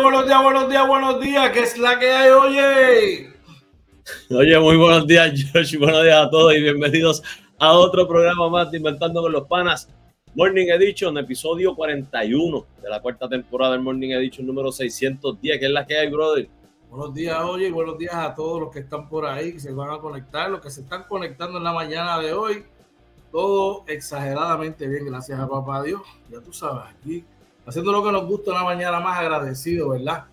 Buenos 0.00 0.26
días, 0.26 0.42
buenos 0.42 0.68
días, 0.68 0.68
buenos 0.68 0.68
días, 0.70 0.88
buenos 0.88 1.20
días. 1.20 1.50
¿Qué 1.50 1.60
es 1.60 1.76
la 1.76 1.98
que 1.98 2.10
hay, 2.10 2.30
oye? 2.30 3.30
Oye, 4.30 4.58
muy 4.58 4.76
buenos 4.76 5.06
días, 5.06 5.30
Josh. 5.52 5.76
Buenos 5.76 6.02
días 6.02 6.26
a 6.26 6.30
todos 6.30 6.54
y 6.54 6.62
bienvenidos 6.62 7.22
a 7.58 7.72
otro 7.72 8.08
programa 8.08 8.48
más 8.48 8.70
de 8.70 8.78
Inventando 8.78 9.20
con 9.20 9.32
los 9.32 9.46
Panas. 9.46 9.90
Morning 10.34 10.68
Edition, 10.68 11.18
episodio 11.18 11.74
41 11.74 12.66
de 12.82 12.88
la 12.88 13.02
cuarta 13.02 13.28
temporada 13.28 13.72
del 13.72 13.82
Morning 13.82 14.10
Edition 14.12 14.46
número 14.46 14.72
610. 14.72 15.58
¿Qué 15.58 15.66
es 15.66 15.70
la 15.70 15.84
que 15.84 15.98
hay, 15.98 16.10
brother? 16.10 16.48
Buenos 16.88 17.12
días, 17.12 17.38
oye, 17.42 17.66
y 17.66 17.70
buenos 17.70 17.98
días 17.98 18.14
a 18.14 18.34
todos 18.34 18.60
los 18.60 18.70
que 18.72 18.78
están 18.78 19.10
por 19.10 19.26
ahí, 19.26 19.52
que 19.52 19.60
se 19.60 19.72
van 19.72 19.90
a 19.90 19.98
conectar, 19.98 20.50
los 20.50 20.62
que 20.62 20.70
se 20.70 20.80
están 20.80 21.04
conectando 21.04 21.58
en 21.58 21.64
la 21.64 21.72
mañana 21.72 22.18
de 22.18 22.32
hoy. 22.32 22.64
Todo 23.30 23.84
exageradamente 23.86 24.88
bien, 24.88 25.04
gracias 25.04 25.38
a 25.38 25.46
papá 25.46 25.82
Dios. 25.82 26.00
Ya 26.30 26.40
tú 26.40 26.52
sabes, 26.52 26.84
aquí 26.98 27.26
haciendo 27.66 27.92
lo 27.92 28.02
que 28.02 28.12
nos 28.12 28.26
gusta 28.26 28.52
una 28.52 28.64
mañana 28.64 29.00
más 29.00 29.18
agradecido, 29.18 29.90
¿verdad? 29.90 30.24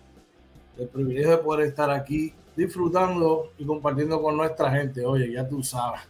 El 0.78 0.88
privilegio 0.88 1.32
de 1.32 1.38
poder 1.38 1.66
estar 1.66 1.90
aquí 1.90 2.32
disfrutando 2.56 3.50
y 3.58 3.64
compartiendo 3.64 4.20
con 4.20 4.36
nuestra 4.36 4.70
gente. 4.70 5.04
Oye, 5.04 5.32
ya 5.32 5.48
tú 5.48 5.62
sabes. 5.62 6.00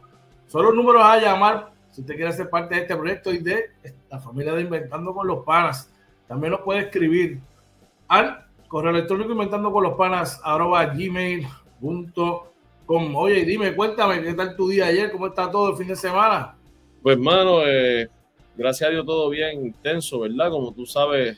Son 0.47 0.63
los 0.63 0.75
números 0.75 1.01
a 1.03 1.19
llamar 1.19 1.73
si 1.91 2.01
usted 2.01 2.15
quiere 2.15 2.33
ser 2.33 2.49
parte 2.49 2.73
de 2.75 2.81
este 2.81 2.95
proyecto 2.95 3.31
y 3.31 3.37
de 3.39 3.71
la 4.09 4.19
familia 4.19 4.53
de 4.53 4.61
Inventando 4.61 5.13
con 5.13 5.27
los 5.27 5.45
Panas. 5.45 5.91
También 6.27 6.51
nos 6.51 6.61
puede 6.61 6.81
escribir 6.81 7.39
al 8.07 8.45
correo 8.67 8.91
electrónico 8.91 9.31
inventando 9.31 9.71
con 9.71 9.83
los 9.83 9.93
panas 9.93 10.39
arroba 10.43 10.85
gmail.com. 10.85 12.45
Oye, 13.15 13.45
dime, 13.45 13.75
cuéntame, 13.75 14.21
¿qué 14.21 14.33
tal 14.33 14.55
tu 14.55 14.69
día 14.69 14.87
ayer? 14.87 15.11
¿Cómo 15.11 15.27
está 15.27 15.49
todo 15.49 15.71
el 15.71 15.77
fin 15.77 15.87
de 15.87 15.95
semana? 15.95 16.55
Pues, 17.01 17.17
mano, 17.17 17.61
eh, 17.65 18.09
gracias 18.55 18.89
a 18.89 18.91
Dios 18.91 19.05
todo 19.05 19.29
bien 19.29 19.65
intenso, 19.65 20.19
¿verdad? 20.19 20.51
Como 20.51 20.73
tú 20.73 20.85
sabes, 20.85 21.37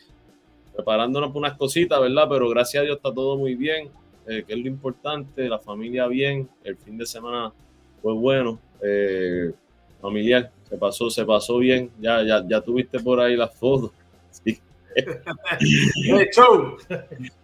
preparándonos 0.78 1.32
por 1.32 1.40
unas 1.40 1.58
cositas, 1.58 2.00
¿verdad? 2.00 2.28
Pero 2.30 2.50
gracias 2.50 2.82
a 2.82 2.86
Dios 2.86 2.98
está 2.98 3.12
todo 3.12 3.36
muy 3.36 3.56
bien, 3.56 3.90
eh, 4.28 4.44
que 4.46 4.54
es 4.54 4.60
lo 4.60 4.68
importante, 4.68 5.50
la 5.50 5.58
familia 5.58 6.06
bien, 6.06 6.48
el 6.64 6.78
fin 6.78 7.00
de 7.00 7.06
semana 7.08 7.52
fue 8.00 8.14
bueno, 8.14 8.60
eh, 8.84 9.54
familiar, 10.00 10.52
se 10.70 10.78
pasó, 10.78 11.10
se 11.10 11.26
pasó 11.26 11.58
bien, 11.58 11.90
ya, 12.00 12.22
ya, 12.24 12.46
ya 12.48 12.62
tuviste 12.62 13.00
por 13.00 13.20
ahí 13.20 13.36
las 13.36 13.54
fotos. 13.56 13.92
Sí. 14.30 14.62
De 14.96 16.30
show. 16.32 16.78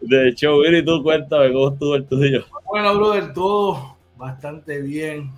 De 0.01 0.33
show, 0.35 0.63
y 0.63 0.85
tú 0.85 1.01
cuéntame 1.01 1.51
cómo 1.51 1.69
estuvo 1.69 1.95
el 1.95 2.05
tuyo. 2.05 2.45
Bueno, 2.65 2.95
brother, 2.95 3.33
todo 3.33 3.97
bastante 4.15 4.79
bien, 4.79 5.31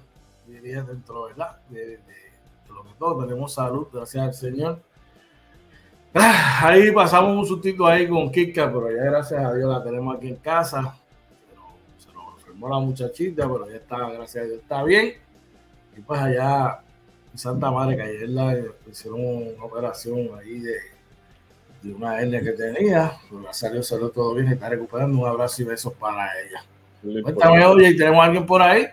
diría 0.45 0.83
dentro, 0.83 1.25
¿verdad? 1.27 1.61
De, 1.69 1.79
de, 1.79 1.97
de 1.97 2.73
lo 2.73 2.83
que 2.83 2.89
todo, 2.99 3.23
tenemos 3.23 3.53
salud, 3.53 3.87
gracias 3.93 4.27
al 4.27 4.33
Señor 4.33 4.81
Ah, 6.17 6.69
ahí 6.69 6.91
pasamos 6.91 7.35
un 7.37 7.45
sustito 7.45 7.85
ahí 7.85 8.07
con 8.07 8.31
Kika, 8.31 8.71
pero 8.71 8.89
ya 8.89 9.03
gracias 9.03 9.43
a 9.43 9.53
Dios 9.53 9.69
la 9.69 9.83
tenemos 9.83 10.15
aquí 10.15 10.29
en 10.29 10.37
casa. 10.37 10.97
se 11.97 12.13
nos 12.13 12.37
enfermó 12.37 12.69
la 12.69 12.79
muchachita, 12.79 13.43
pero 13.51 13.69
ya 13.69 13.75
está, 13.75 14.09
gracias 14.11 14.43
a 14.43 14.47
Dios, 14.47 14.59
está 14.61 14.83
bien. 14.85 15.15
Y 15.97 15.99
pues 15.99 16.21
allá 16.21 16.79
en 17.33 17.37
Santa 17.37 17.69
Madre, 17.69 17.97
que 17.97 18.03
ayer 18.03 18.29
la 18.29 18.57
hicieron 18.89 19.19
una 19.19 19.63
operación 19.65 20.29
ahí 20.39 20.59
de, 20.59 20.75
de 21.81 21.93
una 21.93 22.21
hernia 22.21 22.41
que 22.41 22.53
tenía, 22.53 23.11
pero 23.29 23.41
gracias 23.41 23.69
a 23.69 23.73
Dios 23.73 23.87
salió 23.87 24.09
todo 24.09 24.35
bien, 24.35 24.47
está 24.47 24.69
recuperando. 24.69 25.19
Un 25.19 25.27
abrazo 25.27 25.63
y 25.63 25.65
besos 25.65 25.91
para 25.95 26.29
ella. 26.39 26.63
Cuéntame, 27.23 27.65
oye, 27.65 27.93
¿tenemos 27.93 28.21
a 28.21 28.23
alguien 28.23 28.45
por 28.45 28.61
ahí? 28.61 28.85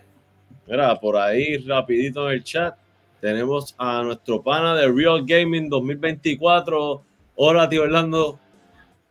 Mira, 0.67 0.99
por 0.99 1.17
ahí, 1.17 1.57
rapidito 1.59 2.29
en 2.29 2.35
el 2.35 2.43
chat, 2.43 2.77
tenemos 3.21 3.77
a 3.79 4.03
nuestro 4.03 4.43
pana 4.43 4.75
de 4.75 4.91
Real 4.91 5.25
Gaming 5.25 5.69
2024, 5.69 7.05
Hola, 7.35 7.67
tío 7.69 7.85
Orlando. 7.85 8.39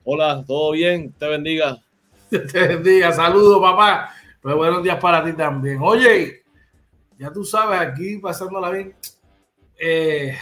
Hola, 0.03 0.43
¿todo 0.45 0.71
bien? 0.73 1.11
Te 1.13 1.27
bendiga. 1.27 1.81
Te 2.29 2.67
bendiga. 2.67 3.11
Saludos, 3.11 3.59
papá. 3.59 4.13
Pues 4.39 4.55
buenos 4.55 4.83
días 4.83 4.99
para 4.99 5.23
ti 5.23 5.33
también. 5.33 5.79
Oye, 5.81 6.43
ya 7.17 7.31
tú 7.31 7.43
sabes, 7.43 7.79
aquí 7.79 8.19
pasándola 8.19 8.69
bien. 8.69 8.95
Eh, 9.79 10.37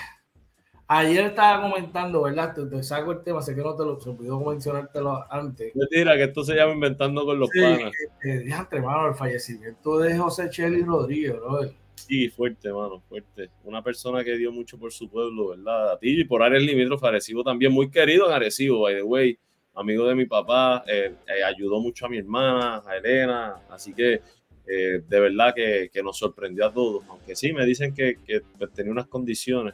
ayer 0.88 1.28
estaba 1.28 1.62
comentando, 1.62 2.24
¿verdad? 2.24 2.54
Te, 2.54 2.66
te, 2.66 2.84
saco 2.84 3.14
el 3.14 3.24
tema, 3.24 3.42
sé 3.42 3.56
que 3.56 3.62
no 3.62 3.74
te 3.74 3.86
lo 3.86 3.98
se 3.98 4.10
olvidó 4.10 4.42
mencionártelo 4.42 5.26
antes. 5.32 5.74
Mentira, 5.74 6.16
que 6.16 6.24
esto 6.24 6.44
se 6.44 6.56
llama 6.56 6.74
Inventando 6.74 7.24
con 7.24 7.40
los 7.40 7.50
sí, 7.50 7.62
panas. 7.62 7.94
Eh, 8.26 8.46
eh, 8.46 8.80
mano, 8.82 9.08
el 9.08 9.16
fallecimiento 9.16 10.00
de 10.00 10.18
José 10.18 10.50
Chely 10.50 10.84
Rodríguez, 10.84 11.34
brother. 11.38 11.74
Sí, 12.08 12.30
fuerte, 12.30 12.72
mano, 12.72 13.02
fuerte. 13.08 13.50
Una 13.64 13.84
persona 13.84 14.24
que 14.24 14.38
dio 14.38 14.52
mucho 14.52 14.78
por 14.78 14.92
su 14.92 15.10
pueblo, 15.10 15.50
¿verdad? 15.50 15.92
A 15.92 16.00
ti 16.00 16.22
y 16.22 16.24
por 16.24 16.42
Ares 16.42 16.64
Limítrofe, 16.64 17.08
Arecibo 17.08 17.44
también, 17.44 17.72
muy 17.72 17.90
querido 17.90 18.28
en 18.28 18.34
Arecibo, 18.34 18.82
by 18.82 18.96
the 18.96 19.04
way, 19.04 19.38
amigo 19.76 20.08
de 20.08 20.16
mi 20.16 20.26
papá, 20.26 20.84
eh, 20.88 21.14
eh, 21.28 21.44
ayudó 21.44 21.80
mucho 21.80 22.06
a 22.06 22.10
mi 22.10 22.18
hermana, 22.18 22.82
a 22.86 22.98
Elena, 22.98 23.56
así 23.70 23.94
que 23.94 24.22
eh, 24.66 25.02
de 25.08 25.20
verdad 25.20 25.54
que, 25.54 25.90
que, 25.92 26.02
nos 26.02 26.18
sorprendió 26.18 26.66
a 26.66 26.74
todos, 26.74 27.04
aunque 27.10 27.36
sí, 27.36 27.54
me 27.54 27.66
dicen 27.66 27.94
que, 27.94 28.18
que 28.26 28.42
pues, 28.58 28.72
tenía 28.72 28.92
unas 28.92 29.08
condiciones, 29.08 29.74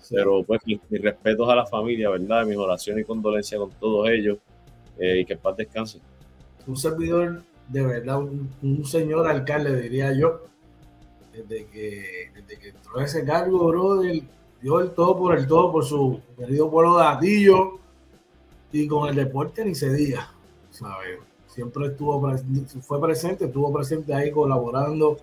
sí. 0.00 0.14
pero 0.14 0.42
pues 0.44 0.60
mis, 0.64 0.80
mis, 0.88 1.02
respetos 1.02 1.48
a 1.48 1.56
la 1.56 1.66
familia, 1.66 2.10
¿verdad? 2.10 2.46
Mis 2.46 2.56
oraciones 2.56 3.02
y 3.02 3.06
condolencias 3.06 3.60
con 3.60 3.70
todos 3.72 4.08
ellos 4.10 4.38
y 5.00 5.24
que 5.24 5.34
en 5.34 5.38
paz 5.38 5.56
descanse. 5.56 6.00
Un 6.66 6.76
servidor, 6.76 7.42
de 7.68 7.82
verdad, 7.82 8.18
un, 8.18 8.50
un 8.62 8.84
señor 8.84 9.28
alcalde, 9.28 9.80
diría 9.80 10.12
yo, 10.12 10.42
desde 11.46 11.66
que, 11.66 12.30
desde 12.34 12.58
que 12.58 12.68
entró 12.70 13.00
ese 13.00 13.24
cargo, 13.24 13.68
brother, 13.68 14.22
dio 14.60 14.80
el 14.80 14.90
todo 14.90 15.16
por 15.16 15.36
el 15.36 15.46
todo 15.46 15.70
por 15.70 15.84
su 15.84 16.20
querido 16.36 16.70
pueblo 16.70 16.98
de 16.98 17.04
Atillo 17.04 17.78
y 18.72 18.86
con 18.86 19.08
el 19.08 19.14
deporte 19.14 19.64
ni 19.64 19.74
se 19.74 19.92
diga, 19.92 20.32
¿sabes? 20.70 21.18
Siempre 21.46 21.86
estuvo, 21.86 22.36
fue 22.82 23.00
presente, 23.00 23.46
estuvo 23.46 23.72
presente 23.72 24.14
ahí 24.14 24.30
colaborando, 24.30 25.16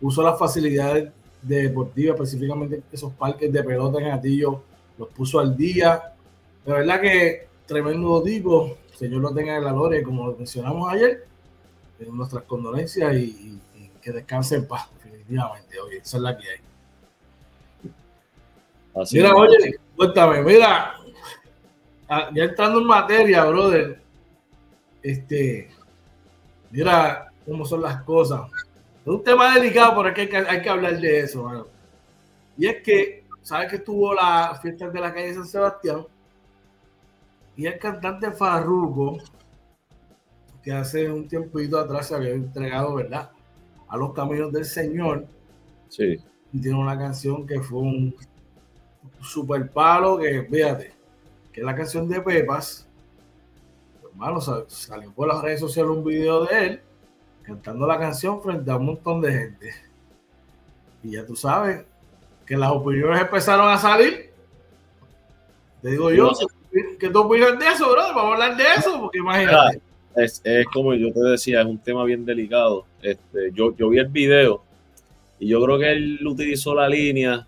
puso 0.00 0.22
las 0.22 0.38
facilidades 0.38 1.12
deportivas, 1.42 2.14
específicamente 2.16 2.82
esos 2.90 3.12
parques 3.12 3.52
de 3.52 3.62
pelota 3.62 4.00
en 4.00 4.10
Atillo, 4.10 4.62
los 4.98 5.08
puso 5.08 5.38
al 5.38 5.56
día. 5.56 6.14
De 6.64 6.72
verdad 6.72 7.00
que 7.00 7.48
tremendo 7.66 8.22
tipo, 8.22 8.76
Señor 8.94 9.20
lo 9.20 9.34
tenga 9.34 9.56
en 9.56 9.64
la 9.64 9.72
gloria, 9.72 10.02
como 10.02 10.32
mencionamos 10.32 10.92
ayer, 10.92 11.26
nuestras 12.10 12.44
condolencias 12.44 13.14
y, 13.14 13.60
y 13.74 13.90
que 14.00 14.12
descanse 14.12 14.56
en 14.56 14.66
paz 14.66 14.88
definitivamente, 15.26 15.80
oye, 15.80 15.98
esa 15.98 16.16
es 16.16 16.22
la 16.22 16.38
que 16.38 16.48
hay. 16.48 16.60
Así 18.94 19.16
mira, 19.16 19.28
es. 19.28 19.34
oye, 19.34 19.80
cuéntame, 19.96 20.42
mira, 20.42 20.94
ah, 22.08 22.30
ya 22.32 22.44
entrando 22.44 22.80
en 22.80 22.86
materia, 22.86 23.44
brother, 23.44 24.00
este, 25.02 25.70
mira 26.70 27.30
cómo 27.44 27.64
son 27.64 27.82
las 27.82 28.02
cosas. 28.02 28.50
Es 29.02 29.06
un 29.12 29.22
tema 29.22 29.54
delicado, 29.54 30.02
pero 30.02 30.14
hay 30.16 30.28
que, 30.28 30.36
hay 30.36 30.62
que 30.62 30.70
hablar 30.70 30.98
de 30.98 31.20
eso, 31.20 31.44
mano. 31.44 31.66
Y 32.56 32.66
es 32.66 32.82
que, 32.82 33.24
¿sabes 33.42 33.68
que 33.68 33.76
estuvo 33.76 34.14
la 34.14 34.58
fiesta 34.60 34.88
de 34.88 35.00
la 35.00 35.12
calle 35.12 35.34
San 35.34 35.46
Sebastián? 35.46 36.06
Y 37.56 37.66
el 37.66 37.78
cantante 37.78 38.32
Farruko, 38.32 39.18
que 40.62 40.72
hace 40.72 41.10
un 41.10 41.28
tiempito 41.28 41.78
atrás 41.78 42.08
se 42.08 42.14
había 42.16 42.30
entregado, 42.30 42.96
¿verdad? 42.96 43.30
A 43.88 43.96
los 43.96 44.12
caminos 44.12 44.52
del 44.52 44.64
Señor. 44.64 45.26
Sí. 45.88 46.18
Y 46.52 46.60
tiene 46.60 46.78
una 46.78 46.98
canción 46.98 47.46
que 47.46 47.60
fue 47.60 47.80
un 47.80 48.14
super 49.20 49.68
palo, 49.70 50.18
que 50.18 50.42
fíjate, 50.50 50.92
que 51.52 51.60
es 51.60 51.66
la 51.66 51.74
canción 51.74 52.08
de 52.08 52.20
Pepas. 52.20 52.86
Hermano, 54.04 54.40
salió 54.40 55.12
por 55.12 55.28
las 55.28 55.42
redes 55.42 55.60
sociales 55.60 55.90
un 55.90 56.04
video 56.04 56.44
de 56.46 56.66
él 56.66 56.80
cantando 57.42 57.86
la 57.86 57.98
canción 57.98 58.42
frente 58.42 58.70
a 58.70 58.76
un 58.76 58.86
montón 58.86 59.20
de 59.20 59.32
gente. 59.32 59.74
Y 61.02 61.12
ya 61.12 61.24
tú 61.24 61.36
sabes 61.36 61.84
que 62.44 62.56
las 62.56 62.72
opiniones 62.72 63.20
empezaron 63.20 63.68
a 63.68 63.78
salir. 63.78 64.32
Te 65.80 65.90
digo 65.90 66.10
yo, 66.10 66.32
¿qué 66.98 67.08
tú 67.08 67.20
opinas 67.20 67.58
de 67.58 67.68
eso, 67.68 67.88
bro? 67.90 68.02
Vamos 68.02 68.24
a 68.24 68.32
hablar 68.32 68.56
de 68.56 68.64
eso, 68.76 69.00
porque 69.00 69.18
imagínate. 69.18 69.80
Es, 70.16 70.40
es, 70.44 70.66
como 70.66 70.94
yo 70.94 71.12
te 71.12 71.20
decía, 71.20 71.60
es 71.60 71.66
un 71.66 71.78
tema 71.78 72.04
bien 72.04 72.24
delicado. 72.24 72.86
Este, 73.02 73.50
yo, 73.52 73.76
yo 73.76 73.88
vi 73.90 73.98
el 73.98 74.08
video 74.08 74.62
y 75.38 75.48
yo 75.48 75.62
creo 75.62 75.78
que 75.78 75.92
él 75.92 76.26
utilizó 76.26 76.74
la 76.74 76.88
línea 76.88 77.46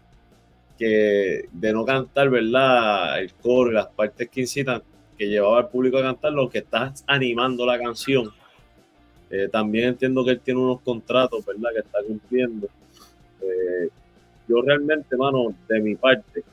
que 0.78 1.46
de 1.50 1.72
no 1.72 1.84
cantar, 1.84 2.30
¿verdad? 2.30 3.20
El 3.20 3.32
coro 3.34 3.70
y 3.70 3.74
las 3.74 3.88
partes 3.88 4.28
que 4.28 4.42
incitan, 4.42 4.82
que 5.16 5.26
llevaba 5.26 5.58
al 5.58 5.68
público 5.68 5.98
a 5.98 6.02
cantar, 6.02 6.32
lo 6.32 6.48
que 6.48 6.58
estás 6.58 7.04
animando 7.06 7.66
la 7.66 7.78
canción. 7.78 8.30
Eh, 9.30 9.48
también 9.50 9.88
entiendo 9.88 10.24
que 10.24 10.32
él 10.32 10.40
tiene 10.40 10.60
unos 10.60 10.80
contratos, 10.82 11.44
¿verdad? 11.44 11.70
Que 11.72 11.80
está 11.80 11.98
cumpliendo. 12.06 12.68
Eh, 13.42 13.88
yo 14.46 14.62
realmente, 14.62 15.16
mano, 15.16 15.54
de 15.68 15.80
mi 15.80 15.94
parte, 15.96 16.44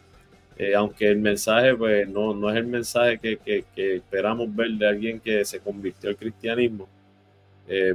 eh, 0.58 0.76
aunque 0.76 1.08
el 1.08 1.18
mensaje, 1.18 1.76
pues, 1.76 2.08
no, 2.08 2.34
no 2.34 2.50
es 2.50 2.58
el 2.58 2.68
mensaje 2.68 3.20
que, 3.20 3.38
que, 3.76 3.96
esperamos 3.96 4.54
ver 4.56 4.72
de 4.72 4.88
alguien 4.88 5.20
que 5.20 5.44
se 5.46 5.60
convirtió 5.60 6.10
al 6.10 6.18
cristianismo. 6.18 6.88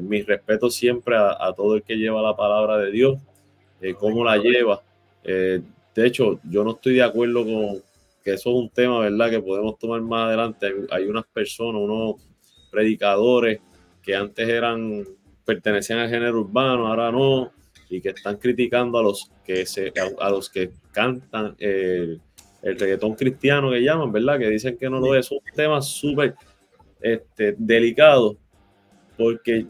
mi 0.01 0.23
respeto 0.23 0.69
siempre 0.71 1.17
a, 1.17 1.53
todo 1.57 1.77
el 1.77 1.83
que 1.83 1.97
lleva 1.97 2.21
la 2.23 2.37
palabra 2.37 2.77
de 2.79 2.91
Dios, 2.91 3.19
cómo 3.99 4.25
la 4.25 4.37
lleva. 4.37 4.83
de 5.23 5.63
hecho, 6.07 6.41
yo 6.45 6.65
no 6.65 6.73
estoy 6.73 6.95
de 6.95 7.03
acuerdo 7.03 7.45
con 7.45 7.83
que 8.25 8.35
eso 8.35 8.51
es 8.51 8.57
un 8.57 8.69
tema, 8.69 9.01
¿verdad? 9.01 9.31
Que 9.31 9.41
podemos 9.41 9.79
tomar 9.79 10.01
más 10.03 10.27
adelante. 10.27 10.73
hay 10.91 11.07
unas 11.07 11.25
personas, 11.27 11.81
unos 11.81 12.17
predicadores 12.71 13.61
que 14.03 14.15
antes 14.15 14.49
eran 14.49 15.05
pertenecían 15.45 15.99
al 15.99 16.09
género 16.09 16.41
urbano, 16.41 16.87
ahora 16.87 17.11
no, 17.11 17.51
y 17.89 18.01
que 18.01 18.11
están 18.11 18.37
criticando 18.37 18.99
a 18.99 19.03
los 19.03 19.31
que 19.45 19.67
se 19.67 19.93
a, 20.21 20.31
los 20.31 20.49
que 20.49 20.71
cantan 20.93 21.57
eh, 21.59 22.19
el 22.63 22.79
reggaetón 22.79 23.15
cristiano 23.15 23.71
que 23.71 23.83
llaman, 23.83 24.13
¿verdad? 24.13 24.39
Que 24.39 24.49
dicen 24.49 24.77
que 24.77 24.89
no 24.91 25.01
lo 25.01 25.15
es. 25.15 25.27
Es 25.27 25.33
un 25.33 25.41
tema 25.55 25.81
súper 25.81 26.35
este, 27.01 27.55
delicado 27.59 28.37
porque 29.17 29.67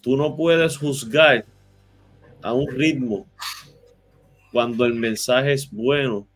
tú 0.00 0.16
no 0.16 0.36
puedes 0.36 0.76
juzgar 0.76 1.44
a 2.42 2.52
un 2.52 2.68
ritmo 2.68 3.26
cuando 4.52 4.84
el 4.84 4.94
mensaje 4.94 5.52
es 5.52 5.70
bueno. 5.70 6.28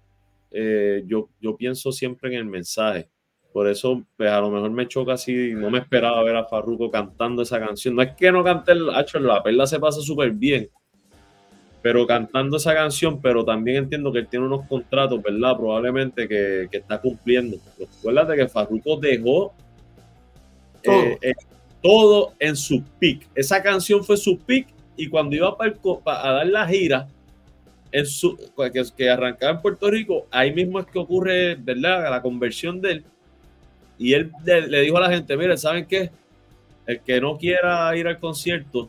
Eh, 0.51 1.03
yo, 1.07 1.29
yo 1.41 1.57
pienso 1.57 1.93
siempre 1.93 2.33
en 2.33 2.39
el 2.39 2.47
mensaje. 2.47 3.09
Por 3.53 3.69
eso, 3.69 4.05
pues 4.17 4.31
a 4.31 4.41
lo 4.41 4.51
mejor 4.51 4.71
me 4.71 4.87
choca 4.87 5.15
así, 5.15 5.55
no 5.55 5.71
me 5.71 5.79
esperaba 5.79 6.23
ver 6.23 6.37
a 6.37 6.45
Farruko 6.45 6.91
cantando 6.91 7.43
esa 7.43 7.59
canción. 7.59 7.95
No 7.97 8.03
es 8.03 8.15
que 8.15 8.31
no 8.31 8.45
cante 8.45 8.73
el 8.73 8.91
hacho, 8.91 9.19
la 9.19 9.43
perla 9.43 9.67
se 9.67 9.81
pasa 9.81 10.01
súper 10.01 10.33
bien, 10.33 10.69
pero 11.87 12.05
cantando 12.05 12.57
esa 12.57 12.75
canción, 12.75 13.21
pero 13.21 13.45
también 13.45 13.85
entiendo 13.85 14.13
que 14.13 14.19
él 14.19 14.27
tiene 14.27 14.47
unos 14.47 14.67
contratos, 14.67 15.23
¿verdad? 15.23 15.57
Probablemente 15.57 16.27
que, 16.27 16.69
está 16.73 17.01
cumpliendo. 17.01 17.59
Recuerda 17.79 18.35
que 18.35 18.49
Farruko 18.49 18.97
dejó 18.97 19.55
eh, 20.83 21.17
eh, 21.23 21.33
todo. 21.81 22.33
en 22.41 22.57
su 22.57 22.83
pick. 22.99 23.29
Esa 23.37 23.63
canción 23.63 24.03
fue 24.03 24.17
su 24.17 24.37
pick 24.37 24.67
y 24.97 25.09
cuando 25.09 25.37
iba 25.37 25.57
para 25.57 25.77
a 26.07 26.33
dar 26.33 26.47
la 26.49 26.67
gira, 26.67 27.07
en 27.93 28.05
su, 28.05 28.37
que, 28.37 28.83
que 28.97 29.09
arrancaba 29.09 29.53
en 29.53 29.63
Puerto 29.63 29.89
Rico, 29.89 30.27
ahí 30.33 30.53
mismo 30.53 30.81
es 30.81 30.87
que 30.87 30.99
ocurre, 30.99 31.55
¿verdad? 31.55 32.11
La 32.11 32.21
conversión 32.21 32.81
de 32.81 32.91
él 32.91 33.05
y 33.97 34.13
él 34.13 34.33
le, 34.45 34.81
dijo 34.81 34.99
a 34.99 35.03
la 35.03 35.11
gente, 35.11 35.37
mire, 35.37 35.57
¿saben 35.57 35.87
qué? 35.87 36.11
El 36.85 37.01
que 37.01 37.21
no 37.21 37.39
quiera 37.39 37.97
ir 37.97 38.09
al 38.09 38.19
concierto, 38.19 38.89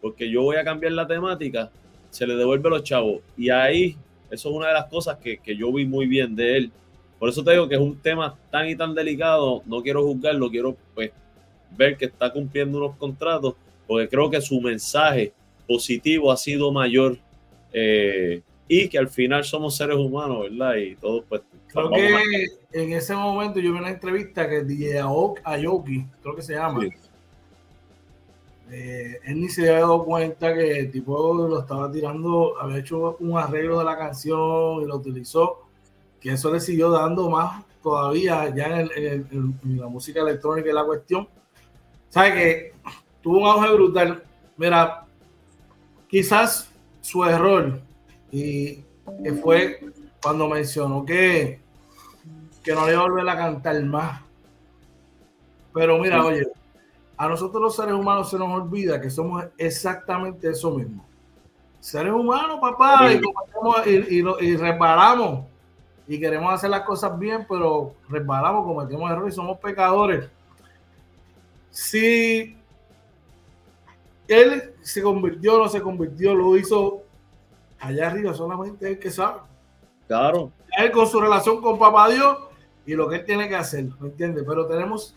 porque 0.00 0.30
yo 0.30 0.42
voy 0.42 0.56
a 0.56 0.64
cambiar 0.64 0.92
la 0.92 1.06
temática, 1.06 1.70
se 2.10 2.26
le 2.26 2.34
devuelve 2.34 2.70
los 2.70 2.82
chavos. 2.82 3.20
Y 3.36 3.50
ahí, 3.50 3.96
eso 4.30 4.48
es 4.50 4.54
una 4.54 4.68
de 4.68 4.74
las 4.74 4.86
cosas 4.86 5.18
que, 5.18 5.38
yo 5.56 5.72
vi 5.72 5.86
muy 5.86 6.06
bien 6.06 6.34
de 6.34 6.56
él. 6.56 6.72
Por 7.18 7.28
eso 7.28 7.42
te 7.42 7.52
digo 7.52 7.68
que 7.68 7.74
es 7.74 7.80
un 7.80 7.98
tema 7.98 8.36
tan 8.50 8.68
y 8.68 8.76
tan 8.76 8.94
delicado, 8.94 9.62
no 9.66 9.82
quiero 9.82 10.04
juzgarlo, 10.04 10.50
quiero 10.50 10.76
pues 10.94 11.10
ver 11.76 11.96
que 11.96 12.06
está 12.06 12.32
cumpliendo 12.32 12.78
unos 12.78 12.96
contratos, 12.96 13.54
porque 13.86 14.08
creo 14.08 14.30
que 14.30 14.40
su 14.40 14.60
mensaje 14.60 15.32
positivo 15.66 16.30
ha 16.30 16.36
sido 16.36 16.70
mayor 16.70 17.18
eh, 17.72 18.40
y 18.68 18.88
que 18.88 18.98
al 18.98 19.08
final 19.08 19.44
somos 19.44 19.76
seres 19.76 19.96
humanos, 19.96 20.42
¿verdad? 20.42 20.76
Y 20.76 20.94
todos 20.94 21.24
pues 21.28 21.42
Creo 21.68 21.90
que 21.90 22.46
en 22.72 22.92
ese 22.92 23.14
momento 23.14 23.60
yo 23.60 23.72
vi 23.72 23.78
una 23.78 23.90
entrevista 23.90 24.48
que 24.48 24.62
DJ 24.62 25.00
Aoki, 25.00 26.06
creo 26.22 26.34
que 26.34 26.42
se 26.42 26.54
llama. 26.54 26.80
Eh, 28.70 29.20
él 29.24 29.40
ni 29.40 29.48
se 29.48 29.62
había 29.62 29.80
dado 29.80 30.04
cuenta 30.04 30.54
que 30.54 30.80
el 30.80 30.90
tipo 30.90 31.34
lo 31.34 31.60
estaba 31.60 31.90
tirando, 31.90 32.60
había 32.60 32.78
hecho 32.78 33.16
un 33.20 33.38
arreglo 33.38 33.78
de 33.78 33.84
la 33.84 33.96
canción 33.96 34.82
y 34.82 34.86
lo 34.86 34.96
utilizó, 34.96 35.66
que 36.20 36.32
eso 36.32 36.52
le 36.52 36.60
siguió 36.60 36.90
dando 36.90 37.30
más 37.30 37.64
todavía 37.82 38.54
ya 38.54 38.80
en, 38.80 39.58
la 39.64 39.88
música 39.88 40.20
electrónica 40.20 40.68
y 40.68 40.72
la 40.72 40.84
cuestión. 40.84 41.28
¿Sabe 42.10 42.32
que 42.34 42.72
tuvo 43.22 43.38
un 43.38 43.46
auge 43.46 43.72
brutal? 43.72 44.22
Mira, 44.56 45.06
quizás 46.08 46.70
su 47.00 47.24
error 47.24 47.80
y 48.30 48.82
que 49.22 49.32
fue 49.42 49.80
cuando 50.22 50.48
mencionó 50.48 51.04
que, 51.04 51.60
que 52.62 52.72
no 52.74 52.84
le 52.84 52.92
iba 52.92 53.00
a 53.00 53.08
volver 53.08 53.28
a 53.28 53.36
cantar 53.36 53.82
más. 53.84 54.20
Pero 55.72 55.98
mira, 55.98 56.24
oye, 56.24 56.46
a 57.18 57.28
nosotros 57.28 57.60
los 57.60 57.74
seres 57.74 57.94
humanos 57.94 58.30
se 58.30 58.38
nos 58.38 58.48
olvida 58.48 59.00
que 59.00 59.10
somos 59.10 59.44
exactamente 59.58 60.48
eso 60.48 60.70
mismo. 60.70 61.04
Seres 61.80 62.12
humanos, 62.12 62.58
papá, 62.60 63.12
y, 63.12 63.20
y, 63.86 64.24
y, 64.40 64.56
resbalamos. 64.56 65.44
Y 66.06 66.18
queremos 66.20 66.54
hacer 66.54 66.70
las 66.70 66.82
cosas 66.82 67.18
bien, 67.18 67.44
pero 67.48 67.94
resbalamos, 68.08 68.64
cometemos 68.64 69.10
errores 69.10 69.34
y 69.34 69.36
somos 69.36 69.58
pecadores. 69.58 70.28
Si 71.70 72.56
él 74.28 74.74
se 74.80 75.02
convirtió 75.02 75.56
o 75.56 75.58
no 75.58 75.68
se 75.68 75.82
convirtió, 75.82 76.34
lo 76.34 76.56
hizo 76.56 77.02
allá 77.80 78.08
arriba, 78.08 78.32
solamente 78.32 78.88
él 78.88 78.98
que 78.98 79.10
sabe. 79.10 79.40
Claro. 80.06 80.52
Él 80.78 80.92
con 80.92 81.06
su 81.06 81.20
relación 81.20 81.60
con 81.60 81.78
Papá 81.78 82.08
Dios 82.08 82.38
y 82.86 82.94
lo 82.94 83.08
que 83.08 83.16
él 83.16 83.24
tiene 83.24 83.48
que 83.48 83.56
hacer, 83.56 83.86
¿me 83.98 84.08
entiendes? 84.08 84.44
Pero 84.46 84.66
tenemos 84.66 85.16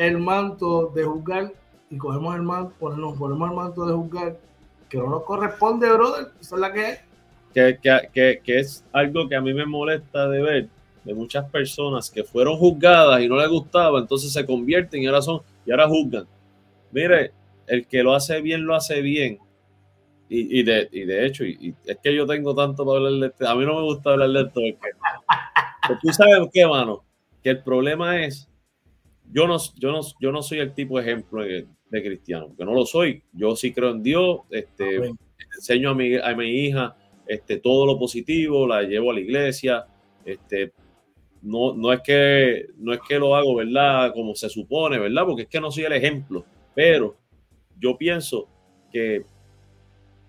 el 0.00 0.18
manto 0.18 0.90
de 0.94 1.04
juzgar 1.04 1.52
y 1.90 1.96
cogemos 1.96 2.34
el 2.34 2.42
manto, 2.42 2.74
ponemos, 2.78 3.18
ponemos 3.18 3.50
el 3.50 3.56
manto 3.56 3.86
de 3.86 3.94
juzgar 3.94 4.38
que 4.88 4.98
no 4.98 5.08
nos 5.08 5.22
corresponde, 5.24 5.90
brother. 5.92 6.28
Esa 6.40 6.56
es 6.56 6.60
la 6.60 6.72
que 6.72 6.90
es. 6.90 7.00
Que, 7.54 7.78
que, 8.12 8.40
que, 8.42 8.58
es 8.58 8.84
algo 8.92 9.28
que 9.28 9.36
a 9.36 9.40
mí 9.40 9.52
me 9.52 9.66
molesta 9.66 10.28
de 10.28 10.42
ver 10.42 10.68
de 11.04 11.14
muchas 11.14 11.48
personas 11.50 12.10
que 12.10 12.22
fueron 12.24 12.56
juzgadas 12.56 13.20
y 13.20 13.28
no 13.28 13.36
les 13.36 13.48
gustaba, 13.48 13.98
entonces 13.98 14.32
se 14.32 14.46
convierten 14.46 15.02
y 15.02 15.06
ahora 15.06 15.22
son 15.22 15.40
y 15.66 15.70
ahora 15.70 15.88
juzgan. 15.88 16.26
Mire, 16.92 17.32
el 17.66 17.86
que 17.86 18.02
lo 18.02 18.14
hace 18.14 18.40
bien 18.40 18.64
lo 18.64 18.74
hace 18.74 19.00
bien 19.00 19.38
y, 20.32 20.62
de, 20.62 20.88
y 20.92 21.04
de 21.04 21.26
hecho, 21.26 21.44
y, 21.44 21.74
es 21.84 21.98
que 21.98 22.14
yo 22.14 22.24
tengo 22.24 22.54
tanto 22.54 22.86
para 22.86 22.98
hablar 22.98 23.12
de 23.14 23.26
esto. 23.26 23.48
A 23.48 23.54
mí 23.56 23.66
no 23.66 23.74
me 23.74 23.82
gusta 23.82 24.10
hablar 24.10 24.30
de 24.30 24.42
esto. 24.42 24.60
Porque, 24.60 26.00
tú 26.00 26.12
sabes 26.12 26.48
qué, 26.52 26.64
mano, 26.68 27.02
que 27.42 27.50
el 27.50 27.62
problema 27.64 28.22
es, 28.22 28.48
yo 29.32 29.46
no, 29.46 29.56
yo 29.76 29.92
no, 29.92 30.00
yo 30.20 30.32
no 30.32 30.42
soy 30.42 30.58
el 30.58 30.74
tipo 30.74 30.98
de 30.98 31.04
ejemplo 31.04 31.44
de, 31.44 31.66
cristiano, 31.90 32.54
que 32.56 32.64
no 32.64 32.72
lo 32.72 32.86
soy. 32.86 33.22
Yo 33.32 33.56
sí 33.56 33.72
creo 33.72 33.90
en 33.90 34.02
Dios, 34.02 34.40
este, 34.50 35.12
enseño 35.56 35.90
a 35.90 35.94
mi, 35.94 36.16
a 36.16 36.34
mi 36.36 36.46
hija 36.46 36.96
este, 37.30 37.58
todo 37.58 37.86
lo 37.86 37.96
positivo, 37.96 38.66
la 38.66 38.82
llevo 38.82 39.12
a 39.12 39.14
la 39.14 39.20
iglesia, 39.20 39.86
este, 40.24 40.72
no, 41.42 41.72
no, 41.74 41.92
es 41.92 42.00
que, 42.00 42.66
no 42.76 42.92
es 42.92 42.98
que 43.06 43.20
lo 43.20 43.36
hago, 43.36 43.54
¿verdad? 43.54 44.12
Como 44.12 44.34
se 44.34 44.48
supone, 44.48 44.98
¿verdad? 44.98 45.24
Porque 45.26 45.42
es 45.42 45.48
que 45.48 45.60
no 45.60 45.70
soy 45.70 45.84
el 45.84 45.92
ejemplo, 45.92 46.44
pero 46.74 47.16
yo 47.78 47.96
pienso 47.96 48.48
que 48.90 49.24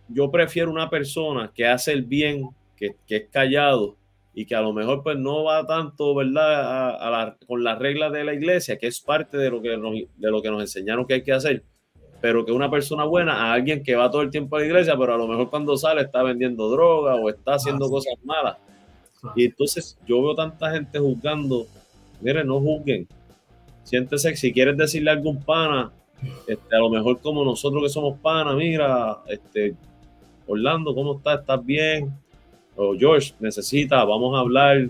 yo 0.10 0.29
prefiero 0.29 0.70
una 0.70 0.91
persona 0.91 1.51
que 1.51 1.65
hace 1.65 1.91
el 1.91 2.03
bien, 2.03 2.50
que, 2.75 2.96
es 3.08 3.29
callado 3.31 3.98
y 4.34 4.46
que 4.46 4.56
a 4.56 4.62
lo 4.62 4.74
mejor 4.74 5.04
pues 5.04 5.18
no 5.18 5.44
va 5.44 5.66
tanto, 5.66 6.16
¿verdad? 6.16 7.26
A, 7.26 7.38
con 7.46 7.64
las 7.64 7.78
reglas 7.80 8.12
de 8.14 8.24
la 8.24 8.34
iglesia, 8.34 8.78
que 8.78 8.88
es 8.88 9.00
parte 9.02 9.38
de 9.38 9.50
lo 9.50 9.62
que, 9.62 9.78
nos, 9.78 9.94
de 9.94 10.32
lo 10.32 10.42
que 10.42 10.50
nos 10.50 10.62
enseñaron 10.62 11.06
que 11.06 11.16
hay 11.16 11.24
que 11.24 11.34
hacer, 11.34 11.64
pero 12.22 12.46
que 12.46 12.52
una 12.52 12.70
persona 12.70 13.04
buena 13.04 13.34
a 13.34 13.54
alguien 13.54 13.84
que 13.84 13.96
va 13.96 14.10
todo 14.10 14.22
el 14.22 14.30
tiempo 14.30 14.56
a 14.56 14.60
la 14.60 14.66
iglesia, 14.66 14.96
pero 14.98 15.16
a 15.16 15.18
lo 15.18 15.28
mejor 15.28 15.50
cuando 15.50 15.76
sale 15.76 16.02
está 16.02 16.24
vendiendo 16.24 16.70
droga 16.70 17.16
o 17.16 17.30
está 17.30 17.56
haciendo 17.56 17.90
cosas 17.90 18.14
malas. 18.24 18.58
Y 19.36 19.46
entonces 19.46 19.98
yo 20.08 20.22
veo 20.22 20.36
tanta 20.36 20.72
gente 20.72 20.98
juzgando, 20.98 21.68
miren, 22.22 22.48
no 22.48 22.60
juzguen. 22.60 23.08
Siéntese, 23.84 24.36
si 24.36 24.54
quieres 24.54 24.78
decirle 24.78 25.12
a 25.12 25.14
algún 25.14 25.44
pana, 25.44 25.92
este, 26.48 26.76
a 26.76 26.80
lo 26.80 26.90
mejor 26.90 27.20
como 27.20 27.44
nosotros 27.44 27.84
que 27.84 27.90
somos 27.90 28.20
pana, 28.20 28.54
mira, 28.54 29.18
este, 29.28 29.76
Orlando, 30.48 30.94
¿cómo 30.94 31.18
estás? 31.18 31.42
¿Estás 31.42 31.66
bien? 31.66 32.21
O 32.75 32.96
George, 32.98 33.34
necesita, 33.40 34.04
vamos 34.04 34.36
a 34.36 34.40
hablar. 34.40 34.88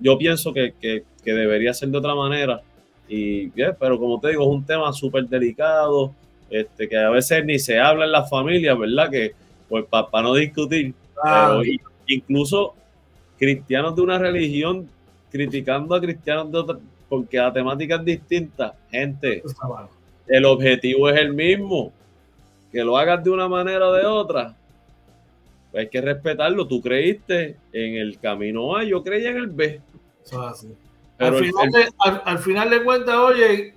yo, 0.00 0.18
pienso 0.18 0.52
que, 0.52 1.04
debería 1.24 1.74
ser 1.74 1.88
de 1.88 1.98
otra 1.98 2.14
manera. 2.14 2.60
Y, 3.08 3.48
pero 3.48 3.98
como 3.98 4.20
te 4.20 4.28
digo, 4.28 4.44
es 4.44 4.48
un 4.48 4.64
tema 4.64 4.92
súper 4.92 5.26
delicado, 5.26 6.12
este, 6.48 6.88
que 6.88 6.96
a 6.96 7.10
veces 7.10 7.44
ni 7.44 7.58
se 7.58 7.78
habla 7.78 8.04
en 8.04 8.12
la 8.12 8.24
familia, 8.24 8.74
¿verdad? 8.74 9.10
Que, 9.10 9.32
pues, 9.68 9.84
para 9.86 10.22
no 10.22 10.34
discutir. 10.34 10.94
Pero 11.22 11.62
incluso 12.06 12.74
cristianos 13.38 13.96
de 13.96 14.02
una 14.02 14.18
religión 14.18 14.88
criticando 15.30 15.94
a 15.94 16.00
cristianos 16.00 16.50
de 16.50 16.58
otra, 16.58 16.78
porque 17.08 17.38
la 17.38 17.52
temática 17.52 17.96
es 17.96 18.04
distinta. 18.04 18.74
Gente, 18.90 19.42
el 20.26 20.44
objetivo 20.44 21.08
es 21.08 21.18
el 21.18 21.32
mismo 21.32 21.92
que 22.72 22.84
lo 22.84 22.96
hagas 22.96 23.22
de 23.24 23.30
una 23.30 23.48
manera 23.48 23.88
o 23.88 23.92
de 23.92 24.06
otra, 24.06 24.54
pues 25.70 25.84
hay 25.84 25.88
que 25.88 26.00
respetarlo. 26.00 26.66
Tú 26.66 26.80
creíste 26.80 27.56
en 27.72 27.96
el 27.96 28.18
camino 28.18 28.76
A, 28.76 28.84
yo 28.84 29.02
creía 29.02 29.30
en 29.30 29.36
el 29.36 29.46
B. 29.48 29.80
al, 31.18 31.34
final 31.34 31.70
de, 31.70 31.88
al, 32.24 32.38
final, 32.38 32.84
cuentas, 32.84 33.16
oye, 33.16 33.74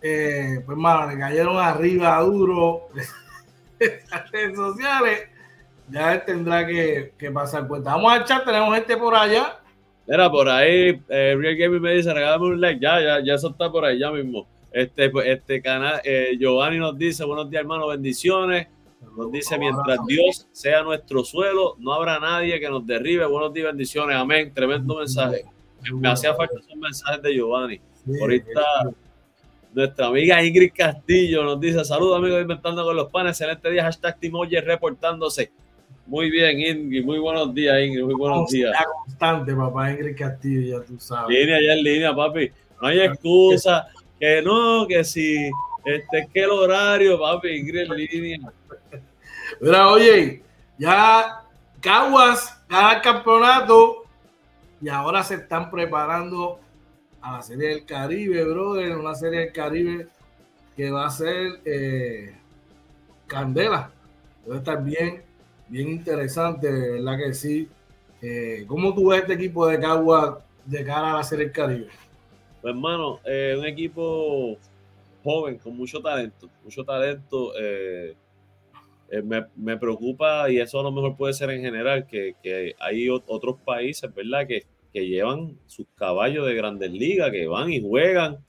eh, 0.00 0.60
pues 0.64 0.78
mano, 0.78 1.10
le 1.10 1.18
cayeron 1.18 1.58
arriba 1.58 2.20
duro 2.20 2.88
las 4.10 4.30
redes 4.30 4.56
sociales. 4.56 5.28
Ya 5.88 6.14
él 6.14 6.22
tendrá 6.24 6.66
que, 6.66 7.12
que, 7.18 7.30
pasar 7.30 7.66
cuenta. 7.66 7.94
Vamos 7.94 8.12
al 8.12 8.24
chat, 8.24 8.44
tenemos 8.44 8.74
gente 8.74 8.96
por 8.96 9.14
allá. 9.14 9.58
Mira, 10.06 10.30
por 10.30 10.48
ahí, 10.48 11.00
eh, 11.08 11.36
Real 11.38 11.56
Gaming 11.56 11.82
me 11.82 11.94
dice, 11.94 12.12
regálame 12.12 12.46
un 12.46 12.60
like. 12.60 12.80
Ya, 12.80 13.00
ya, 13.00 13.20
ya 13.24 13.34
eso 13.34 13.50
está 13.50 13.70
por 13.70 13.84
ahí, 13.84 13.98
ya 13.98 14.10
mismo. 14.10 14.46
Este, 14.72 15.10
pues, 15.10 15.26
este 15.26 15.60
canal, 15.60 16.00
eh, 16.04 16.36
Giovanni 16.38 16.78
nos 16.78 16.96
dice, 16.96 17.24
buenos 17.24 17.50
días, 17.50 17.60
hermano, 17.60 17.88
bendiciones. 17.88 18.68
Nos 19.16 19.30
dice, 19.30 19.58
mientras 19.58 19.98
Dios 20.06 20.48
sea 20.52 20.82
nuestro 20.82 21.24
suelo, 21.24 21.76
no 21.78 21.92
habrá 21.92 22.18
nadie 22.18 22.58
que 22.58 22.68
nos 22.68 22.86
derribe. 22.86 23.26
Buenos 23.26 23.52
días, 23.52 23.66
bendiciones. 23.66 24.16
Amén. 24.16 24.52
Tremendo 24.54 24.96
mensaje. 24.96 25.44
Me 25.92 26.08
hacía 26.08 26.34
falta 26.34 26.54
esos 26.58 26.76
mensajes 26.76 27.22
de 27.22 27.34
Giovanni. 27.34 27.80
Ahorita 28.20 28.62
nuestra 29.74 30.06
amiga 30.06 30.42
Ingrid 30.44 30.72
Castillo 30.76 31.44
nos 31.44 31.60
dice, 31.60 31.84
saludos 31.84 32.18
amigos 32.18 32.42
Inventando 32.42 32.84
con 32.84 32.94
los 32.94 33.08
Panes, 33.10 33.32
excelente 33.32 33.70
día, 33.70 33.84
hashtag 33.84 34.18
Timoye 34.18 34.60
reportándose. 34.60 35.50
Muy 36.06 36.30
bien, 36.30 36.60
Ingrid, 36.60 37.04
muy 37.04 37.18
buenos 37.18 37.54
días, 37.54 37.80
Ingrid, 37.82 38.04
muy 38.04 38.14
buenos 38.14 38.50
días. 38.50 38.72
constante, 39.04 39.54
papá, 39.54 39.92
Ingrid 39.92 40.16
Castillo, 40.16 40.78
ya 40.78 40.84
tú 40.84 40.98
sabes. 40.98 41.38
Línea, 41.38 41.58
ya 41.64 41.72
en 41.72 41.82
línea, 41.84 42.14
papi. 42.14 42.50
No 42.80 42.88
hay 42.88 43.00
excusa, 43.00 43.86
que 44.18 44.42
no, 44.42 44.86
que 44.86 45.04
si, 45.04 45.50
este, 45.84 46.28
que 46.32 46.40
el 46.40 46.50
horario, 46.50 47.18
papi, 47.18 47.48
Ingrid 47.48 47.80
en 47.80 47.96
línea. 47.96 48.52
Mira, 49.60 49.88
oye, 49.88 50.42
ya 50.78 51.44
Caguas 51.80 52.62
gana 52.68 52.94
el 52.94 53.02
campeonato 53.02 54.04
y 54.80 54.88
ahora 54.88 55.22
se 55.22 55.34
están 55.34 55.70
preparando 55.70 56.58
a 57.20 57.36
la 57.36 57.42
Serie 57.42 57.68
del 57.68 57.84
Caribe, 57.84 58.44
brother, 58.44 58.96
una 58.96 59.14
Serie 59.14 59.40
del 59.40 59.52
Caribe 59.52 60.08
que 60.76 60.90
va 60.90 61.06
a 61.06 61.10
ser 61.10 61.60
eh, 61.64 62.34
candela. 63.26 63.90
Debe 64.44 64.58
estar 64.58 64.82
bien, 64.82 65.22
bien 65.68 65.88
interesante, 65.88 66.70
¿verdad 66.70 67.18
que 67.18 67.34
sí? 67.34 67.68
Eh, 68.20 68.64
¿Cómo 68.66 68.94
tú 68.94 69.10
ves 69.10 69.22
este 69.22 69.34
equipo 69.34 69.66
de 69.66 69.78
Caguas 69.78 70.38
de 70.64 70.84
cara 70.84 71.12
a 71.12 71.16
la 71.18 71.24
Serie 71.24 71.46
del 71.46 71.54
Caribe? 71.54 71.88
Pues, 72.60 72.74
hermano, 72.74 73.20
eh, 73.24 73.54
un 73.58 73.66
equipo 73.66 74.56
joven, 75.22 75.58
con 75.58 75.76
mucho 75.76 76.00
talento, 76.00 76.48
mucho 76.64 76.84
talento. 76.84 77.52
Me, 79.24 79.46
me, 79.56 79.76
preocupa, 79.76 80.50
y 80.50 80.58
eso 80.58 80.80
a 80.80 80.82
lo 80.82 80.92
mejor 80.92 81.16
puede 81.16 81.34
ser 81.34 81.50
en 81.50 81.60
general, 81.60 82.06
que, 82.06 82.34
que 82.42 82.74
hay 82.78 83.08
otros 83.08 83.56
países, 83.64 84.12
¿verdad? 84.14 84.46
Que 84.46 84.62
que 84.92 85.06
llevan 85.06 85.58
sus 85.66 85.86
caballos 85.94 86.46
de 86.46 86.54
grandes 86.54 86.92
ligas, 86.92 87.30
que 87.30 87.46
van 87.46 87.72
y 87.72 87.80
juegan. 87.80 88.44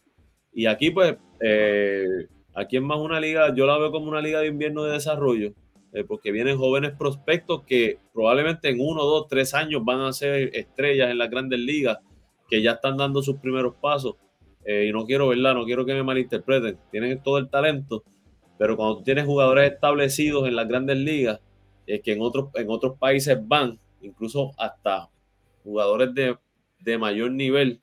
Y 0.51 0.65
aquí, 0.65 0.91
pues, 0.91 1.15
eh, 1.39 2.27
aquí 2.53 2.77
es 2.77 2.83
más 2.83 2.99
una 2.99 3.19
liga, 3.19 3.53
yo 3.55 3.65
la 3.65 3.77
veo 3.77 3.91
como 3.91 4.09
una 4.09 4.21
liga 4.21 4.41
de 4.41 4.47
invierno 4.47 4.83
de 4.83 4.93
desarrollo, 4.93 5.53
eh, 5.93 6.03
porque 6.03 6.31
vienen 6.31 6.57
jóvenes 6.57 6.91
prospectos 6.97 7.63
que 7.63 7.97
probablemente 8.13 8.69
en 8.69 8.79
uno, 8.79 9.03
dos, 9.03 9.27
tres 9.27 9.53
años 9.53 9.83
van 9.85 10.01
a 10.01 10.13
ser 10.13 10.55
estrellas 10.55 11.09
en 11.09 11.17
las 11.17 11.29
grandes 11.29 11.59
ligas, 11.59 11.99
que 12.49 12.61
ya 12.61 12.73
están 12.73 12.97
dando 12.97 13.21
sus 13.21 13.37
primeros 13.37 13.75
pasos. 13.75 14.15
Eh, 14.65 14.87
y 14.89 14.93
no 14.93 15.05
quiero, 15.05 15.29
¿verdad? 15.29 15.55
No 15.55 15.65
quiero 15.65 15.85
que 15.85 15.93
me 15.93 16.03
malinterpreten. 16.03 16.77
Tienen 16.91 17.21
todo 17.21 17.37
el 17.37 17.49
talento, 17.49 18.03
pero 18.57 18.77
cuando 18.77 18.97
tú 18.97 19.03
tienes 19.03 19.25
jugadores 19.25 19.71
establecidos 19.71 20.47
en 20.47 20.55
las 20.55 20.67
grandes 20.67 20.97
ligas, 20.97 21.39
que 21.85 22.13
en 22.13 22.21
otros, 22.21 22.49
en 22.55 22.69
otros 22.69 22.97
países 22.97 23.37
van, 23.41 23.79
incluso 24.01 24.51
hasta 24.57 25.09
jugadores 25.63 26.13
de, 26.13 26.37
de 26.79 26.97
mayor 26.97 27.31
nivel, 27.31 27.81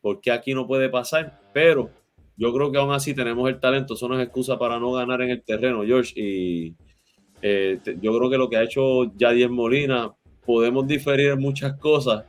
porque 0.00 0.30
aquí 0.30 0.54
no 0.54 0.66
puede 0.66 0.88
pasar, 0.88 1.40
pero 1.52 1.90
yo 2.36 2.52
creo 2.52 2.72
que 2.72 2.78
aún 2.78 2.92
así 2.92 3.14
tenemos 3.14 3.48
el 3.48 3.60
talento, 3.60 3.94
eso 3.94 4.08
no 4.08 4.18
es 4.18 4.24
excusa 4.24 4.58
para 4.58 4.78
no 4.78 4.92
ganar 4.92 5.22
en 5.22 5.30
el 5.30 5.42
terreno, 5.42 5.84
George, 5.84 6.12
y 6.16 6.74
eh, 7.40 7.78
yo 8.00 8.16
creo 8.16 8.30
que 8.30 8.38
lo 8.38 8.48
que 8.48 8.56
ha 8.56 8.62
hecho 8.62 9.04
Yadier 9.16 9.50
Molina, 9.50 10.12
podemos 10.44 10.86
diferir 10.86 11.36
muchas 11.36 11.74
cosas, 11.78 12.24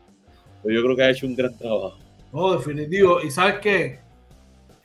pero 0.61 0.75
yo 0.75 0.83
creo 0.83 0.95
que 0.95 1.03
ha 1.03 1.09
hecho 1.09 1.25
un 1.25 1.35
gran 1.35 1.57
trabajo. 1.57 1.97
No, 2.31 2.53
definitivo, 2.53 3.21
y 3.21 3.31
sabes 3.31 3.59
que, 3.59 3.99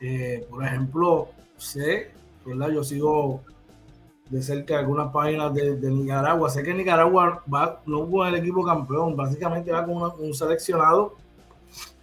eh, 0.00 0.46
por 0.48 0.64
ejemplo, 0.64 1.28
sé, 1.56 2.10
¿verdad? 2.48 2.70
Yo 2.70 2.82
sigo 2.82 3.42
de 4.30 4.42
cerca 4.42 4.78
algunas 4.78 5.12
páginas 5.12 5.54
de, 5.54 5.90
Nicaragua. 5.90 6.50
Sé 6.50 6.62
que 6.62 6.74
Nicaragua 6.74 7.42
va 7.52 7.80
no 7.86 8.08
con 8.10 8.26
el 8.28 8.34
equipo 8.34 8.64
campeón, 8.64 9.16
básicamente 9.16 9.72
va 9.72 9.84
con 9.84 10.12
un 10.18 10.34
seleccionado 10.34 11.14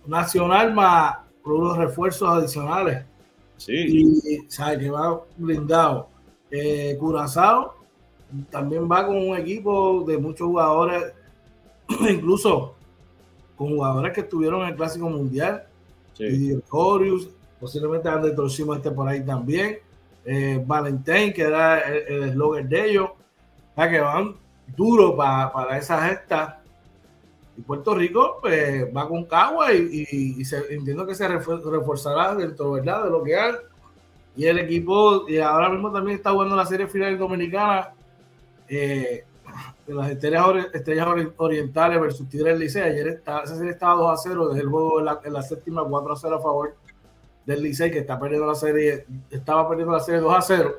nacional 0.06 0.74
más 0.74 1.18
unos 1.44 1.78
refuerzos 1.78 2.28
adicionales. 2.28 3.06
Sí. 3.58 3.74
Y 3.74 4.50
sabe 4.50 4.80
que 4.80 4.90
va 4.90 5.22
blindado. 5.38 6.08
Eh, 6.50 6.98
Curazao 7.00 7.76
también 8.50 8.90
va 8.92 9.06
con 9.06 9.18
un 9.18 9.38
equipo 9.38 10.04
de 10.06 10.18
muchos 10.18 10.48
jugadores, 10.48 11.14
incluso 12.10 12.74
con 13.56 13.70
jugadores 13.70 14.14
que 14.14 14.22
estuvieron 14.22 14.62
en 14.62 14.70
el 14.70 14.76
Clásico 14.76 15.08
Mundial. 15.10 15.64
Sí. 16.14 16.26
Y 16.26 16.62
Corius, 16.62 17.30
posiblemente 17.60 18.10
André 18.10 18.32
Torcimo 18.32 18.74
esté 18.74 18.90
por 18.90 19.08
ahí 19.08 19.24
también 19.24 19.78
eh, 20.26 20.66
que 21.34 21.42
era 21.42 21.80
el 21.80 22.24
eslogan 22.24 22.68
de 22.68 22.90
ellos, 22.90 23.10
ya 23.78 23.90
que 23.90 24.00
van 24.00 24.36
duro 24.76 25.16
para 25.16 25.78
esa 25.78 26.08
gesta. 26.08 26.62
Y 27.58 27.62
Puerto 27.62 27.96
Rico 27.96 28.40
pues, 28.42 28.86
va 28.96 29.08
con 29.08 29.26
Cagua 29.26 29.72
y, 29.74 30.44
entiendo 30.70 31.06
que 31.06 31.16
se 31.16 31.28
reforzará 31.28 32.36
dentro 32.36 32.72
¿verdad? 32.72 33.06
de 33.06 33.10
lo 33.10 33.24
que 33.24 33.36
hay. 33.36 33.54
Y 34.36 34.46
el 34.48 34.60
equipo, 34.60 35.30
y 35.30 35.38
ahora 35.38 35.70
mismo 35.70 35.92
también 35.92 36.18
está 36.18 36.32
jugando 36.32 36.58
la 36.58 36.66
serie 36.66 36.88
final 36.88 37.18
dominicana 37.18 37.94
eh, 38.68 39.24
de 39.88 39.94
las 39.94 40.10
estrellas, 40.12 40.46
orientales 41.38 42.02
versus 42.02 42.28
Tigres 42.28 42.60
Licea. 42.60 42.86
Ayer 42.86 43.08
está, 43.08 43.44
esa 43.44 43.56
serie 43.56 43.72
estaba 43.72 43.94
2 43.96 44.12
a 44.12 44.18
0 44.18 44.50
desde 44.50 44.62
el 44.62 44.70
juego 44.70 45.00
en 45.00 45.06
la, 45.06 45.22
en 45.24 45.32
la 45.32 45.42
séptima 45.42 45.86
4 45.86 46.14
a 46.14 46.18
0 46.18 46.36
a 46.36 46.42
favor 46.42 46.76
del 47.46 47.62
Licey 47.62 47.92
que 47.92 48.00
está 48.00 48.20
perdiendo 48.20 48.48
la 48.48 48.56
serie, 48.56 49.06
estaba 49.30 49.68
perdiendo 49.68 49.94
la 49.94 50.00
serie 50.00 50.22
2 50.22 50.36
a 50.36 50.42
0. 50.42 50.76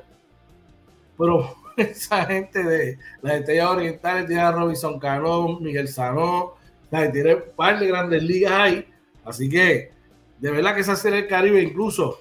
Pero 1.17 1.55
esa 1.77 2.25
gente 2.25 2.63
de 2.63 2.99
las 3.21 3.35
estrellas 3.35 3.69
orientales 3.69 4.27
tiene 4.27 4.41
a 4.41 4.51
Robinson 4.51 4.99
Cano, 4.99 5.59
Miguel 5.59 5.87
Sanó, 5.87 6.55
tiene 6.89 7.35
un 7.35 7.43
par 7.55 7.79
de 7.79 7.87
grandes 7.87 8.23
ligas 8.23 8.51
ahí. 8.51 8.87
Así 9.23 9.49
que 9.49 9.91
de 10.39 10.51
verdad 10.51 10.75
que 10.75 10.81
esa 10.81 10.95
serie 10.95 11.21
del 11.21 11.29
Caribe, 11.29 11.61
incluso 11.61 12.19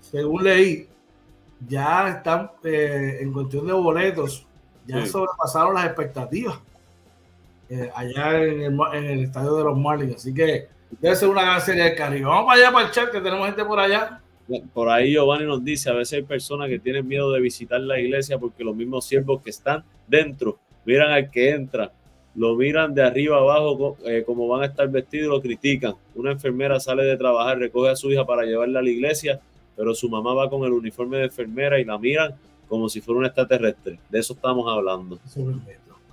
según 0.00 0.44
leí, 0.44 0.88
ya 1.66 2.08
están 2.08 2.50
eh, 2.64 3.18
en 3.20 3.32
cuestión 3.32 3.66
de 3.66 3.72
boletos, 3.72 4.46
ya 4.86 5.06
sobrepasaron 5.06 5.74
las 5.74 5.86
expectativas 5.86 6.58
eh, 7.68 7.90
allá 7.94 8.42
en 8.42 8.60
el, 8.62 8.80
en 8.92 9.04
el 9.04 9.24
estadio 9.24 9.56
de 9.56 9.64
los 9.64 9.78
Marlins. 9.78 10.16
Así 10.16 10.34
que 10.34 10.68
Debe 11.00 11.16
ser 11.16 11.28
una 11.28 11.42
gran 11.42 11.60
serie 11.60 11.84
de 11.84 11.94
Caribe. 11.94 12.26
Vamos 12.26 12.46
para 12.46 12.60
allá, 12.60 12.72
para 12.72 12.86
el 12.86 12.92
chat, 12.92 13.10
que 13.10 13.20
tenemos 13.20 13.46
gente 13.46 13.64
por 13.64 13.80
allá. 13.80 14.20
Por 14.74 14.88
ahí 14.88 15.12
Giovanni 15.12 15.44
nos 15.46 15.64
dice, 15.64 15.90
a 15.90 15.94
veces 15.94 16.14
hay 16.14 16.22
personas 16.22 16.68
que 16.68 16.78
tienen 16.78 17.06
miedo 17.06 17.32
de 17.32 17.40
visitar 17.40 17.80
la 17.80 17.98
iglesia 17.98 18.38
porque 18.38 18.64
los 18.64 18.74
mismos 18.74 19.04
siervos 19.06 19.40
que 19.42 19.50
están 19.50 19.84
dentro 20.06 20.58
miran 20.84 21.12
al 21.12 21.30
que 21.30 21.50
entra, 21.50 21.92
lo 22.34 22.56
miran 22.56 22.94
de 22.94 23.02
arriba 23.02 23.38
abajo 23.38 23.96
eh, 24.04 24.22
como 24.26 24.48
van 24.48 24.62
a 24.62 24.66
estar 24.66 24.88
vestidos 24.88 25.26
y 25.26 25.30
lo 25.30 25.40
critican. 25.40 25.94
Una 26.14 26.32
enfermera 26.32 26.80
sale 26.80 27.04
de 27.04 27.16
trabajar, 27.16 27.58
recoge 27.58 27.90
a 27.90 27.96
su 27.96 28.10
hija 28.10 28.26
para 28.26 28.42
llevarla 28.44 28.80
a 28.80 28.82
la 28.82 28.90
iglesia, 28.90 29.40
pero 29.76 29.94
su 29.94 30.08
mamá 30.08 30.34
va 30.34 30.50
con 30.50 30.64
el 30.64 30.72
uniforme 30.72 31.18
de 31.18 31.24
enfermera 31.24 31.78
y 31.78 31.84
la 31.84 31.98
miran 31.98 32.34
como 32.68 32.88
si 32.88 33.00
fuera 33.00 33.20
un 33.20 33.26
extraterrestre. 33.26 33.98
De 34.08 34.18
eso 34.18 34.32
estamos 34.32 34.66
hablando. 34.70 35.18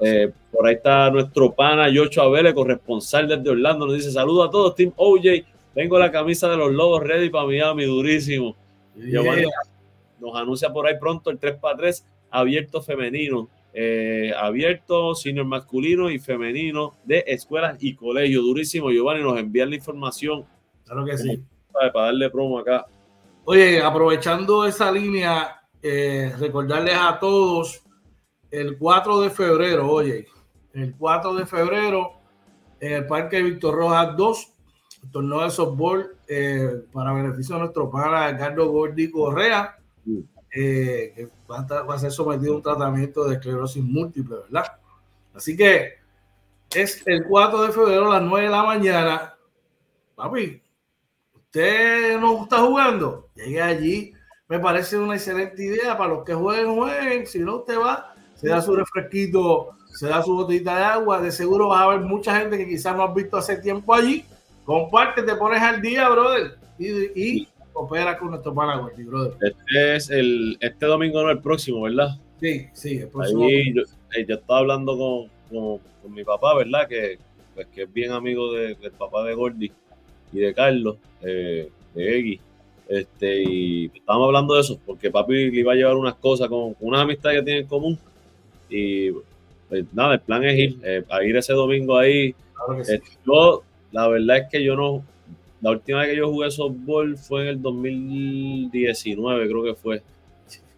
Eh, 0.01 0.31
por 0.51 0.67
ahí 0.67 0.75
está 0.75 1.09
nuestro 1.09 1.53
pana 1.53 1.89
Yocho 1.89 2.21
Abele, 2.21 2.53
corresponsal 2.53 3.27
desde 3.27 3.49
Orlando. 3.49 3.85
Nos 3.85 3.95
dice: 3.95 4.11
Saludos 4.11 4.47
a 4.47 4.51
todos, 4.51 4.75
Team 4.75 4.93
OJ. 4.95 5.43
Tengo 5.73 5.99
la 5.99 6.11
camisa 6.11 6.49
de 6.49 6.57
los 6.57 6.71
Lobos 6.71 7.03
ready 7.03 7.29
para 7.29 7.45
Miami, 7.45 7.85
durísimo. 7.85 8.55
nos 8.95 10.35
anuncia 10.35 10.71
por 10.71 10.87
ahí 10.87 10.95
pronto 10.99 11.29
el 11.29 11.39
3x3 11.39 12.03
abierto 12.31 12.81
femenino. 12.81 13.49
Eh, 13.71 14.33
abierto, 14.35 15.13
senior 15.13 15.45
masculino 15.45 16.09
y 16.09 16.17
femenino 16.17 16.93
de 17.03 17.23
escuelas 17.27 17.77
y 17.79 17.95
colegios. 17.95 18.43
Durísimo, 18.43 18.89
Giovanni, 18.89 19.21
nos 19.23 19.37
envía 19.37 19.65
la 19.65 19.75
información. 19.75 20.45
Claro 20.85 21.05
que 21.05 21.17
sí. 21.17 21.43
Para, 21.71 21.91
darle 22.05 22.29
promo 22.29 22.59
acá. 22.59 22.85
Oye, 23.45 23.81
aprovechando 23.81 24.65
esa 24.65 24.91
línea, 24.91 25.61
eh, 25.81 26.33
recordarles 26.39 26.95
a 26.97 27.19
todos 27.19 27.83
el 28.51 28.77
4 28.77 29.21
de 29.21 29.29
febrero, 29.29 29.91
oye, 29.91 30.27
el 30.73 30.95
4 30.95 31.35
de 31.35 31.45
febrero 31.45 32.13
en 32.79 32.93
el 32.93 33.07
Parque 33.07 33.41
Víctor 33.41 33.75
Rojas 33.75 34.15
2, 34.15 34.53
torneo 35.11 35.43
de 35.43 35.49
softball 35.49 36.15
eh, 36.27 36.83
para 36.91 37.13
beneficio 37.13 37.55
de 37.55 37.61
nuestro 37.61 37.89
pana 37.89 38.35
Carlos 38.37 38.69
Gordi 38.69 39.09
Correa, 39.09 39.77
eh, 40.51 41.13
que 41.15 41.29
va 41.49 41.93
a, 41.93 41.99
ser 41.99 42.11
sometido 42.11 42.53
a 42.53 42.57
un 42.57 42.63
tratamiento 42.63 43.25
de 43.25 43.35
esclerosis 43.35 43.83
múltiple, 43.83 44.37
¿verdad? 44.49 44.65
Así 45.33 45.55
que 45.55 45.99
es 46.73 47.01
el 47.05 47.25
4 47.25 47.61
de 47.63 47.71
febrero 47.71 48.11
a 48.11 48.19
las 48.19 48.29
9 48.29 48.45
de 48.45 48.51
la 48.51 48.63
mañana. 48.63 49.35
Papi, 50.15 50.61
usted 51.33 52.19
no 52.19 52.43
está 52.43 52.59
jugando, 52.59 53.29
llegue 53.35 53.61
allí. 53.61 54.13
Me 54.47 54.59
parece 54.59 54.97
una 54.97 55.15
excelente 55.15 55.63
idea 55.63 55.95
para 55.95 56.13
los 56.15 56.25
que 56.25 56.33
jueguen, 56.33 56.75
jueguen. 56.75 57.27
Si 57.27 57.39
no, 57.39 57.57
usted 57.57 57.77
va, 57.79 58.08
se 58.39 58.47
da 58.47 58.61
su 58.61 58.75
refresquito, 58.75 59.71
se 59.87 60.07
da 60.07 60.23
su 60.23 60.33
botellita 60.33 60.77
de 60.77 60.83
agua. 60.83 61.21
De 61.21 61.31
seguro 61.31 61.69
vas 61.69 61.81
a 61.81 61.87
ver 61.89 62.01
mucha 62.01 62.39
gente 62.39 62.57
que 62.57 62.67
quizás 62.67 62.95
no 62.95 63.03
has 63.03 63.13
visto 63.13 63.37
hace 63.37 63.57
tiempo 63.57 63.93
allí. 63.93 64.23
Comparte, 64.63 65.23
te 65.23 65.35
pones 65.35 65.61
al 65.61 65.81
día, 65.81 66.07
brother. 66.09 66.57
Y, 66.77 67.47
opera 67.73 68.17
con 68.17 68.31
nuestro 68.31 68.53
pana 68.53 68.89
brother. 68.97 69.33
Este 69.41 69.95
es 69.95 70.09
el, 70.09 70.57
este 70.61 70.85
domingo, 70.85 71.21
no 71.21 71.29
el 71.29 71.39
próximo, 71.39 71.81
¿verdad? 71.81 72.17
Sí, 72.39 72.67
sí, 72.73 72.97
el 72.97 73.09
próximo. 73.09 73.41
Yo, 73.41 73.83
eh, 74.15 74.25
yo, 74.27 74.35
estaba 74.35 74.59
hablando 74.59 74.97
con, 74.97 75.79
con, 76.01 76.13
mi 76.13 76.23
papá, 76.23 76.55
¿verdad? 76.55 76.87
Que, 76.87 77.19
pues, 77.55 77.67
que 77.67 77.83
es 77.83 77.93
bien 77.93 78.11
amigo 78.11 78.53
de, 78.53 78.75
del 78.75 78.91
papá 78.91 79.23
de 79.23 79.33
Gordy 79.33 79.71
y 80.31 80.39
de 80.39 80.53
Carlos, 80.53 80.97
eh, 81.21 81.69
de 81.93 82.19
Eggy. 82.19 82.41
Este, 82.87 83.43
y 83.43 83.91
estábamos 83.93 84.27
hablando 84.27 84.55
de 84.55 84.61
eso, 84.61 84.79
porque 84.85 85.11
papi 85.11 85.51
le 85.51 85.59
iba 85.59 85.73
a 85.73 85.75
llevar 85.75 85.95
unas 85.95 86.15
cosas 86.15 86.47
con, 86.47 86.75
unas 86.79 87.01
amistades 87.01 87.39
que 87.39 87.45
tienen 87.45 87.63
en 87.63 87.69
común. 87.69 87.99
Y 88.69 89.11
pues, 89.67 89.85
nada, 89.93 90.15
el 90.15 90.21
plan 90.21 90.43
es 90.43 90.57
ir, 90.57 90.79
eh, 90.83 91.03
a 91.09 91.23
ir 91.23 91.35
ese 91.37 91.53
domingo 91.53 91.97
ahí. 91.97 92.35
yo, 93.25 93.63
la 93.91 94.07
verdad 94.07 94.37
es 94.37 94.49
que 94.49 94.63
yo 94.63 94.75
no, 94.75 95.03
la 95.61 95.71
última 95.71 95.99
vez 95.99 96.09
que 96.09 96.17
yo 96.17 96.29
jugué 96.29 96.51
softball 96.51 97.17
fue 97.17 97.43
en 97.43 97.47
el 97.47 97.61
2019, 97.61 99.47
creo 99.47 99.63
que 99.63 99.75
fue. 99.75 100.03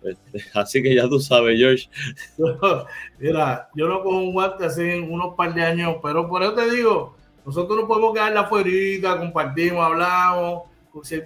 Este, 0.03 0.39
así 0.53 0.81
que 0.81 0.95
ya 0.95 1.07
tú 1.07 1.19
sabes, 1.19 1.57
George. 1.60 1.89
Mira, 3.19 3.69
yo 3.75 3.88
no 3.88 4.01
cojo 4.03 4.17
un 4.17 4.33
guante 4.33 4.65
así 4.65 4.81
en 4.81 5.12
unos 5.12 5.36
par 5.36 5.53
de 5.53 5.63
años, 5.63 5.98
pero 6.01 6.27
por 6.27 6.41
eso 6.41 6.53
te 6.53 6.69
digo, 6.71 7.15
nosotros 7.45 7.79
no 7.79 7.88
podemos 7.88 8.13
quedar 8.13 8.36
afuera, 8.38 9.17
compartimos, 9.19 9.86
hablamos, 9.86 10.63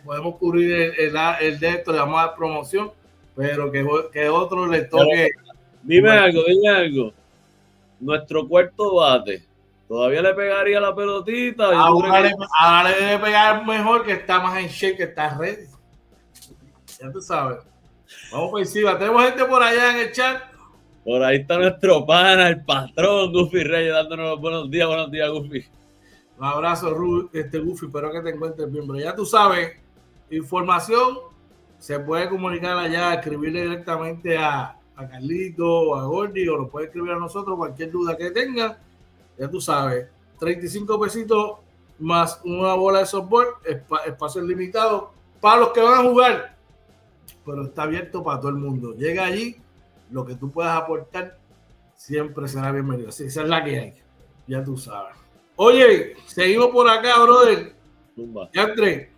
podemos 0.03 0.36
cubrir 0.36 0.93
el, 0.98 1.15
el, 1.41 1.60
de 1.60 1.69
esto, 1.69 1.91
le 1.91 1.98
damos 1.98 2.22
a 2.22 2.36
promoción, 2.36 2.91
pero 3.36 3.72
que, 3.72 3.86
que 4.12 4.29
otro 4.29 4.67
le 4.67 4.81
toque. 4.84 5.31
Dime 5.86 6.12
algo, 6.12 6.43
dime 6.48 6.69
algo. 6.69 7.13
Nuestro 8.00 8.48
cuarto 8.48 8.95
bate, 8.95 9.45
¿todavía 9.88 10.21
le 10.21 10.34
pegaría 10.34 10.80
la 10.80 10.93
pelotita? 10.93 11.65
Ahora, 11.78 12.21
le, 12.21 12.36
ahora 12.60 12.89
le 12.89 13.06
debe 13.06 13.24
pegar 13.24 13.65
mejor 13.65 14.04
que 14.04 14.13
está 14.13 14.39
más 14.39 14.58
en 14.60 14.67
shape, 14.67 14.98
que 14.98 15.04
está 15.04 15.38
ready. 15.38 15.67
Ya 17.00 17.12
tú 17.12 17.21
sabes. 17.21 17.60
Vamos 18.32 18.52
por 18.52 18.60
encima. 18.60 18.98
Tenemos 18.98 19.24
gente 19.24 19.45
por 19.45 19.62
allá 19.62 19.91
en 19.91 20.08
el 20.08 20.12
chat. 20.12 20.41
Por 21.04 21.24
ahí 21.24 21.38
está 21.38 21.58
nuestro 21.58 22.06
pana, 22.06 22.50
el 22.50 22.63
patrón 22.65 23.32
Goofy 23.32 23.63
Reyes, 23.63 23.93
dándonos 23.93 24.32
los 24.32 24.41
buenos 24.41 24.71
días. 24.71 24.88
Buenos 24.88 25.12
días, 25.12 25.30
Goofy. 25.30 25.65
Un 26.38 26.45
abrazo, 26.45 27.30
este 27.32 27.60
Goofy. 27.60 27.86
Espero 27.86 28.12
que 28.12 28.21
te 28.21 28.30
encuentres 28.32 28.71
bien. 28.71 28.88
Pero 28.88 29.00
ya 29.00 29.15
tú 29.15 29.26
sabes, 29.26 29.78
información 30.32 31.19
se 31.78 32.00
puede 32.00 32.28
comunicar 32.28 32.78
allá, 32.78 33.13
escribirle 33.13 33.62
directamente 33.62 34.38
a, 34.38 34.76
a 34.95 35.08
Carlito, 35.08 35.95
a 35.95 36.05
Gordy, 36.05 36.47
o 36.47 36.58
lo 36.58 36.69
puede 36.69 36.88
escribir 36.88 37.12
a 37.12 37.19
nosotros, 37.19 37.58
cualquier 37.58 37.91
duda 37.91 38.15
que 38.15 38.31
tenga. 38.31 38.77
Ya 39.38 39.49
tú 39.49 39.60
sabes, 39.60 40.08
35 40.39 40.99
pesitos 40.99 41.60
más 41.99 42.41
una 42.43 42.73
bola 42.73 42.99
de 42.99 43.05
softball, 43.05 43.47
espacio 44.05 44.41
limitado 44.41 45.12
para 45.39 45.62
los 45.62 45.69
que 45.69 45.81
van 45.81 45.93
a 45.93 46.10
jugar, 46.10 46.58
pero 47.45 47.63
está 47.63 47.84
abierto 47.84 48.23
para 48.23 48.39
todo 48.39 48.49
el 48.49 48.58
mundo. 48.58 48.93
Llega 48.95 49.25
allí, 49.25 49.58
lo 50.12 50.25
que 50.25 50.36
tú 50.36 50.51
puedas 50.51 50.75
aportar 50.75 51.38
siempre 51.95 52.47
será 52.47 52.71
bienvenido. 52.71 53.10
esa 53.10 53.23
es 53.23 53.38
la 53.38 53.63
que 53.63 53.79
hay, 53.79 53.93
ya 54.47 54.63
tú 54.63 54.77
sabes. 54.77 55.15
Oye, 55.58 56.15
seguimos 56.25 56.67
por 56.67 56.89
acá, 56.89 57.21
brother. 57.21 57.73
Ya 58.53 58.63
entré. 58.63 59.12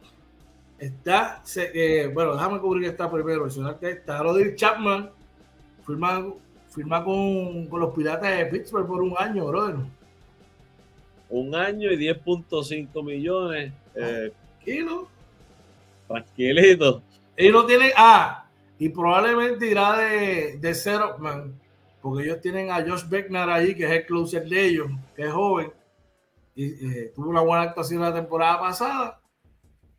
Está, 0.77 1.41
eh, 1.55 2.11
bueno, 2.13 2.33
déjame 2.33 2.59
cubrir 2.59 2.89
esta 2.89 3.09
primero. 3.09 3.47
que 3.79 3.89
está 3.89 4.21
Roderick 4.21 4.55
Chapman, 4.55 5.09
firma, 5.87 6.33
firma 6.67 7.03
con, 7.03 7.65
con, 7.65 7.79
los 7.79 7.95
Piratas 7.95 8.37
de 8.37 8.45
Pittsburgh 8.45 8.85
por 8.85 9.01
un 9.01 9.15
año, 9.17 9.47
brother. 9.47 9.77
Un 11.29 11.55
año 11.55 11.91
y 11.91 11.97
10.5 11.97 13.03
millones. 13.03 13.73
Eh, 13.95 14.31
Tranquilo. 14.57 15.07
Tranquilito. 16.07 17.01
Y 17.35 17.49
no 17.49 17.65
tiene. 17.65 17.91
Ah, 17.97 18.45
y 18.77 18.89
probablemente 18.89 19.65
irá 19.65 19.97
de, 19.97 20.57
de 20.59 20.75
cero, 20.75 21.15
man, 21.17 21.59
porque 22.01 22.25
ellos 22.25 22.41
tienen 22.41 22.69
a 22.69 22.85
Josh 22.87 23.07
Beckner 23.09 23.49
ahí, 23.49 23.73
que 23.73 23.85
es 23.85 23.91
el 23.91 24.05
closer 24.05 24.47
de 24.47 24.67
ellos, 24.67 24.87
que 25.15 25.23
es 25.23 25.31
joven 25.31 25.71
y 26.57 26.65
eh, 26.65 27.13
tuvo 27.15 27.29
una 27.29 27.41
buena 27.41 27.61
actuación 27.61 28.01
la 28.01 28.13
temporada 28.13 28.59
pasada. 28.59 29.21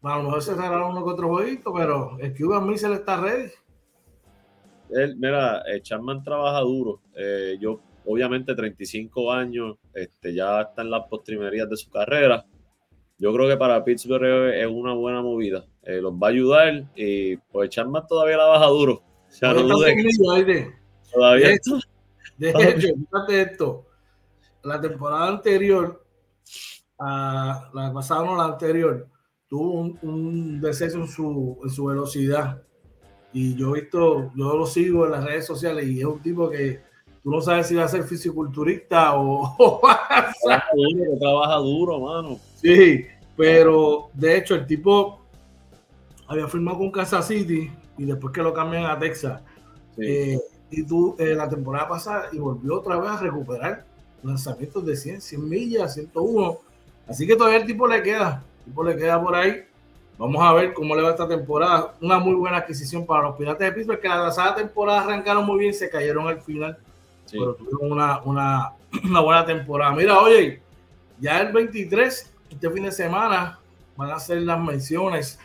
A 0.02 0.16
lo 0.16 0.24
mejor 0.24 0.42
se 0.42 0.56
cerraron 0.56 0.90
uno 0.90 1.04
que 1.04 1.12
otro 1.12 1.28
jueguito, 1.28 1.72
pero 1.72 2.18
el 2.18 2.36
Cuban 2.36 2.66
Missile 2.66 2.96
está 2.96 3.16
ready. 3.20 3.52
Él, 4.90 5.16
mira, 5.16 5.62
eh, 5.66 5.80
Chapman 5.82 6.22
trabaja 6.22 6.60
duro. 6.60 7.00
Eh, 7.14 7.56
yo, 7.60 7.80
obviamente, 8.06 8.54
35 8.54 9.32
años, 9.32 9.76
este, 9.92 10.34
ya 10.34 10.62
está 10.62 10.82
en 10.82 10.90
las 10.90 11.06
postrimerías 11.08 11.68
de 11.68 11.76
su 11.76 11.90
carrera. 11.90 12.44
Yo 13.18 13.32
creo 13.32 13.48
que 13.48 13.56
para 13.56 13.84
Pittsburgh 13.84 14.54
es 14.54 14.66
una 14.66 14.94
buena 14.94 15.22
movida. 15.22 15.66
los 15.82 16.12
va 16.12 16.28
a 16.28 16.30
ayudar 16.30 16.84
y 16.94 17.36
pues 17.36 17.70
Chapman 17.70 18.06
todavía 18.06 18.36
la 18.36 18.46
baja 18.46 18.66
duro. 18.66 19.02
Todavía. 21.12 21.48
De 21.48 21.54
hecho, 21.54 21.78
fíjate 22.38 23.42
esto. 23.42 23.86
La 24.62 24.80
temporada 24.80 25.28
anterior, 25.28 26.04
la 26.98 27.90
pasada 27.94 28.24
no 28.24 28.36
la 28.36 28.44
anterior, 28.44 29.08
tuvo 29.48 29.80
un, 29.80 29.98
un 30.02 30.60
descenso 30.60 30.98
en 30.98 31.08
su, 31.08 31.58
en 31.62 31.70
su, 31.70 31.84
velocidad. 31.86 32.62
Y 33.40 33.54
yo 33.54 33.70
he 33.70 33.82
visto, 33.82 34.32
yo 34.34 34.56
lo 34.56 34.66
sigo 34.66 35.04
en 35.04 35.12
las 35.12 35.22
redes 35.22 35.46
sociales 35.46 35.86
y 35.86 36.00
es 36.00 36.04
un 36.04 36.18
tipo 36.18 36.50
que 36.50 36.80
tú 37.22 37.30
no 37.30 37.40
sabes 37.40 37.68
si 37.68 37.76
va 37.76 37.84
a 37.84 37.88
ser 37.88 38.02
fisiculturista 38.02 39.16
o, 39.16 39.80
trabaja 41.20 41.54
duro, 41.58 42.00
mano. 42.00 42.40
Sí, 42.56 43.06
pero 43.36 44.10
de 44.12 44.38
hecho 44.38 44.56
el 44.56 44.66
tipo 44.66 45.20
había 46.26 46.48
firmado 46.48 46.78
con 46.78 46.90
Kansas 46.90 47.28
City 47.28 47.70
y 47.96 48.04
después 48.06 48.34
que 48.34 48.42
lo 48.42 48.52
cambian 48.52 48.86
a 48.86 48.98
Texas. 48.98 49.40
Eh, 49.98 50.40
y 50.72 50.82
tú 50.82 51.14
eh, 51.20 51.36
la 51.36 51.48
temporada 51.48 51.90
pasada 51.90 52.24
y 52.32 52.38
volvió 52.38 52.80
otra 52.80 52.98
vez 52.98 53.10
a 53.12 53.20
recuperar 53.20 53.84
lanzamientos 54.24 54.84
de 54.84 54.96
100, 54.96 55.20
100 55.20 55.48
millas, 55.48 55.94
101 55.94 56.58
Así 57.06 57.24
que 57.24 57.36
todavía 57.36 57.60
el 57.60 57.66
tipo 57.66 57.86
le 57.86 58.02
queda, 58.02 58.42
el 58.58 58.64
tipo 58.64 58.82
le 58.82 58.96
queda 58.96 59.22
por 59.22 59.36
ahí. 59.36 59.62
Vamos 60.18 60.42
a 60.42 60.52
ver 60.52 60.74
cómo 60.74 60.96
le 60.96 61.02
va 61.02 61.10
esta 61.10 61.28
temporada. 61.28 61.94
Una 62.00 62.18
muy 62.18 62.34
buena 62.34 62.58
adquisición 62.58 63.06
para 63.06 63.22
los 63.22 63.36
Pirates 63.36 63.60
de 63.60 63.72
Pittsburgh, 63.72 64.00
que 64.00 64.08
la 64.08 64.16
pasada 64.16 64.56
temporada 64.56 65.02
arrancaron 65.02 65.46
muy 65.46 65.60
bien, 65.60 65.72
se 65.72 65.88
cayeron 65.88 66.26
al 66.26 66.40
final, 66.40 66.76
pero 67.30 67.54
tuvieron 67.54 67.92
una, 67.92 68.20
una, 68.24 68.72
una, 69.04 69.20
buena 69.20 69.46
temporada. 69.46 69.92
Mira, 69.92 70.18
oye, 70.18 70.60
ya 71.20 71.40
el 71.40 71.52
23, 71.52 72.34
este 72.50 72.70
fin 72.70 72.82
de 72.82 72.90
semana, 72.90 73.60
van 73.96 74.10
a 74.10 74.18
ser 74.18 74.42
las 74.42 74.58
menciones 74.58 75.38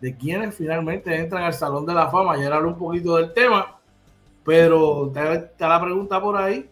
de 0.00 0.16
quienes 0.16 0.54
finalmente 0.54 1.14
entran 1.14 1.42
al 1.42 1.52
Salón 1.52 1.84
de 1.84 1.94
la 1.94 2.08
Fama. 2.08 2.36
Ya 2.36 2.54
hablé 2.54 2.68
un 2.68 2.78
poquito 2.78 3.16
del 3.16 3.32
tema, 3.32 3.78
pero 4.44 5.12
está 5.12 5.68
la 5.68 5.80
pregunta 5.80 6.20
por 6.20 6.36
ahí. 6.36 6.70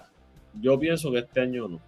Yo 0.60 0.78
pienso 0.78 1.12
que 1.12 1.18
este 1.18 1.40
año 1.40 1.68
no 1.68 1.78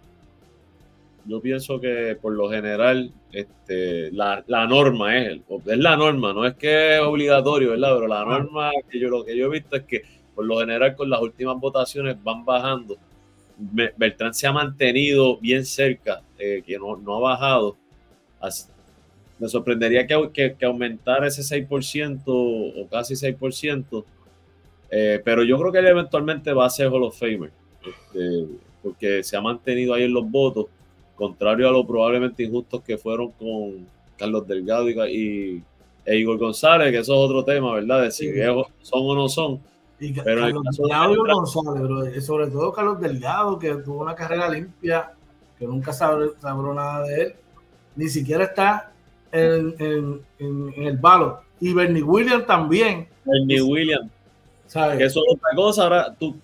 yo 1.25 1.41
pienso 1.41 1.79
que 1.79 2.17
por 2.21 2.33
lo 2.33 2.49
general 2.49 3.13
este, 3.31 4.11
la, 4.11 4.43
norma 4.67 5.17
es, 5.17 5.39
es 5.65 5.77
la 5.77 5.95
norma, 5.95 6.33
no 6.33 6.45
es 6.45 6.55
que 6.55 6.95
es 6.95 7.01
obligatorio, 7.01 7.71
¿verdad? 7.71 7.95
Pero 7.95 8.07
la 8.07 8.25
norma 8.25 8.71
que 8.89 8.99
yo 8.99 9.09
lo 9.09 9.23
que 9.23 9.37
yo 9.37 9.45
he 9.45 9.49
visto 9.49 9.77
es 9.77 9.83
que 9.83 10.03
por 10.35 10.45
lo 10.45 10.59
general 10.59 10.95
con 10.95 11.09
las 11.09 11.21
últimas 11.21 11.59
votaciones 11.59 12.21
van 12.23 12.45
bajando. 12.45 12.97
Beltrán 13.57 14.33
se 14.33 14.47
ha 14.47 14.51
mantenido 14.51 15.37
bien 15.37 15.65
cerca, 15.65 16.21
eh, 16.37 16.63
que 16.65 16.77
no, 16.77 16.97
no, 16.97 17.17
ha 17.17 17.19
bajado. 17.19 17.77
me 19.39 19.47
sorprendería 19.47 20.07
que, 20.07 20.55
que, 20.57 20.65
aumentara 20.65 21.27
ese 21.27 21.41
6% 21.41 22.23
o 22.25 22.87
casi 22.89 23.13
6%, 23.13 24.03
eh, 24.89 25.21
pero 25.23 25.43
yo 25.43 25.57
creo 25.59 25.71
que 25.71 25.79
él 25.79 25.87
eventualmente 25.87 26.51
va 26.51 26.65
a 26.65 26.69
ser 26.69 26.87
Hall 26.87 27.03
of 27.03 27.17
Famer, 27.17 27.51
este, 27.85 28.47
porque 28.81 29.23
se 29.23 29.37
ha 29.37 29.41
mantenido 29.41 29.93
ahí 29.93 30.03
en 30.03 30.13
los 30.13 30.29
votos 30.29 30.67
contrario 31.15 31.69
a 31.69 31.71
lo 31.71 31.85
probablemente 31.85 32.43
injustos 32.43 32.81
que 32.83 32.97
fueron 32.97 33.31
con 33.31 33.87
Carlos 34.17 34.47
Delgado 34.47 34.89
y, 34.89 35.63
e 36.05 36.17
Igor 36.17 36.37
González, 36.37 36.91
que 36.91 36.99
eso 36.99 37.13
es 37.13 37.29
otro 37.29 37.45
tema, 37.45 37.73
¿verdad? 37.73 38.03
De 38.03 38.11
si 38.11 38.29
son 38.81 39.01
o 39.01 39.15
no 39.15 39.29
son. 39.29 39.61
Y 40.03 40.13
Carlos 40.13 40.65
Delgado 40.77 41.13
y 41.13 41.17
González, 41.17 42.25
sobre 42.25 42.47
todo 42.47 42.73
Carlos 42.73 42.99
Delgado, 42.99 43.57
que 43.57 43.73
tuvo 43.75 44.01
una 44.01 44.13
carrera 44.13 44.49
limpia, 44.49 45.13
que 45.57 45.65
nunca 45.65 45.93
sabró, 45.93 46.33
nada 46.73 47.03
de 47.03 47.21
él, 47.21 47.35
ni 47.95 48.09
siquiera 48.09 48.43
está 48.43 48.91
en, 49.31 49.73
en, 49.79 50.73
el 50.75 50.97
balo. 50.97 51.39
Y 51.61 51.73
Bernie 51.73 52.03
Williams 52.03 52.45
también. 52.45 53.07
Bernie 53.23 53.61
Williams. 53.61 54.11
¿sabes? 54.67 54.97
Que 54.97 55.05
eso 55.05 55.21
es 55.25 55.35
otra 55.37 55.49
cosa. 55.55 55.83
Ahora, 55.83 56.15
tú, 56.19 56.35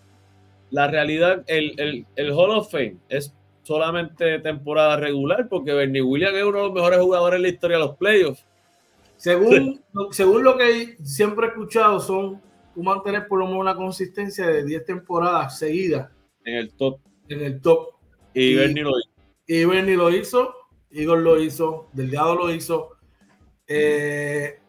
la 0.71 0.87
realidad, 0.87 1.43
el, 1.47 1.77
el, 1.77 2.05
el 2.15 2.31
Hall 2.31 2.51
of 2.51 2.71
Fame 2.71 2.95
es 3.09 3.33
solamente 3.63 4.39
temporada 4.39 4.95
regular, 4.95 5.49
porque 5.49 5.73
Bernie 5.73 6.01
Williams 6.01 6.37
es 6.37 6.43
uno 6.43 6.59
de 6.59 6.63
los 6.63 6.73
mejores 6.73 7.01
jugadores 7.01 7.35
en 7.35 7.41
la 7.41 7.49
historia 7.49 7.77
de 7.77 7.83
los 7.83 7.97
playoffs. 7.97 8.45
Según, 9.17 9.81
según 10.11 10.45
lo 10.45 10.57
que 10.57 10.95
siempre 11.03 11.47
he 11.47 11.49
escuchado, 11.49 11.99
son 11.99 12.41
tú 12.73 12.83
mantener 12.83 13.27
por 13.27 13.39
lo 13.39 13.45
menos 13.45 13.61
una 13.61 13.75
consistencia 13.75 14.47
de 14.47 14.63
10 14.63 14.85
temporadas 14.85 15.57
seguidas. 15.57 16.09
En 16.43 16.55
el 16.55 16.73
top. 16.73 16.99
En 17.27 17.41
el 17.41 17.61
top. 17.61 17.95
Y, 18.33 18.55
Bernie 18.55 18.83
lo 18.83 18.91
hizo. 18.91 19.09
Y 19.47 19.65
Bernie 19.65 19.97
lo 19.97 20.09
hizo, 20.11 20.55
Igor 20.91 21.19
lo 21.19 21.39
hizo, 21.39 21.89
Delgado 21.93 22.35
lo 22.35 22.53
hizo, 22.53 22.91
eh, 23.65 24.59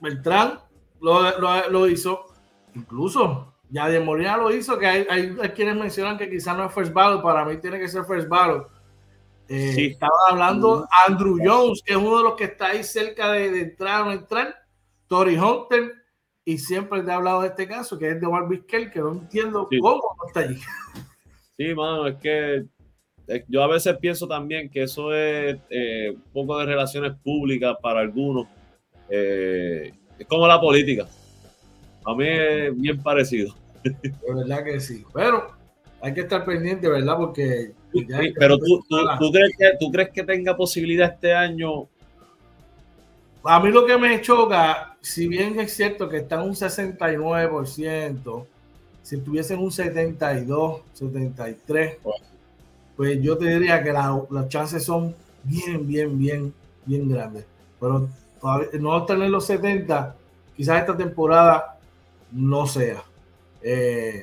Beltrán 0.00 0.58
lo, 1.00 1.38
lo, 1.38 1.70
lo 1.70 1.88
hizo, 1.88 2.26
incluso 2.74 3.54
ya 3.70 3.88
de 3.88 4.00
Molina 4.00 4.36
lo 4.36 4.54
hizo, 4.54 4.78
que 4.78 4.86
hay, 4.86 5.06
hay, 5.10 5.48
quienes 5.50 5.76
mencionan 5.76 6.16
que 6.16 6.30
quizás 6.30 6.56
no 6.56 6.66
es 6.66 6.72
first 6.72 6.92
ballot, 6.92 7.22
para 7.22 7.44
mí 7.44 7.56
tiene 7.56 7.78
que 7.78 7.88
ser 7.88 8.04
first 8.04 8.28
ballot. 8.28 8.68
Eh, 9.48 9.88
estaba 9.92 10.14
hablando 10.30 10.86
Andrew 11.06 11.38
Jones, 11.42 11.82
que 11.84 11.92
es 11.92 11.98
uno 11.98 12.18
de 12.18 12.24
los 12.24 12.34
que 12.34 12.44
está 12.44 12.68
ahí 12.68 12.84
cerca 12.84 13.32
de, 13.32 13.60
entrar 13.60 14.02
o 14.02 14.04
no 14.06 14.12
entrar, 14.12 14.54
Tori 15.08 15.36
Hunter, 15.36 15.92
y 16.44 16.58
siempre 16.58 17.02
te 17.02 17.10
he 17.10 17.14
hablado 17.14 17.42
de 17.42 17.48
este 17.48 17.66
caso, 17.66 17.98
que 17.98 18.10
es 18.10 18.20
de 18.20 18.26
Omar 18.26 18.48
Vizquel, 18.48 18.90
que 18.90 19.00
no 19.00 19.12
entiendo 19.12 19.68
cómo 19.80 20.16
no 20.18 20.26
está 20.26 20.40
allí. 20.40 20.60
Sí, 21.56 21.74
mano, 21.74 22.06
es 22.06 22.16
que 22.16 22.64
eh, 23.28 23.44
yo 23.48 23.62
a 23.62 23.68
veces 23.68 23.96
pienso 23.98 24.26
también 24.26 24.68
que 24.68 24.82
eso 24.82 25.14
es 25.14 25.56
eh, 25.70 26.10
un 26.10 26.32
poco 26.32 26.58
de 26.58 26.66
relaciones 26.66 27.12
públicas 27.22 27.76
para 27.80 28.00
algunos. 28.00 28.46
es 29.08 29.92
como 30.28 30.46
la 30.46 30.60
política. 30.60 31.06
A 32.04 32.14
mí 32.14 32.26
es 32.28 32.78
bien 32.78 33.02
parecido. 33.02 33.54
De 33.82 34.34
verdad 34.34 34.64
que 34.64 34.80
sí. 34.80 35.04
Pero 35.12 35.54
hay 36.04 36.12
que 36.12 36.20
estar 36.20 36.44
pendiente, 36.44 36.86
¿verdad? 36.86 37.16
Porque. 37.16 37.72
pero 38.38 38.58
tú, 38.58 38.84
tú, 39.18 39.32
crees 39.32 39.56
que, 39.56 39.72
tú 39.80 39.90
crees 39.90 40.10
que 40.10 40.22
tenga 40.22 40.54
posibilidad 40.54 41.14
este 41.14 41.32
año. 41.32 41.88
A 43.42 43.58
mí 43.60 43.70
lo 43.70 43.86
que 43.86 43.96
me 43.96 44.20
choca, 44.20 44.93
si 45.04 45.28
bien 45.28 45.60
es 45.60 45.76
cierto 45.76 46.08
que 46.08 46.16
está 46.16 46.36
en 46.36 46.48
un 46.48 46.54
69%, 46.54 48.46
si 49.02 49.18
tuviesen 49.18 49.58
un 49.58 49.70
72, 49.70 50.80
73, 50.94 51.98
pues 52.96 53.20
yo 53.20 53.36
te 53.36 53.44
diría 53.50 53.82
que 53.82 53.92
las 53.92 54.48
chances 54.48 54.82
son 54.82 55.14
bien, 55.42 55.86
bien, 55.86 56.18
bien, 56.18 56.54
bien 56.86 57.06
grandes. 57.06 57.44
Pero 57.78 58.08
no 58.80 59.06
en 59.10 59.30
los 59.30 59.44
70, 59.44 60.16
quizás 60.56 60.80
esta 60.80 60.96
temporada 60.96 61.78
no 62.32 62.66
sea. 62.66 63.04
Eh, 63.60 64.22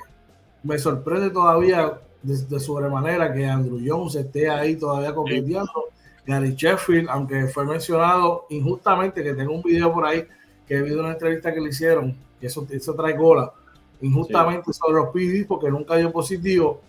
me 0.64 0.80
sorprende 0.80 1.30
todavía 1.30 2.00
de, 2.24 2.60
sobremanera 2.60 3.32
que 3.32 3.46
Andrew 3.46 3.80
Jones 3.86 4.16
esté 4.16 4.50
ahí 4.50 4.76
todavía 4.78 5.14
compitiendo. 5.14 5.90
Gary 6.26 6.56
Sheffield, 6.56 7.08
aunque 7.08 7.46
fue 7.50 7.66
mencionado 7.66 8.48
injustamente, 8.50 9.24
que 9.24 9.36
tengo 9.36 9.54
un 9.54 9.62
video 9.62 9.94
por 9.94 10.08
ahí 10.08 10.26
que 10.72 10.78
he 10.78 10.82
visto 10.84 11.02
una 11.02 11.12
entrevista 11.12 11.54
que 11.54 11.60
le 11.60 11.68
hicieron, 11.68 12.16
que 12.40 12.48
eso, 12.48 12.66
eso 12.70 12.96
trae 12.96 13.18
gola, 13.18 13.52
injustamente 14.00 14.72
sobre 14.72 15.02
los 15.02 15.10
PD 15.10 15.46
porque 15.46 15.70
nunca 15.70 15.98
dio 15.98 16.14
positivo, 16.14 16.80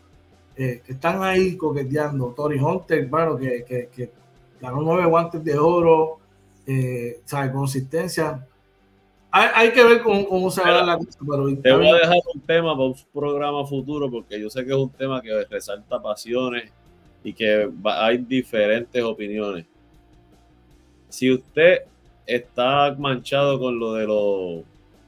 eh, 0.55 0.83
que 0.87 0.93
están 0.93 1.21
ahí 1.25 1.57
coqueteando. 1.57 2.33
Tori 2.37 2.61
Hunter, 2.61 3.05
bueno, 3.09 3.37
que, 3.37 3.89
que, 3.93 4.11
ganó 4.61 4.83
nueve 4.83 5.07
guantes 5.07 5.43
de 5.43 5.59
oro, 5.59 6.19
eh, 6.65 7.23
sabe, 7.25 7.51
consistencia 7.51 8.47
hay, 9.33 9.73
que 9.73 9.83
ver 9.83 10.03
cómo, 10.03 10.49
se 10.51 10.61
va 10.61 10.85
la 10.85 10.97
cosa. 10.97 11.19
te 11.63 11.73
voy 11.73 11.89
a 11.89 11.95
dejar 11.95 12.19
un 12.35 12.41
tema 12.43 12.75
para 12.75 12.85
un 12.85 12.95
programa 13.13 13.67
futuro 13.67 14.09
porque 14.09 14.39
yo 14.39 14.49
sé 14.49 14.63
que 14.65 14.71
es 14.71 14.77
un 14.77 14.91
tema 14.91 15.21
que 15.21 15.45
resalta 15.51 16.01
pasiones 16.01 16.71
y 17.25 17.33
que 17.33 17.69
hay 17.83 18.19
diferentes 18.19 19.03
opiniones. 19.03 19.65
Si 21.09 21.33
usted 21.33 21.87
está 22.27 22.95
manchado 22.99 23.59
con 23.59 23.79
lo 23.79 23.95
de 23.95 24.07
los 24.07 24.65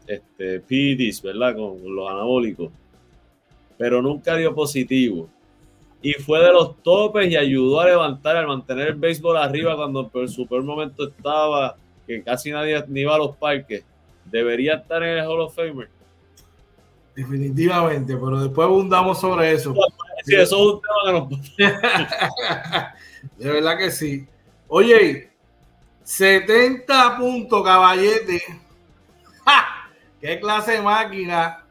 este, 0.06 0.60
PDs, 0.60 1.22
¿verdad? 1.22 1.56
Con 1.56 1.94
los 1.94 2.10
anabólicos, 2.10 2.70
pero 3.78 4.02
nunca 4.02 4.36
dio 4.36 4.54
positivo 4.54 5.28
y 6.04 6.12
fue 6.12 6.38
de 6.40 6.52
los 6.52 6.82
topes 6.82 7.30
y 7.30 7.34
ayudó 7.34 7.80
a 7.80 7.86
levantar, 7.86 8.36
a 8.36 8.46
mantener 8.46 8.88
el 8.88 8.94
béisbol 8.94 9.38
arriba 9.38 9.74
cuando 9.74 10.10
en 10.12 10.28
su 10.28 10.46
peor 10.46 10.62
momento 10.62 11.08
estaba, 11.08 11.78
que 12.06 12.22
casi 12.22 12.50
nadie 12.50 12.84
ni 12.88 13.00
iba 13.00 13.14
a 13.14 13.18
los 13.18 13.34
parques 13.38 13.86
debería 14.26 14.74
estar 14.74 15.02
en 15.02 15.16
el 15.16 15.24
Hall 15.24 15.40
of 15.40 15.54
Famer. 15.54 15.88
Definitivamente, 17.16 18.14
pero 18.18 18.38
después 18.38 18.66
abundamos 18.66 19.18
sobre 19.18 19.52
eso. 19.52 19.74
Sí, 20.24 20.34
eso 20.34 20.56
es 20.56 20.74
un 20.74 21.28
tema 21.56 22.92
De 23.38 23.50
verdad 23.50 23.78
que 23.78 23.90
sí. 23.90 24.26
Oye, 24.68 25.30
70 26.04 27.16
puntos, 27.18 27.64
caballete. 27.64 28.42
¡Qué 30.20 30.38
clase 30.38 30.72
de 30.72 30.82
máquina! 30.82 31.64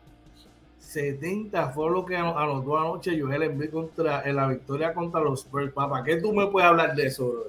70 0.80 1.69
fue 1.69 1.89
lo 1.89 2.06
que 2.06 2.15
anotó 2.15 2.78
anoche 2.78 3.19
Joel 3.19 3.43
Embiid 3.43 3.72
contra 3.72 4.22
en 4.24 4.36
la 4.36 4.48
victoria 4.48 4.93
contra 4.93 5.22
los 5.22 5.39
Spurs. 5.39 5.72
Papá, 5.72 6.04
¿qué 6.04 6.17
tú 6.17 6.34
me 6.34 6.48
puedes 6.48 6.69
hablar 6.69 6.93
de 6.93 7.08
eso, 7.08 7.30
bro? 7.30 7.43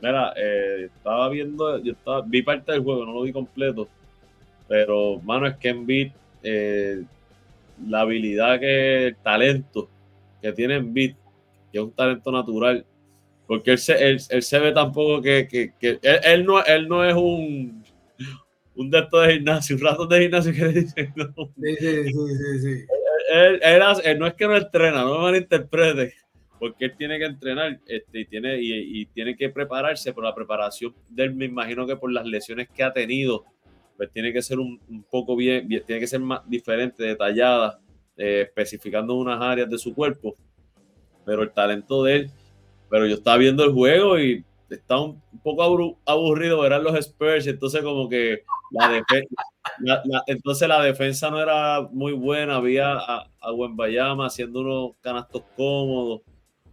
Mira, 0.00 0.32
eh, 0.36 0.90
estaba 0.94 1.28
viendo, 1.28 1.78
yo 1.78 1.92
estaba, 1.92 2.20
vi 2.20 2.42
parte 2.42 2.70
del 2.70 2.84
juego, 2.84 3.04
no 3.04 3.12
lo 3.12 3.22
vi 3.22 3.32
completo 3.32 3.88
pero, 4.68 5.18
mano, 5.20 5.46
es 5.46 5.56
que 5.56 5.70
en 5.70 5.86
eh, 6.42 7.02
la 7.86 8.02
habilidad 8.02 8.60
que, 8.60 9.06
el 9.06 9.16
talento 9.16 9.88
que 10.42 10.52
tiene 10.52 10.76
en 10.76 10.92
que 10.92 11.16
es 11.72 11.80
un 11.80 11.90
talento 11.90 12.30
natural, 12.30 12.84
porque 13.48 13.72
él 13.72 13.78
se, 13.78 14.10
él, 14.10 14.20
se 14.20 14.58
ve 14.60 14.70
tampoco 14.70 15.20
que, 15.20 15.48
que, 15.48 15.72
que 15.80 15.98
él, 16.02 16.44
no, 16.44 16.62
él 16.64 16.86
no 16.86 17.04
es 17.04 17.14
un, 17.14 17.82
un 18.76 18.90
de 18.90 19.00
de 19.00 19.32
gimnasio, 19.32 19.74
un 19.74 19.82
rato 19.82 20.06
de 20.06 20.20
gimnasio 20.20 20.52
que 20.52 20.64
le 20.64 20.72
dicen. 20.72 21.12
No. 21.16 21.52
Sí, 21.56 21.76
sí, 21.80 22.04
sí, 22.12 22.58
sí. 22.60 22.84
Él, 23.32 23.60
él, 23.62 24.18
no 24.18 24.26
es 24.26 24.34
que 24.34 24.46
no 24.46 24.56
entrena, 24.56 25.02
no 25.02 25.16
me 25.16 25.24
malinterprete, 25.24 26.14
porque 26.60 26.84
él 26.84 26.94
tiene 26.96 27.18
que 27.18 27.24
entrenar 27.24 27.80
este, 27.86 28.20
y, 28.20 28.26
tiene, 28.26 28.60
y, 28.60 29.00
y, 29.00 29.06
tiene 29.06 29.34
que 29.34 29.48
prepararse, 29.48 30.12
por 30.12 30.24
la 30.24 30.34
preparación 30.34 30.94
de 31.08 31.24
él, 31.24 31.34
me 31.34 31.46
imagino 31.46 31.86
que 31.86 31.96
por 31.96 32.12
las 32.12 32.26
lesiones 32.26 32.68
que 32.68 32.84
ha 32.84 32.92
tenido 32.92 33.44
pues 33.98 34.12
tiene 34.12 34.32
que 34.32 34.40
ser 34.40 34.60
un, 34.60 34.78
poco 35.10 35.34
bien, 35.34 35.66
tiene 35.68 35.98
que 35.98 36.06
ser 36.06 36.20
más 36.20 36.48
diferente, 36.48 37.02
detallada, 37.02 37.80
eh, 38.16 38.42
especificando 38.46 39.14
unas 39.16 39.42
áreas 39.42 39.68
de 39.68 39.76
su 39.76 39.92
cuerpo. 39.92 40.36
Pero 41.26 41.42
el 41.42 41.50
talento 41.50 42.04
de 42.04 42.14
él, 42.14 42.30
pero 42.90 43.06
yo 43.06 43.14
estaba 43.14 43.36
viendo 43.36 43.64
el 43.64 43.72
juego 43.72 44.18
y 44.18 44.44
estaba 44.70 45.02
un, 45.02 45.22
poco 45.42 45.96
aburrido 46.04 46.60
ver 46.60 46.74
a 46.74 46.78
los 46.78 46.94
Spurs, 46.98 47.46
entonces 47.46 47.82
como 47.82 48.08
que 48.08 48.42
la, 48.70 48.88
defensa, 48.90 49.44
entonces 50.26 50.68
la 50.68 50.82
defensa 50.82 51.30
no 51.30 51.40
era 51.40 51.88
muy 51.90 52.12
buena, 52.12 52.56
había 52.56 52.92
a, 52.92 53.30
a 53.40 53.52
Bayama 53.70 54.26
haciendo 54.26 54.60
unos 54.60 54.92
canastos 55.00 55.42
cómodos 55.56 56.20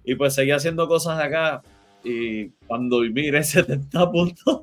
y 0.03 0.15
pues 0.15 0.33
seguía 0.33 0.57
haciendo 0.57 0.87
cosas 0.87 1.19
acá 1.19 1.61
y 2.03 2.49
cuando 2.67 2.99
miré 2.99 3.43
70 3.43 4.11
puntos 4.11 4.61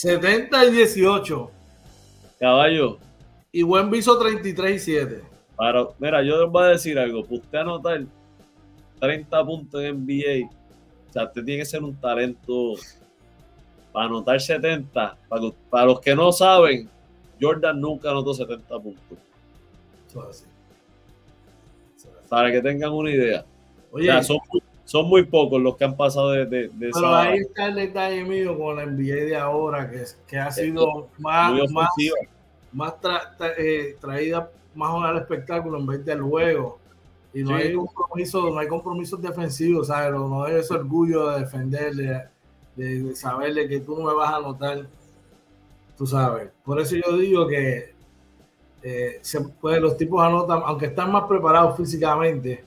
70 0.00 0.64
y 0.64 0.70
18. 0.70 1.50
Caballo. 2.38 2.98
Y 3.52 3.62
buen 3.62 3.90
viso 3.90 4.18
33 4.18 4.76
y 4.76 4.78
7. 4.78 5.22
Pero, 5.58 5.94
mira, 5.98 6.22
yo 6.22 6.40
les 6.40 6.50
voy 6.50 6.64
a 6.64 6.68
decir 6.68 6.98
algo. 6.98 7.26
Usted 7.28 7.58
anotar 7.58 8.04
30 9.00 9.44
puntos 9.44 9.82
en 9.82 10.04
NBA. 10.04 10.48
O 11.08 11.12
sea, 11.12 11.24
usted 11.24 11.44
tiene 11.44 11.62
que 11.62 11.66
ser 11.66 11.82
un 11.82 11.94
talento 11.96 12.74
para 13.92 14.06
anotar 14.06 14.40
70. 14.40 15.16
Para, 15.68 15.86
los 15.86 16.00
que 16.00 16.14
no 16.14 16.30
saben, 16.32 16.88
Jordan 17.40 17.80
nunca 17.80 18.10
anotó 18.10 18.34
70 18.34 18.78
puntos. 18.78 19.18
Para 22.28 22.52
que 22.52 22.62
tengan 22.62 22.92
una 22.92 23.10
idea. 23.10 23.44
Oye, 23.90 24.08
o 24.08 24.12
sea, 24.12 24.22
son 24.22 24.38
son 24.90 25.08
muy 25.08 25.22
pocos 25.22 25.62
los 25.62 25.76
que 25.76 25.84
han 25.84 25.96
pasado 25.96 26.32
de, 26.32 26.46
de, 26.46 26.68
Pero 26.92 27.14
ahí 27.14 27.38
está 27.38 27.68
el 27.68 27.76
detalle 27.76 28.24
mío 28.24 28.58
con 28.58 28.74
la 28.74 28.86
NBA 28.86 29.24
de 29.26 29.36
ahora, 29.36 29.88
que, 29.88 30.02
que 30.26 30.36
ha 30.36 30.50
sido 30.50 31.06
más, 31.16 31.52
más, 32.72 32.94
eh, 33.56 33.96
traída 34.00 34.50
más 34.74 35.04
al 35.04 35.18
espectáculo 35.18 35.78
en 35.78 35.86
vez 35.86 36.04
del 36.04 36.22
juego. 36.22 36.79
Y 37.32 37.42
no 37.44 37.54
hay 37.54 37.72
compromisos, 37.74 38.52
no 38.52 38.58
hay 38.58 38.66
compromisos 38.66 39.22
defensivos, 39.22 39.86
¿sabes? 39.86 40.12
No 40.12 40.44
hay 40.44 40.56
ese 40.56 40.74
orgullo 40.74 41.30
de 41.30 41.40
defenderle, 41.40 42.24
de, 42.74 43.14
saberle 43.14 43.68
que 43.68 43.80
tú 43.80 43.96
no 43.96 44.08
me 44.08 44.14
vas 44.14 44.32
a 44.32 44.36
anotar, 44.36 44.86
tú 45.96 46.06
sabes. 46.06 46.48
Por 46.64 46.80
eso 46.80 46.96
yo 46.96 47.16
digo 47.16 47.46
que 47.46 47.94
eh, 48.82 49.18
se 49.22 49.40
puede, 49.42 49.80
los 49.80 49.96
tipos 49.96 50.20
anotan, 50.22 50.62
aunque 50.64 50.86
están 50.86 51.12
más 51.12 51.24
preparados 51.28 51.76
físicamente, 51.76 52.64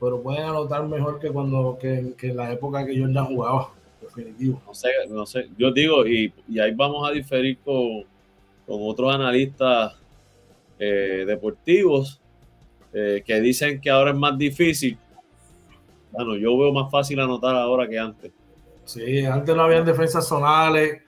pero 0.00 0.20
pueden 0.20 0.42
anotar 0.42 0.84
mejor 0.88 1.20
que 1.20 1.30
cuando 1.30 1.78
que, 1.80 2.14
que 2.18 2.30
en 2.30 2.36
la 2.36 2.52
época 2.52 2.84
que 2.84 2.98
Jordan 2.98 3.26
jugaba, 3.26 3.70
definitivo. 4.00 4.60
No 4.66 4.74
sé, 4.74 4.88
no 5.08 5.26
sé, 5.26 5.48
yo 5.56 5.70
digo, 5.70 6.04
y, 6.06 6.32
y 6.48 6.58
ahí 6.58 6.74
vamos 6.74 7.08
a 7.08 7.12
diferir 7.12 7.58
con, 7.58 8.02
con 8.66 8.78
otros 8.80 9.14
analistas 9.14 9.94
eh, 10.80 11.24
deportivos 11.24 12.21
eh, 12.92 13.22
que 13.24 13.40
dicen 13.40 13.80
que 13.80 13.90
ahora 13.90 14.10
es 14.10 14.16
más 14.16 14.36
difícil. 14.36 14.98
Bueno, 16.10 16.36
yo 16.36 16.56
veo 16.58 16.72
más 16.72 16.90
fácil 16.90 17.20
anotar 17.20 17.54
ahora 17.56 17.88
que 17.88 17.98
antes. 17.98 18.32
Sí, 18.84 19.24
antes 19.24 19.54
no 19.54 19.62
habían 19.62 19.84
defensas 19.84 20.26
zonales, 20.26 21.00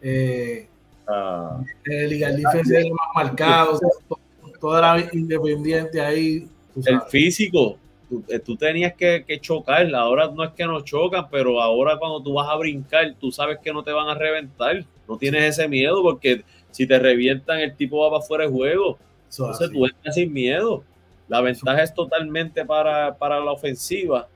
eh, 0.00 0.68
Ah, 1.06 1.60
el 1.84 2.10
legal 2.10 2.36
defense 2.36 2.80
era 2.80 2.88
más 2.90 3.08
marcado, 3.14 3.78
todo, 4.08 4.20
todo 4.60 4.78
era 4.78 5.08
independiente 5.12 6.00
ahí. 6.00 6.48
el 6.86 7.00
físico, 7.02 7.76
tú, 8.08 8.24
eh, 8.28 8.38
tú 8.38 8.56
tenías 8.56 8.94
que, 8.94 9.24
que 9.26 9.40
chocar. 9.40 9.92
Ahora 9.94 10.30
no 10.30 10.44
es 10.44 10.50
que 10.52 10.64
no 10.64 10.80
chocan, 10.82 11.28
pero 11.30 11.60
ahora 11.60 11.98
cuando 11.98 12.22
tú 12.22 12.34
vas 12.34 12.48
a 12.48 12.56
brincar, 12.56 13.14
tú 13.18 13.32
sabes 13.32 13.58
que 13.62 13.72
no 13.72 13.82
te 13.82 13.92
van 13.92 14.08
a 14.08 14.14
reventar. 14.14 14.84
No 15.08 15.18
tienes 15.18 15.42
ese 15.44 15.68
miedo 15.68 16.02
porque 16.02 16.44
si 16.70 16.86
te 16.86 16.98
revientan, 16.98 17.58
el 17.60 17.74
tipo 17.74 17.98
va 17.98 18.10
para 18.10 18.22
fuera 18.22 18.44
de 18.44 18.50
juego. 18.50 18.98
Entonces 19.28 19.70
tú 19.72 19.84
entras 19.84 20.14
sin 20.14 20.32
miedo. 20.32 20.84
La 21.32 21.40
ventaja 21.40 21.82
es 21.82 21.94
totalmente 21.94 22.62
para, 22.66 23.16
para 23.16 23.40
la 23.40 23.52
ofensiva. 23.52 24.28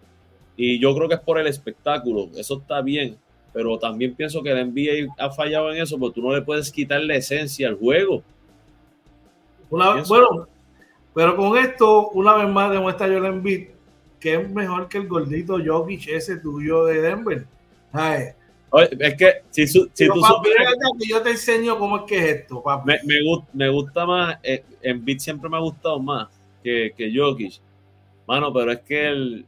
Y 0.57 0.81
yo 0.81 0.95
creo 0.97 1.07
que 1.11 1.17
es 1.17 1.21
por 1.21 1.39
el 1.39 1.47
espectáculo. 1.47 2.31
Eso 2.35 2.57
está 2.59 2.81
bien. 2.81 3.19
Pero 3.53 3.79
también 3.79 4.15
pienso 4.15 4.43
que 4.43 4.51
el 4.51 4.73
NBA 4.73 5.13
ha 5.19 5.31
fallado 5.31 5.71
en 5.73 5.83
eso, 5.83 5.99
porque 5.99 6.15
tú 6.19 6.27
no 6.27 6.35
le 6.35 6.41
puedes 6.41 6.73
quitar 6.73 7.03
la 7.03 7.15
esencia 7.17 7.69
al 7.69 7.75
juego. 7.75 8.23
Una- 9.69 10.03
bueno, 10.09 10.49
pero 11.15 11.37
con 11.37 11.59
esto, 11.59 12.09
una 12.11 12.33
vez 12.35 12.49
más 12.49 12.71
demuestra 12.71 13.07
Joel 13.07 13.27
Embiid 13.27 13.67
que 14.19 14.35
es 14.37 14.51
mejor 14.51 14.89
que 14.89 14.97
el 14.97 15.07
gordito 15.07 15.59
Jokic 15.63 16.09
ese 16.09 16.39
tuyo 16.39 16.87
de 16.87 17.03
Denver. 17.03 17.45
Es 18.99 19.15
que 19.17 19.33
si, 19.51 19.67
su- 19.67 19.91
si 19.93 20.07
tú 20.07 20.19
papi, 20.23 20.49
que 20.99 21.09
yo 21.09 21.21
te 21.21 21.31
enseño 21.33 21.79
cómo 21.79 21.99
es 21.99 22.03
que 22.05 22.17
es 22.19 22.37
esto, 22.41 22.63
papi. 22.63 22.87
me, 22.89 22.99
me, 23.05 23.17
me 23.53 23.69
gusta 23.69 24.07
más, 24.07 24.39
eh, 24.43 24.65
en 24.81 25.05
beat 25.05 25.19
siempre 25.19 25.51
me 25.51 25.59
ha 25.59 25.61
gustado 25.61 26.01
más 26.01 26.29
que, 26.67 26.93
que 26.97 27.13
Jokic. 27.17 27.61
Mano, 28.27 28.53
pero 28.53 28.73
es 28.73 28.81
que 28.81 29.09
el. 29.09 29.47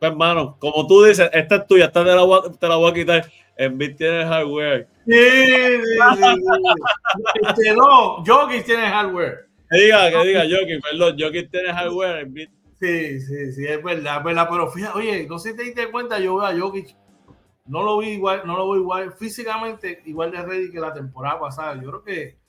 Pues, 0.00 0.16
mano, 0.16 0.56
como 0.58 0.84
tú 0.88 1.04
dices, 1.04 1.30
esta 1.32 1.56
es 1.56 1.66
tuya, 1.68 1.84
esta 1.84 2.04
te 2.04 2.10
la 2.10 2.22
voy 2.22 2.40
a, 2.44 2.50
te 2.50 2.68
la 2.68 2.74
voy 2.74 2.90
a 2.90 2.94
quitar. 2.94 3.32
En 3.56 3.78
beat 3.78 3.96
tiene 3.96 4.24
hardware. 4.24 4.88
Sí, 5.06 5.12
sí, 5.14 5.54
sí, 5.84 6.24
sí. 7.56 7.70
No, 7.76 8.24
Jokic 8.24 8.64
tiene 8.64 8.88
hardware. 8.88 9.46
Que 9.70 9.78
diga, 9.78 10.10
que 10.10 10.26
diga 10.26 10.42
Jokic, 10.42 10.82
perdón, 10.82 11.16
Jokic 11.18 11.50
tiene 11.50 11.72
hardware. 11.72 12.18
En 12.18 12.34
beat 12.34 12.50
Sí, 12.80 13.20
sí, 13.20 13.52
sí, 13.52 13.64
es 13.64 13.80
verdad, 13.80 14.18
es 14.18 14.24
verdad. 14.24 14.48
Pero 14.50 14.70
fíjate, 14.72 14.98
oye, 14.98 15.26
no 15.28 15.38
sé 15.38 15.50
si 15.50 15.56
te 15.56 15.62
diste 15.62 15.92
cuenta, 15.92 16.18
yo 16.18 16.36
veo 16.36 16.46
a 16.46 16.58
Jokic, 16.58 16.96
no 17.66 17.84
lo 17.84 17.98
vi 17.98 18.08
igual, 18.08 18.42
no 18.44 18.56
lo 18.56 18.68
veo 18.72 18.80
igual, 18.80 19.12
físicamente 19.12 20.02
igual 20.06 20.32
de 20.32 20.42
ready 20.42 20.72
que 20.72 20.80
la 20.80 20.92
temporada 20.92 21.38
pasada. 21.38 21.80
Yo 21.80 21.88
creo 21.90 22.02
que 22.02 22.41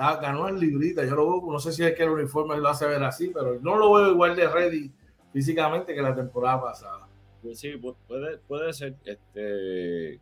está- 0.00 0.20
ganó 0.20 0.48
el 0.48 0.58
librita. 0.58 1.04
Yo 1.04 1.14
lo 1.14 1.26
veo, 1.40 1.52
no 1.52 1.58
sé 1.60 1.72
si 1.72 1.84
es 1.84 1.94
que 1.94 2.02
el 2.02 2.10
uniforme 2.10 2.56
lo 2.58 2.68
hace 2.68 2.86
ver 2.86 3.02
así, 3.02 3.30
pero 3.32 3.58
no 3.60 3.76
lo 3.76 3.92
veo 3.92 4.10
igual 4.12 4.34
de 4.36 4.48
ready 4.48 4.90
físicamente 5.32 5.94
que 5.94 6.02
la 6.02 6.14
temporada 6.14 6.60
pasada. 6.62 7.06
Pues 7.42 7.58
sí, 7.58 7.72
pu- 7.74 7.96
puede, 8.06 8.38
puede 8.38 8.72
ser. 8.72 8.94
Este, 9.04 10.18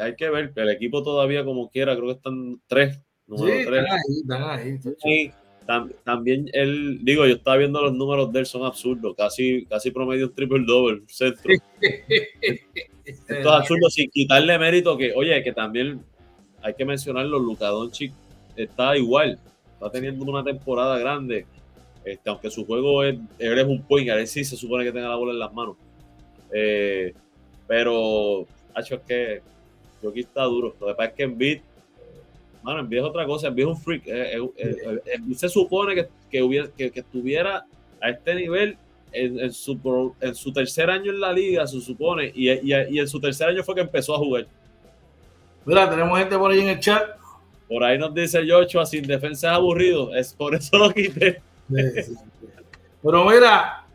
hay 0.00 0.14
que 0.16 0.30
ver. 0.30 0.52
El 0.56 0.70
equipo 0.70 1.02
todavía, 1.02 1.44
como 1.44 1.68
quiera, 1.70 1.94
creo 1.94 2.06
que 2.06 2.12
están 2.12 2.60
tres. 2.66 2.96
Sí, 2.96 3.02
Número 3.26 3.70
tres. 3.70 3.84
están 3.84 4.42
ahí, 4.42 4.68
están 4.74 4.94
ahí. 5.04 5.22
Y 5.24 5.32
tam- 5.66 5.92
también 6.04 6.48
él, 6.52 6.98
digo, 7.02 7.26
yo 7.26 7.34
estaba 7.36 7.56
viendo 7.56 7.80
los 7.80 7.94
números 7.94 8.32
de 8.32 8.40
él, 8.40 8.46
son 8.46 8.64
absurdos. 8.64 9.14
Casi, 9.16 9.64
casi 9.66 9.90
promedio 9.90 10.26
un 10.26 10.34
triple 10.34 10.64
double, 10.66 11.02
centro. 11.08 11.52
Esto 13.04 13.34
es 13.34 13.46
absurdo 13.46 13.90
sin 13.90 14.10
quitarle 14.10 14.58
mérito 14.58 14.96
que, 14.96 15.12
oye, 15.14 15.42
que 15.42 15.52
también 15.52 16.02
hay 16.62 16.74
que 16.74 16.84
mencionarlo, 16.84 17.38
Luka 17.38 17.68
Doncic 17.68 18.12
está 18.56 18.96
igual, 18.96 19.38
está 19.74 19.90
teniendo 19.90 20.24
una 20.24 20.44
temporada 20.44 20.98
grande, 20.98 21.46
este, 22.04 22.30
aunque 22.30 22.50
su 22.50 22.66
juego 22.66 23.02
es, 23.02 23.16
él 23.38 23.58
es 23.58 23.66
un 23.66 23.82
point 23.82 24.08
él 24.08 24.26
sí 24.26 24.44
se 24.44 24.56
supone 24.56 24.84
que 24.84 24.92
tenga 24.92 25.08
la 25.08 25.16
bola 25.16 25.32
en 25.32 25.38
las 25.38 25.52
manos. 25.52 25.76
Eh, 26.52 27.14
pero, 27.66 28.46
hacho, 28.74 28.96
es 28.96 29.00
que 29.02 29.42
Jokic 30.02 30.26
está 30.26 30.44
duro. 30.44 30.74
Lo 30.80 30.88
que 30.88 30.94
pasa 30.94 31.08
es 31.08 31.14
que 31.14 31.22
Embiid, 31.22 31.60
mano, 32.62 32.80
Embiid 32.80 32.98
es 32.98 33.04
otra 33.04 33.24
cosa, 33.24 33.48
Embiid 33.48 33.64
es 33.64 33.70
un 33.70 33.80
freak. 33.80 34.06
Eh, 34.06 34.36
eh, 34.36 34.50
eh, 34.56 35.00
Embiid 35.14 35.36
se 35.36 35.48
supone 35.48 35.94
que, 35.94 36.08
que, 36.30 36.42
hubiera, 36.42 36.68
que, 36.68 36.90
que 36.90 37.00
estuviera 37.00 37.64
a 38.00 38.10
este 38.10 38.34
nivel 38.34 38.76
en, 39.12 39.40
en 39.40 39.52
su, 39.52 40.14
en 40.20 40.34
su 40.34 40.52
tercer 40.52 40.90
año 40.90 41.10
en 41.10 41.20
la 41.20 41.32
liga, 41.32 41.66
se 41.66 41.80
supone, 41.80 42.30
y, 42.34 42.50
y, 42.50 42.74
y 42.90 42.98
en 42.98 43.08
su 43.08 43.18
tercer 43.20 43.48
año 43.48 43.62
fue 43.62 43.74
que 43.74 43.80
empezó 43.80 44.14
a 44.14 44.18
jugar. 44.18 44.46
Mira, 45.64 45.88
tenemos 45.88 46.18
gente 46.18 46.36
por 46.36 46.50
ahí 46.50 46.60
en 46.60 46.68
el 46.68 46.80
chat. 46.80 47.02
Por 47.68 47.82
ahí 47.82 47.98
nos 47.98 48.14
dice 48.14 48.44
Joshua, 48.48 48.84
sin 48.84 49.06
defensa 49.06 49.48
es 49.48 49.56
aburrido, 49.56 50.14
es 50.14 50.34
por 50.34 50.54
eso 50.54 50.76
lo 50.76 50.90
quité. 50.90 51.42
Sí, 51.68 51.90
sí, 51.94 52.02
sí. 52.02 52.16
Pero 53.02 53.24
mira, 53.24 53.86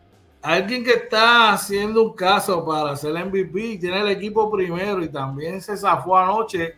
alguien 0.42 0.84
que 0.84 0.92
está 0.92 1.54
haciendo 1.54 2.04
un 2.04 2.14
caso 2.14 2.66
para 2.66 2.96
ser 2.96 3.14
MVP, 3.14 3.78
tiene 3.78 4.02
el 4.02 4.10
equipo 4.10 4.52
primero 4.52 5.04
y 5.04 5.10
también 5.10 5.62
se 5.62 5.76
zafó 5.78 6.18
anoche, 6.18 6.76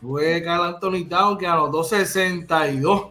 fue 0.00 0.42
Carl 0.42 0.74
Anthony 0.74 1.08
Town 1.08 1.38
que 1.38 1.46
anotó 1.46 1.82
62. 1.82 3.08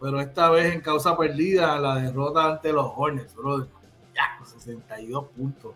Pero 0.00 0.20
esta 0.20 0.50
vez 0.50 0.74
en 0.74 0.80
causa 0.80 1.16
perdida, 1.16 1.78
la 1.78 1.96
derrota 1.96 2.46
ante 2.46 2.72
los 2.72 2.90
Hornets, 2.96 3.34
brother. 3.36 3.68
Ya, 4.14 4.44
62 4.44 5.26
puntos. 5.28 5.74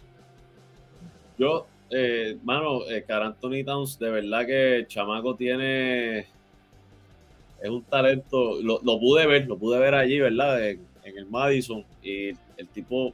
Yo, 1.39 1.67
eh, 1.91 2.37
mano, 2.43 2.89
eh, 2.89 3.05
Anthony 3.09 3.65
Towns, 3.65 3.99
de 3.99 4.11
verdad 4.11 4.47
que 4.47 4.77
el 4.77 4.87
chamaco 4.87 5.35
tiene. 5.37 6.21
Es 7.61 7.71
un 7.71 7.83
talento. 7.85 8.61
Lo, 8.63 8.81
lo 8.83 8.99
pude 8.99 9.27
ver, 9.27 9.47
lo 9.47 9.57
pude 9.57 9.79
ver 9.79 9.95
allí, 9.95 10.21
¿verdad? 10.21 10.69
En, 10.69 10.87
en 11.05 11.19
el 11.19 11.27
Madison. 11.27 11.85
Y 12.03 12.31
el 12.57 12.69
tipo, 12.73 13.13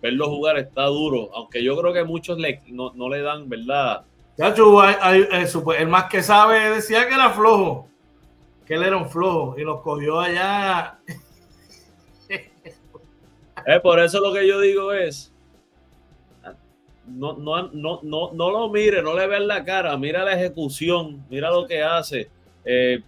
verlo 0.00 0.28
jugar 0.28 0.58
está 0.58 0.84
duro. 0.84 1.30
Aunque 1.34 1.62
yo 1.62 1.76
creo 1.78 1.92
que 1.92 2.04
muchos 2.04 2.38
le, 2.38 2.62
no, 2.68 2.92
no 2.94 3.08
le 3.08 3.20
dan, 3.20 3.48
¿verdad? 3.48 4.04
Chacho, 4.36 4.88
eh, 4.88 5.48
el 5.78 5.88
más 5.88 6.04
que 6.04 6.22
sabe 6.22 6.70
decía 6.70 7.08
que 7.08 7.14
era 7.14 7.30
flojo, 7.30 7.88
que 8.64 8.74
él 8.74 8.84
era 8.84 8.96
un 8.96 9.10
flojo 9.10 9.56
y 9.58 9.64
nos 9.64 9.80
cogió 9.82 10.20
allá. 10.20 10.98
Eh, 13.66 13.80
por 13.80 13.98
eso 13.98 14.20
lo 14.20 14.32
que 14.32 14.46
yo 14.46 14.60
digo 14.60 14.92
es. 14.92 15.34
No, 17.10 17.34
no, 17.36 17.68
no, 17.72 18.00
no, 18.02 18.30
no 18.32 18.50
lo 18.50 18.68
mire, 18.70 19.02
no 19.02 19.14
le 19.14 19.26
veas 19.26 19.42
la 19.42 19.64
cara, 19.64 19.96
mira 19.96 20.24
la 20.24 20.32
ejecución, 20.32 21.24
mira 21.30 21.50
lo 21.50 21.66
que 21.66 21.82
hace. 21.82 22.28
Eh, 22.64 23.00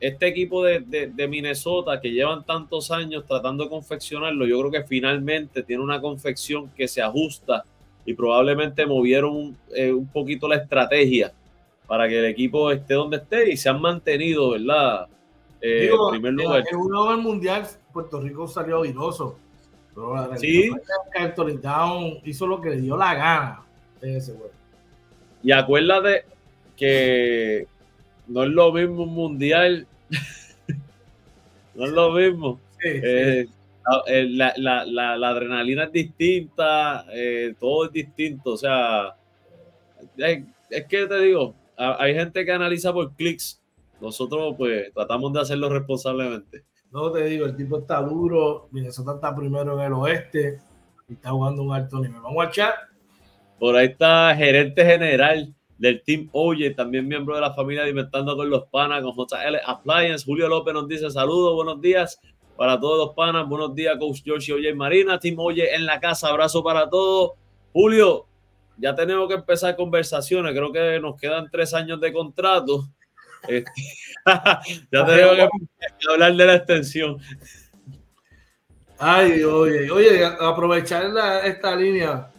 este 0.00 0.28
equipo 0.28 0.62
de, 0.64 0.80
de- 0.80 1.08
de 1.08 1.28
Minnesota 1.28 2.00
que 2.00 2.10
llevan 2.10 2.44
tantos 2.44 2.90
años 2.90 3.24
tratando 3.26 3.64
de 3.64 3.70
confeccionarlo, 3.70 4.46
yo 4.46 4.58
creo 4.60 4.70
que 4.70 4.84
finalmente 4.84 5.62
tiene 5.64 5.82
una 5.82 6.00
confección 6.00 6.70
que 6.76 6.86
se 6.86 7.02
ajusta 7.02 7.64
y 8.06 8.14
probablemente 8.14 8.86
movieron 8.86 9.34
un, 9.36 9.56
eh, 9.74 9.92
un 9.92 10.06
poquito 10.06 10.46
la 10.48 10.56
estrategia 10.56 11.32
para 11.86 12.08
que 12.08 12.18
el 12.18 12.26
equipo 12.26 12.70
esté 12.70 12.94
donde 12.94 13.16
esté 13.16 13.50
y 13.50 13.56
se 13.56 13.68
han 13.68 13.80
mantenido, 13.80 14.50
¿verdad? 14.50 15.08
Eh, 15.60 15.88
Digo, 15.90 16.14
en 16.14 16.20
primer 16.20 16.30
en 16.30 16.36
lugar. 16.46 16.64
el 16.70 16.76
juego 16.76 17.10
del 17.10 17.20
mundial, 17.20 17.66
Puerto 17.92 18.20
Rico 18.20 18.46
salió 18.46 18.82
viroso. 18.82 19.36
Pero 19.98 20.36
Sí. 20.38 20.70
Anthony 21.14 21.58
Town 21.60 22.18
hizo 22.24 22.46
lo 22.46 22.60
que 22.60 22.70
le 22.70 22.80
dio 22.80 22.96
la 22.96 23.14
gana 23.14 23.62
en 24.00 24.16
ese 24.16 24.32
juego. 24.32 24.52
Y 25.42 25.50
acuérdate 25.52 26.24
que 26.76 27.66
no 28.28 28.44
es 28.44 28.50
lo 28.50 28.72
mismo 28.72 29.02
un 29.04 29.14
mundial. 29.14 29.86
no 31.74 31.84
es 31.84 31.90
lo 31.90 32.12
mismo. 32.12 32.60
Sí, 32.80 32.88
sí. 32.90 33.00
Eh, 33.02 33.48
la, 33.86 34.02
eh, 34.06 34.26
la- 34.28 34.54
la- 34.56 34.84
la- 34.84 35.16
la 35.16 35.28
adrenalina 35.30 35.84
es 35.84 35.92
distinta, 35.92 37.06
eh, 37.12 37.54
todo 37.58 37.86
es 37.86 37.92
distinto. 37.92 38.52
O 38.52 38.56
sea, 38.56 39.14
es, 40.16 40.42
es 40.70 40.84
que 40.86 41.06
te 41.06 41.18
digo, 41.20 41.54
hay 41.76 42.14
gente 42.14 42.44
que 42.44 42.52
analiza 42.52 42.92
por 42.92 43.12
clics. 43.14 43.60
Nosotros, 44.00 44.54
pues, 44.56 44.92
tratamos 44.94 45.32
de 45.32 45.40
hacerlo 45.40 45.68
responsablemente. 45.70 46.62
No 46.90 47.12
te 47.12 47.24
digo, 47.24 47.46
el 47.46 47.56
tipo 47.56 47.78
está 47.78 48.00
duro. 48.00 48.68
Minnesota 48.70 49.14
está 49.14 49.34
primero 49.34 49.78
en 49.78 49.86
el 49.86 49.92
oeste 49.92 50.60
y 51.08 51.14
está 51.14 51.30
jugando 51.30 51.62
un 51.62 51.72
alto 51.72 51.98
nivel. 52.00 52.20
Vamos 52.20 52.46
a 52.46 52.50
chat. 52.50 52.74
Por 53.58 53.76
ahí 53.76 53.88
está 53.88 54.34
gerente 54.36 54.84
general 54.84 55.54
del 55.76 56.02
Team 56.02 56.28
Oye, 56.32 56.70
también 56.70 57.06
miembro 57.06 57.34
de 57.34 57.40
la 57.40 57.54
familia 57.54 57.84
de 57.84 57.90
Inventando 57.90 58.36
con 58.36 58.48
los 58.48 58.64
Panas, 58.66 59.02
con 59.02 59.14
JL 59.14 59.56
Appliance. 59.66 60.24
Julio 60.24 60.48
López 60.48 60.74
nos 60.74 60.88
dice 60.88 61.10
saludos, 61.10 61.54
buenos 61.54 61.80
días 61.80 62.20
para 62.56 62.78
todos 62.78 62.98
los 62.98 63.14
panas. 63.14 63.48
Buenos 63.48 63.74
días, 63.74 63.96
Coach 63.98 64.22
George 64.24 64.52
Oye 64.52 64.70
y 64.70 64.74
Marina. 64.74 65.18
Team 65.20 65.38
Oye 65.38 65.74
en 65.74 65.86
la 65.86 66.00
casa, 66.00 66.28
abrazo 66.28 66.62
para 66.62 66.90
todos. 66.90 67.32
Julio, 67.72 68.26
ya 68.76 68.94
tenemos 68.94 69.28
que 69.28 69.34
empezar 69.34 69.76
conversaciones. 69.76 70.52
Creo 70.52 70.72
que 70.72 70.98
nos 71.00 71.20
quedan 71.20 71.48
tres 71.50 71.72
años 71.72 72.00
de 72.00 72.12
contrato. 72.12 72.88
Este, 73.46 73.70
ya 74.92 75.06
tenemos 75.06 75.36
que 75.36 76.12
hablar 76.12 76.34
de 76.34 76.46
la 76.46 76.54
extensión. 76.54 77.18
Ay, 78.98 79.44
oye, 79.44 79.90
oye, 79.90 80.24
aprovechar 80.24 81.04
esta 81.44 81.76
línea, 81.76 82.30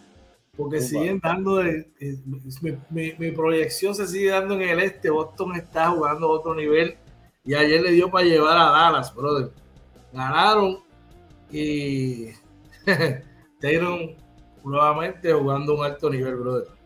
porque 0.57 0.81
siguen 0.81 1.19
dando, 1.19 1.63
mi, 2.89 3.31
proyección 3.31 3.95
se 3.95 4.05
sigue 4.07 4.29
dando 4.29 4.55
en 4.55 4.63
el 4.63 4.79
este, 4.79 5.09
Boston 5.09 5.55
está 5.55 5.89
jugando 5.89 6.27
a 6.27 6.31
otro 6.31 6.53
nivel 6.53 6.97
y 7.45 7.53
ayer 7.53 7.81
le 7.81 7.91
dio 7.91 8.11
para 8.11 8.25
llevar 8.25 8.57
a 8.57 8.71
Dallas, 8.71 9.15
brother. 9.15 9.51
Ganaron 10.11 10.79
y 11.49 12.27
Taylor 13.61 14.15
nuevamente 14.63 15.31
jugando 15.31 15.73
a 15.73 15.75
un 15.77 15.85
alto 15.85 16.09
nivel, 16.09 16.35
brother. 16.35 16.78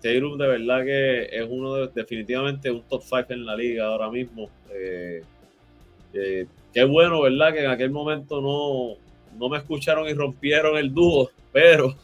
Taylor 0.00 0.36
de 0.36 0.46
verdad 0.46 0.84
que 0.84 1.24
es 1.24 1.46
uno 1.48 1.74
de, 1.74 1.88
definitivamente 1.94 2.70
un 2.70 2.82
top 2.82 3.02
5 3.02 3.26
en 3.30 3.46
la 3.46 3.56
liga 3.56 3.86
ahora 3.86 4.10
mismo. 4.10 4.48
Eh, 4.70 5.22
eh, 6.14 6.46
qué 6.72 6.84
bueno, 6.84 7.22
¿verdad? 7.22 7.52
Que 7.52 7.64
en 7.64 7.70
aquel 7.70 7.90
momento 7.90 8.40
no, 8.40 8.96
no 9.38 9.48
me 9.48 9.58
escucharon 9.58 10.08
y 10.08 10.14
rompieron 10.14 10.76
el 10.76 10.92
dúo, 10.92 11.30
pero 11.52 11.94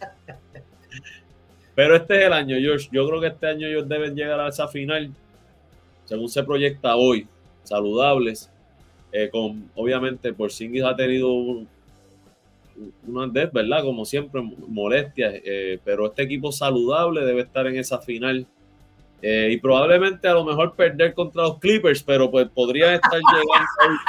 pero 1.74 1.96
este 1.96 2.20
es 2.20 2.26
el 2.26 2.32
año, 2.32 2.56
George. 2.58 2.88
Yo 2.92 3.06
creo 3.08 3.20
que 3.20 3.28
este 3.28 3.46
año 3.46 3.66
ellos 3.66 3.88
deben 3.88 4.14
llegar 4.14 4.40
a 4.40 4.48
esa 4.48 4.68
final, 4.68 5.10
según 6.04 6.28
se 6.28 6.42
proyecta 6.42 6.96
hoy, 6.96 7.26
saludables. 7.64 8.50
Eh, 9.14 9.28
con 9.28 9.70
obviamente 9.74 10.32
por 10.32 10.50
Singis 10.50 10.84
ha 10.84 10.96
tenido 10.96 11.30
un, 11.32 11.68
una 13.06 13.26
¿verdad? 13.26 13.82
Como 13.82 14.04
siempre, 14.04 14.42
molestias, 14.68 15.34
eh, 15.44 15.78
pero 15.84 16.06
este 16.06 16.22
equipo 16.22 16.52
saludable 16.52 17.24
debe 17.24 17.42
estar 17.42 17.66
en 17.66 17.76
esa 17.76 17.98
final. 17.98 18.46
Eh, 19.20 19.50
y 19.52 19.56
probablemente 19.58 20.26
a 20.26 20.32
lo 20.34 20.44
mejor 20.44 20.74
perder 20.74 21.14
contra 21.14 21.42
los 21.42 21.58
Clippers, 21.58 22.02
pero 22.02 22.30
pues 22.30 22.48
podría 22.48 22.94
estar 22.94 23.12
llegando. 23.32 24.00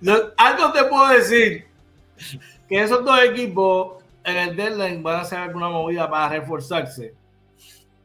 no, 0.00 0.14
algo 0.38 0.72
te 0.72 0.84
puedo 0.84 1.08
decir, 1.08 1.66
que 2.68 2.80
esos 2.80 3.04
dos 3.04 3.22
equipos 3.22 4.02
en 4.24 4.36
el 4.36 4.56
deadline 4.56 5.02
van 5.02 5.16
a 5.16 5.20
hacer 5.20 5.38
alguna 5.38 5.68
movida 5.68 6.08
para 6.08 6.30
reforzarse. 6.30 7.14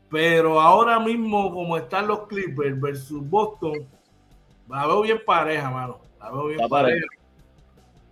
Pero 0.09 0.59
ahora 0.59 0.99
mismo, 0.99 1.53
como 1.53 1.77
están 1.77 2.07
los 2.07 2.27
Clippers 2.27 2.79
versus 2.79 3.29
Boston, 3.29 3.87
la 4.69 4.87
veo 4.87 5.01
bien 5.01 5.21
pareja, 5.25 5.69
mano. 5.69 5.99
La 6.19 6.31
veo 6.31 6.47
bien 6.47 6.69
pareja. 6.69 7.05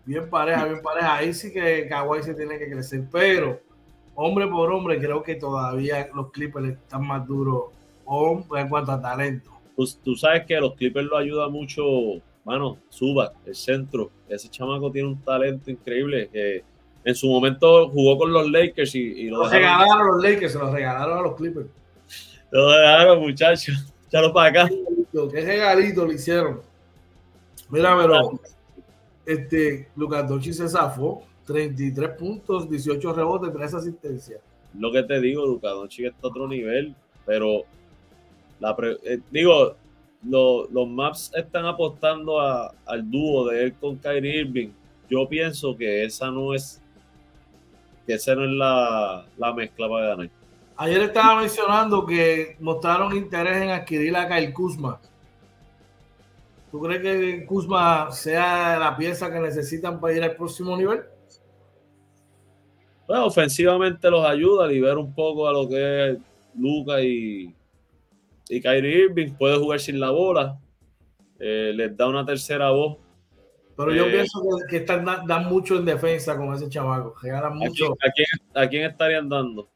Bien 0.06 0.30
pareja, 0.30 0.66
bien 0.66 0.82
pareja. 0.82 1.16
Ahí 1.16 1.34
sí 1.34 1.52
que 1.52 1.88
Kawhi 1.88 2.22
se 2.22 2.34
tiene 2.36 2.60
que 2.60 2.70
crecer. 2.70 3.04
Pero, 3.12 3.60
hombre 4.14 4.48
por 4.48 4.72
hombre, 4.72 5.00
creo 5.00 5.24
que 5.24 5.36
todavía 5.36 6.08
los 6.14 6.32
Clippers 6.32 6.70
están 6.70 7.08
más 7.08 7.26
duros 7.28 7.66
en 8.56 8.70
cuanto 8.70 8.92
a 8.92 9.02
talento. 9.02 9.52
Pues, 9.76 10.00
tú 10.04 10.16
sabes 10.16 10.46
que 10.46 10.60
los 10.60 10.76
Clippers 10.76 11.08
lo 11.08 11.18
ayuda 11.18 11.50
mucho, 11.50 11.84
mano, 12.44 12.78
Suba, 12.90 13.34
el 13.46 13.56
centro. 13.56 14.12
Ese 14.30 14.48
chamaco 14.50 14.92
tiene 14.92 15.10
un 15.10 15.22
talento 15.22 15.72
increíble 15.72 16.30
que 16.32 16.64
en 17.04 17.16
su 17.16 17.28
momento 17.28 17.90
jugó 17.90 18.18
con 18.18 18.32
los 18.32 18.50
Lakers 18.50 18.96
y, 18.96 19.30
lo, 19.30 19.48
regalaron 19.50 20.02
a 20.02 20.04
los 20.04 20.24
Lakers, 20.24 20.54
se 20.54 20.60
los 20.60 20.72
regalaron 20.72 21.18
a 21.18 21.22
los 21.22 21.36
Clippers. 21.36 21.68
Lo 22.52 22.70
dejaron, 22.70 23.20
muchachos. 23.20 23.94
Échalo 24.08 24.32
para 24.32 24.50
acá. 24.50 24.70
Qué 25.32 25.42
regalito 25.42 26.06
le 26.06 26.14
hicieron. 26.14 26.62
Mira, 27.70 27.98
pero 27.98 28.40
este, 29.26 29.90
Lucas 29.96 30.28
Dochi 30.28 30.54
se 30.54 30.68
zafó, 30.68 31.24
33 31.46 32.10
puntos, 32.12 32.70
18 32.70 33.14
rebotes, 33.14 33.54
3 33.54 33.74
asistencias. 33.74 34.42
Lo 34.78 34.92
que 34.92 35.04
te 35.04 35.20
digo, 35.20 35.46
Lucas 35.46 35.74
Dochi 35.74 36.06
está 36.06 36.20
a 36.24 36.28
otro 36.28 36.48
nivel, 36.48 36.96
pero 37.26 37.64
la 38.60 38.76
eh, 39.04 39.20
digo, 39.32 39.76
los 40.24 40.88
Maps 40.88 41.32
están 41.36 41.66
apostando 41.66 42.40
al 42.40 43.10
dúo 43.10 43.48
de 43.48 43.64
él 43.64 43.74
con 43.76 43.98
Kyrie 43.98 44.42
Irving. 44.42 44.70
Yo 45.10 45.28
pienso 45.30 45.76
que 45.78 46.04
esa 46.04 46.32
no 46.32 46.54
es 46.54 46.82
que 48.08 48.14
esa 48.14 48.36
no 48.36 48.44
es 48.44 48.52
la, 48.52 49.26
la 49.38 49.54
mezcla 49.54 49.90
para 49.90 50.08
ganar. 50.08 50.30
Ayer 50.78 51.02
estaba 51.04 51.42
mencionando 51.42 52.06
que 52.06 52.58
mostraron 52.60 53.16
interés 53.16 53.64
en 53.64 53.70
adquirir 53.70 54.16
a 54.16 54.28
Kyle 54.28 54.54
Kuzma. 54.54 55.00
¿Tú 56.76 56.82
crees 56.82 57.02
que 57.02 57.46
Kuzma 57.46 58.12
sea 58.12 58.78
la 58.78 58.98
pieza 58.98 59.32
que 59.32 59.40
necesitan 59.40 59.98
para 59.98 60.14
ir 60.14 60.22
al 60.22 60.36
próximo 60.36 60.76
nivel? 60.76 61.04
Bueno, 63.08 63.28
ofensivamente 63.28 64.10
los 64.10 64.26
ayuda 64.26 64.66
a 64.66 64.68
liberar 64.68 64.98
un 64.98 65.16
poco 65.16 65.48
a 65.48 65.54
lo 65.54 65.70
que 65.70 66.10
es 66.10 66.18
Luca 66.54 67.02
y, 67.02 67.56
y 68.50 68.62
Kyrie 68.62 69.06
Irving. 69.06 69.36
Puede 69.36 69.58
jugar 69.58 69.80
sin 69.80 70.02
la 70.02 70.10
bola. 70.10 70.60
Eh, 71.40 71.72
les 71.74 71.96
da 71.96 72.10
una 72.10 72.26
tercera 72.26 72.72
voz. 72.72 72.98
Pero 73.78 73.94
yo 73.94 74.08
eh, 74.08 74.12
pienso 74.12 74.42
que, 74.70 74.76
están, 74.76 75.06
dan 75.06 75.46
mucho 75.46 75.78
en 75.78 75.86
defensa 75.86 76.36
con 76.36 76.54
ese 76.56 76.68
chavaco. 76.68 77.16
mucho. 77.54 77.94
¿A 78.06 78.12
quién, 78.12 78.28
¿A 78.54 78.68
quién, 78.68 78.84
estarían 78.84 79.30
dando? 79.30 79.70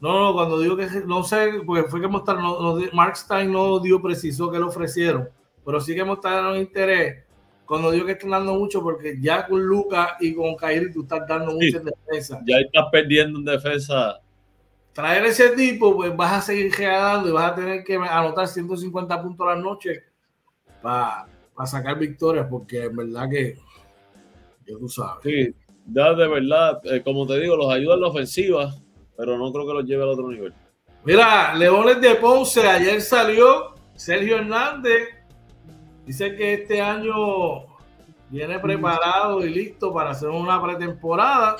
No, 0.00 0.18
no, 0.18 0.32
cuando 0.32 0.58
digo 0.60 0.78
que 0.78 0.88
no 1.06 1.24
sé, 1.24 1.60
porque 1.66 1.90
fue 1.90 2.00
que 2.00 2.08
mostraron, 2.08 2.42
no, 2.42 2.78
Mark 2.94 3.18
Stein 3.18 3.52
no 3.52 3.80
dio 3.80 4.00
preciso 4.00 4.50
que 4.50 4.56
le 4.56 4.64
ofrecieron 4.64 5.28
pero 5.64 5.80
sí 5.80 5.94
que 5.94 6.04
mostraron 6.04 6.56
interés 6.56 7.24
cuando 7.72 7.90
digo 7.90 8.04
que 8.04 8.12
están 8.12 8.30
dando 8.30 8.54
mucho, 8.54 8.82
porque 8.82 9.16
ya 9.18 9.46
con 9.46 9.62
Lucas 9.62 10.10
y 10.20 10.34
con 10.34 10.54
Kairi 10.56 10.92
tú 10.92 11.02
estás 11.02 11.26
dando 11.26 11.52
mucho 11.52 11.78
en 11.78 11.84
defensa. 11.84 12.40
Ya 12.46 12.58
estás 12.58 12.86
perdiendo 12.92 13.38
en 13.38 13.46
defensa. 13.46 14.20
Traer 14.92 15.24
ese 15.24 15.50
tipo, 15.50 15.96
pues 15.96 16.14
vas 16.14 16.32
a 16.32 16.40
seguir 16.42 16.70
generando 16.70 17.30
y 17.30 17.32
vas 17.32 17.52
a 17.52 17.54
tener 17.54 17.82
que 17.82 17.96
anotar 17.96 18.46
150 18.46 19.22
puntos 19.22 19.46
a 19.46 19.54
la 19.54 19.62
noche 19.62 20.02
para 20.82 21.26
sacar 21.64 21.98
victorias, 21.98 22.46
porque 22.50 22.84
en 22.84 22.96
verdad 22.96 23.30
que, 23.30 23.56
ya 24.66 24.78
tú 24.78 24.88
sabes. 24.90 25.22
Sí, 25.22 25.54
ya 25.86 26.12
de 26.12 26.28
verdad, 26.28 26.78
eh, 26.84 27.02
como 27.02 27.26
te 27.26 27.40
digo, 27.40 27.56
los 27.56 27.72
ayuda 27.72 27.94
en 27.94 28.00
la 28.02 28.08
ofensiva, 28.08 28.74
pero 29.16 29.38
no 29.38 29.50
creo 29.50 29.66
que 29.66 29.72
los 29.72 29.84
lleve 29.86 30.02
al 30.02 30.10
otro 30.10 30.28
nivel. 30.28 30.52
Mira, 31.04 31.54
Leones 31.54 32.02
de 32.02 32.16
Ponce, 32.16 32.68
ayer 32.68 33.00
salió 33.00 33.76
Sergio 33.94 34.36
Hernández 34.36 35.21
Dice 36.06 36.34
que 36.34 36.54
este 36.54 36.80
año 36.80 37.64
viene 38.28 38.58
preparado 38.58 39.44
y 39.46 39.50
listo 39.50 39.92
para 39.92 40.10
hacer 40.10 40.30
una 40.30 40.60
pretemporada. 40.60 41.56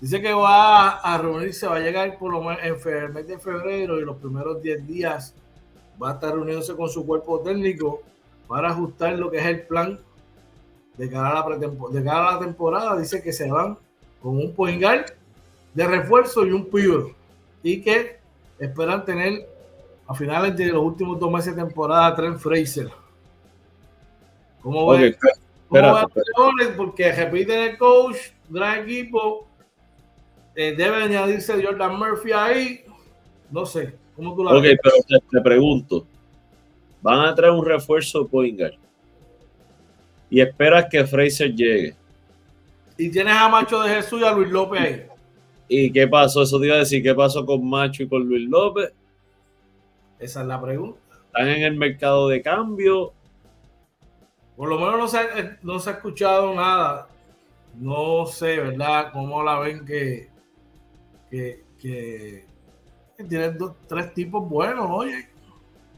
Dice 0.00 0.20
que 0.20 0.32
va 0.32 0.98
a 0.98 1.18
reunirse, 1.18 1.66
va 1.66 1.76
a 1.76 1.80
llegar 1.80 2.18
por 2.18 2.32
lo 2.32 2.42
menos 2.42 2.86
en 2.86 3.12
mes 3.12 3.28
de 3.28 3.38
febrero 3.38 4.00
y 4.00 4.04
los 4.04 4.16
primeros 4.16 4.60
10 4.62 4.86
días 4.86 5.34
va 6.02 6.10
a 6.10 6.12
estar 6.14 6.34
reuniéndose 6.34 6.74
con 6.74 6.88
su 6.88 7.06
cuerpo 7.06 7.40
técnico 7.40 8.02
para 8.48 8.70
ajustar 8.70 9.14
lo 9.14 9.30
que 9.30 9.38
es 9.38 9.46
el 9.46 9.62
plan 9.62 9.98
de 10.96 11.10
cara 11.10 11.40
a 11.40 11.48
la, 11.48 11.56
de 11.56 12.10
a 12.10 12.32
la 12.32 12.38
temporada. 12.40 12.98
Dice 12.98 13.22
que 13.22 13.32
se 13.32 13.50
van 13.50 13.78
con 14.20 14.36
un 14.36 14.52
point 14.54 14.82
de 15.74 15.86
refuerzo 15.86 16.44
y 16.44 16.50
un 16.50 16.66
pivot 16.66 17.12
y 17.62 17.80
que 17.80 18.18
esperan 18.58 19.04
tener 19.04 19.48
a 20.06 20.14
finales 20.14 20.56
de 20.56 20.66
los 20.66 20.82
últimos 20.82 21.20
dos 21.20 21.30
meses 21.30 21.54
de 21.54 21.62
temporada 21.62 22.06
a 22.06 22.16
Trent 22.16 22.38
Fraser 22.38 22.90
¿Cómo 24.62 24.86
va? 24.86 24.98
Porque 26.76 27.12
repiten 27.12 27.60
el 27.60 27.78
coach, 27.78 28.16
gran 28.48 28.84
equipo. 28.84 29.46
Eh, 30.54 30.74
debe 30.76 30.96
añadirse 30.96 31.62
Jordan 31.62 31.98
Murphy 31.98 32.32
ahí. 32.32 32.84
No 33.50 33.64
sé. 33.64 33.94
¿Cómo 34.16 34.34
tú 34.34 34.42
la 34.42 34.56
Ok, 34.56 34.64
pero 34.82 35.20
te, 35.30 35.40
pregunto. 35.40 36.06
Van 37.00 37.20
a 37.20 37.34
traer 37.34 37.52
un 37.52 37.64
refuerzo 37.64 38.26
Poingar. 38.26 38.72
Y 40.30 40.40
esperas 40.40 40.86
que 40.90 41.06
Fraser 41.06 41.54
llegue. 41.54 41.94
Y 42.96 43.10
tienes 43.10 43.34
a 43.34 43.48
Macho 43.48 43.80
de 43.82 43.94
Jesús 43.94 44.20
y 44.20 44.24
a 44.24 44.32
Luis 44.32 44.50
López 44.50 44.80
ahí. 44.80 45.06
¿Y 45.68 45.92
qué 45.92 46.08
pasó? 46.08 46.42
Eso 46.42 46.58
te 46.58 46.66
iba 46.66 46.74
a 46.74 46.80
decir. 46.80 47.02
¿Qué 47.02 47.14
pasó 47.14 47.46
con 47.46 47.64
Macho 47.68 48.02
y 48.02 48.08
con 48.08 48.26
Luis 48.26 48.48
López? 48.48 48.92
Esa 50.18 50.40
es 50.40 50.46
la 50.46 50.60
pregunta. 50.60 50.98
¿Están 51.26 51.48
en 51.48 51.62
el 51.62 51.76
mercado 51.76 52.28
de 52.28 52.42
cambio 52.42 53.12
por 54.58 54.68
lo 54.68 54.76
menos 54.76 54.98
no 54.98 55.06
se, 55.06 55.18
eh, 55.20 55.56
no 55.62 55.78
se 55.78 55.88
ha 55.88 55.92
escuchado 55.94 56.52
nada. 56.52 57.08
No 57.76 58.26
sé, 58.26 58.58
¿verdad? 58.58 59.12
Cómo 59.12 59.40
la 59.44 59.60
ven 59.60 59.84
que, 59.84 60.28
que, 61.30 61.64
que, 61.78 62.44
tiene 63.28 63.56
tres 63.86 64.12
tipos 64.14 64.48
buenos, 64.48 64.88
oye. 64.90 65.28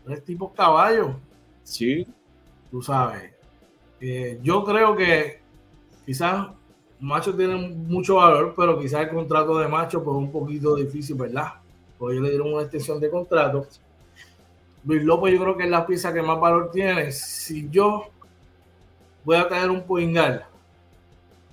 Tres 0.05 0.23
tipos 0.27 0.53
caballos. 0.53 1.17
Sí. 1.63 2.07
Tú 2.71 2.83
sabes. 2.83 3.33
Eh, 3.99 4.39
yo 4.43 4.63
creo 4.63 4.95
que 4.95 5.41
quizás 6.05 6.49
Macho 7.01 7.35
tiene 7.35 7.57
mucho 7.57 8.17
valor, 8.17 8.53
pero 8.55 8.79
quizás 8.79 9.01
el 9.01 9.09
contrato 9.09 9.59
de 9.59 9.69
Macho 9.69 10.05
pues 10.05 10.17
un 10.19 10.31
poquito 10.31 10.77
difícil, 10.77 11.17
¿verdad? 11.17 11.55
Porque 11.99 12.17
ellos 12.17 12.25
le 12.25 12.31
dieron 12.31 12.53
una 12.53 12.63
extensión 12.63 13.01
de 13.01 13.09
contrato. 13.09 13.67
Luis 14.85 15.03
López 15.03 15.33
yo 15.33 15.41
creo 15.41 15.57
que 15.57 15.65
es 15.65 15.71
la 15.71 15.87
pieza 15.87 16.13
que 16.13 16.21
más 16.21 16.39
valor 16.39 16.71
tiene. 16.71 17.11
Si 17.11 17.71
yo 17.71 18.11
voy 19.25 19.37
a 19.37 19.49
tener 19.49 19.71
un 19.71 19.83
poingal 19.83 20.45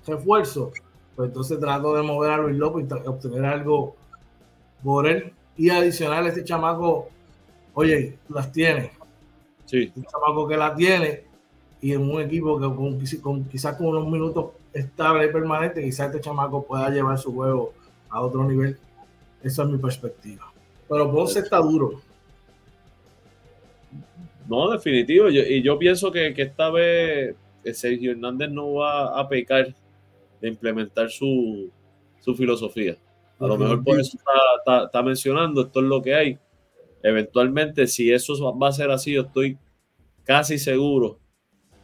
refuerzo, 0.06 0.72
pues 1.14 1.28
entonces 1.28 1.58
trato 1.60 1.94
de 1.94 2.02
mover 2.02 2.30
a 2.32 2.36
Luis 2.38 2.56
López 2.56 2.86
y 2.88 3.08
obtener 3.08 3.44
algo 3.44 3.96
por 4.82 5.06
él 5.06 5.32
y 5.56 5.70
adicional 5.70 6.26
este 6.26 6.44
chamaco, 6.44 7.08
oye, 7.74 8.18
las 8.28 8.50
tiene, 8.52 8.92
Sí. 9.68 9.92
Un 9.94 10.04
chamaco 10.04 10.48
que 10.48 10.56
la 10.56 10.74
tiene 10.74 11.24
y 11.82 11.92
en 11.92 12.10
un 12.10 12.22
equipo 12.22 12.58
que 12.58 12.74
con, 12.74 12.98
con 13.20 13.44
quizás 13.44 13.76
con 13.76 13.88
unos 13.88 14.08
minutos 14.08 14.52
estables 14.72 15.28
y 15.28 15.32
permanentes, 15.32 15.84
quizás 15.84 16.06
este 16.06 16.22
chamaco 16.22 16.64
pueda 16.64 16.88
llevar 16.88 17.18
su 17.18 17.34
juego 17.34 17.74
a 18.08 18.22
otro 18.22 18.44
nivel. 18.44 18.78
Esa 19.42 19.64
es 19.64 19.68
mi 19.68 19.76
perspectiva. 19.76 20.50
Pero 20.88 21.12
Ponce 21.12 21.40
está 21.40 21.58
duro. 21.58 22.00
No, 24.48 24.70
definitivo. 24.70 25.28
y 25.28 25.62
yo 25.62 25.78
pienso 25.78 26.10
que, 26.10 26.32
que, 26.32 26.42
esta 26.42 26.70
vez 26.70 27.36
Sergio 27.74 28.12
Hernández 28.12 28.50
no 28.50 28.74
va 28.74 29.18
a 29.18 29.28
pecar 29.28 29.74
de 30.40 30.48
implementar 30.48 31.10
su, 31.10 31.70
su 32.20 32.34
filosofía. 32.34 32.96
A 33.38 33.46
lo 33.46 33.56
mejor 33.56 33.84
por 33.84 34.00
eso 34.00 34.18
está, 34.18 34.84
está, 34.84 35.02
mencionando, 35.02 35.62
esto 35.62 35.80
es 35.80 35.86
lo 35.86 36.02
que 36.02 36.14
hay. 36.14 36.38
Eventualmente, 37.02 37.86
si 37.86 38.10
eso 38.10 38.56
va 38.56 38.68
a 38.68 38.72
ser 38.72 38.90
así, 38.90 39.12
yo 39.12 39.22
estoy 39.22 39.56
casi 40.24 40.58
seguro, 40.58 41.20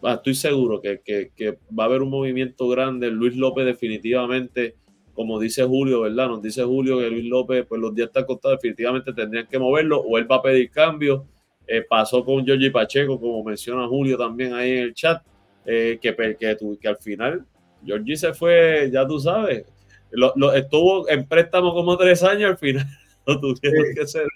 estoy 0.02 0.34
seguro 0.34 0.80
que, 0.80 1.00
que, 1.04 1.30
que, 1.34 1.58
va 1.76 1.84
a 1.84 1.86
haber 1.86 2.02
un 2.02 2.10
movimiento 2.10 2.68
grande. 2.68 3.10
Luis 3.10 3.36
López 3.36 3.64
definitivamente, 3.64 4.74
como 5.14 5.38
dice 5.38 5.62
Julio, 5.62 6.00
¿verdad? 6.00 6.28
Nos 6.28 6.42
dice 6.42 6.64
Julio 6.64 6.98
que 6.98 7.08
Luis 7.08 7.24
López, 7.24 7.64
pues 7.68 7.80
los 7.80 7.94
días 7.94 8.08
están 8.08 8.24
contados, 8.24 8.58
definitivamente 8.60 9.12
tendrían 9.12 9.46
que 9.46 9.58
moverlo 9.58 10.00
o 10.00 10.18
él 10.18 10.30
va 10.30 10.36
a 10.36 10.42
pedir 10.42 10.70
cambio. 10.70 11.26
Eh, 11.66 11.82
pasó 11.88 12.24
con 12.24 12.44
Giorgi 12.44 12.68
Pacheco, 12.70 13.18
como 13.18 13.42
menciona 13.42 13.86
Julio 13.86 14.18
también 14.18 14.52
ahí 14.52 14.72
en 14.72 14.78
el 14.78 14.94
chat, 14.94 15.22
eh, 15.66 15.98
que, 16.00 16.14
que, 16.14 16.56
que 16.80 16.88
al 16.88 16.96
final 16.98 17.46
Giorgi 17.84 18.16
se 18.16 18.34
fue, 18.34 18.90
ya 18.92 19.06
tú 19.06 19.18
sabes, 19.20 19.64
lo, 20.10 20.52
estuvo 20.52 21.08
en 21.08 21.26
préstamo 21.26 21.74
como 21.74 21.96
tres 21.96 22.22
años, 22.22 22.52
al 22.52 22.58
final 22.58 22.86
lo 23.26 23.40
tuvieron 23.40 23.94
que 23.94 24.02
hacer. 24.02 24.26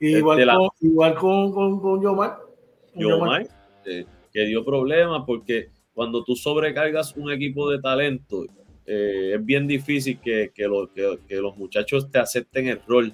Igual, 0.00 0.46
con, 0.46 0.68
igual 0.80 1.14
con, 1.14 1.52
con, 1.52 1.80
con 1.80 2.02
Yomar. 2.02 2.38
Yomar, 2.94 3.48
eh, 3.84 4.04
que 4.32 4.44
dio 4.44 4.64
problemas 4.64 5.22
porque 5.26 5.70
cuando 5.92 6.22
tú 6.22 6.36
sobrecargas 6.36 7.16
un 7.16 7.32
equipo 7.32 7.68
de 7.70 7.80
talento, 7.80 8.46
eh, 8.86 9.32
es 9.34 9.44
bien 9.44 9.66
difícil 9.66 10.20
que, 10.20 10.52
que, 10.54 11.18
que, 11.26 11.36
los 11.36 11.56
muchachos 11.56 12.10
te 12.10 12.18
acepten 12.18 12.68
el 12.68 12.80
rol. 12.86 13.12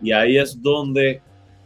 Y 0.00 0.12
ahí 0.12 0.38
es 0.38 0.60
donde, 0.60 1.20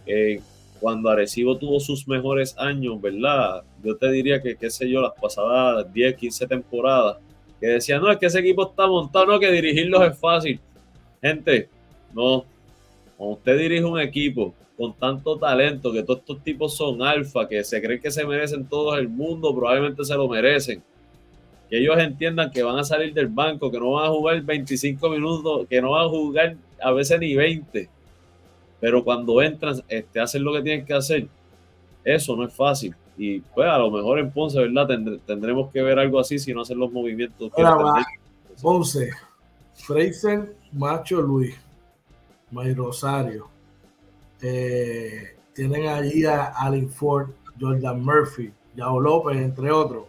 eh, 0.07 0.41
cuando 0.81 1.11
Arecibo 1.11 1.57
tuvo 1.59 1.79
sus 1.79 2.09
mejores 2.09 2.57
años, 2.59 3.01
¿verdad? 3.01 3.65
Yo 3.87 3.97
te 3.97 4.11
diría 4.11 4.43
que, 4.43 4.57
qué 4.57 4.69
sé 4.69 4.91
yo, 4.91 5.01
las 5.01 5.13
pasadas 5.13 5.93
10, 5.93 6.17
15 6.17 6.49
temporadas, 6.49 7.19
que 7.61 7.69
decían, 7.69 8.03
no, 8.03 8.11
es 8.11 8.19
que 8.19 8.27
ese 8.27 8.41
equipo 8.41 8.69
está 8.69 8.89
montado, 8.89 9.27
no, 9.27 9.39
que 9.39 9.51
dirigirlos 9.53 10.03
es 10.11 10.19
fácil. 10.19 10.59
Gente, 11.23 11.69
no. 12.13 12.45
Cuando 13.17 13.37
usted 13.37 13.57
dirige 13.57 13.85
un 13.85 14.01
equipo 14.01 14.53
con 14.77 14.93
tanto 14.93 15.39
talento, 15.39 15.93
que 15.93 16.03
todos 16.03 16.19
estos 16.19 16.43
tipos 16.43 16.77
son 16.77 17.01
alfa, 17.01 17.49
que 17.49 17.63
se 17.63 17.81
creen 17.81 18.01
que 18.01 18.11
se 18.11 18.27
merecen 18.27 18.67
todo 18.67 18.97
el 18.97 19.09
mundo, 19.09 19.55
probablemente 19.55 20.05
se 20.05 20.15
lo 20.17 20.29
merecen. 20.29 20.83
Que 21.71 21.79
ellos 21.79 21.97
entiendan 21.97 22.51
que 22.51 22.65
van 22.65 22.81
a 22.81 22.85
salir 22.85 23.15
del 23.15 23.29
banco, 23.29 23.71
que 23.71 23.79
no 23.79 23.93
van 23.93 24.07
a 24.07 24.09
jugar 24.09 24.43
25 24.43 25.09
minutos, 25.11 25.69
que 25.69 25.81
no 25.81 25.93
van 25.93 26.07
a 26.07 26.09
jugar 26.09 26.57
a 26.83 26.91
veces 26.91 27.21
ni 27.21 27.37
20. 27.37 27.89
Pero 28.81 29.05
cuando 29.05 29.41
entran, 29.41 29.81
este, 29.89 30.19
hacen 30.19 30.43
lo 30.43 30.53
que 30.55 30.63
tienen 30.63 30.85
que 30.85 30.93
hacer. 30.93 31.29
Eso 32.05 32.37
no 32.37 32.45
es 32.45 32.53
fácil. 32.53 32.95
Y 33.19 33.41
pues 33.41 33.69
a 33.69 33.79
lo 33.79 33.91
mejor 33.91 34.19
en 34.19 34.31
Ponce, 34.31 34.59
¿verdad? 34.59 34.87
tendremos 35.25 35.71
que 35.73 35.83
ver 35.83 35.99
algo 35.99 36.21
así 36.21 36.39
si 36.39 36.53
no 36.53 36.63
hacen 36.63 36.79
los 36.79 36.93
movimientos. 36.93 37.51
Ponce, 38.61 39.11
Fraser, 39.75 40.55
Macho 40.73 41.23
Luis, 41.23 41.55
May 42.51 42.75
Rosario. 42.75 43.49
Eh, 44.43 45.37
tienen 45.55 45.89
allí 45.89 46.25
a 46.27 46.47
Alin 46.59 46.91
Ford, 46.91 47.31
Jordan 47.59 48.05
Murphy, 48.05 48.53
Yao 48.77 49.01
López, 49.01 49.39
entre 49.39 49.71
otros. 49.71 50.05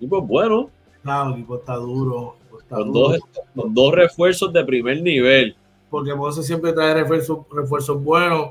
Y 0.00 0.06
pues 0.06 0.26
bueno. 0.26 0.70
el 1.04 1.32
equipo 1.34 1.56
está 1.56 1.76
duro. 1.76 2.36
con, 2.68 2.92
Dos, 2.92 3.20
con 3.54 3.72
dos 3.72 3.94
refuerzos 3.94 4.52
de 4.52 4.64
primer 4.64 5.02
nivel. 5.02 5.54
Porque 5.88 6.14
Ponce 6.14 6.42
siempre 6.42 6.72
trae 6.72 6.94
refuerzos, 6.94 7.46
refuerzos 7.52 8.02
buenos 8.02 8.50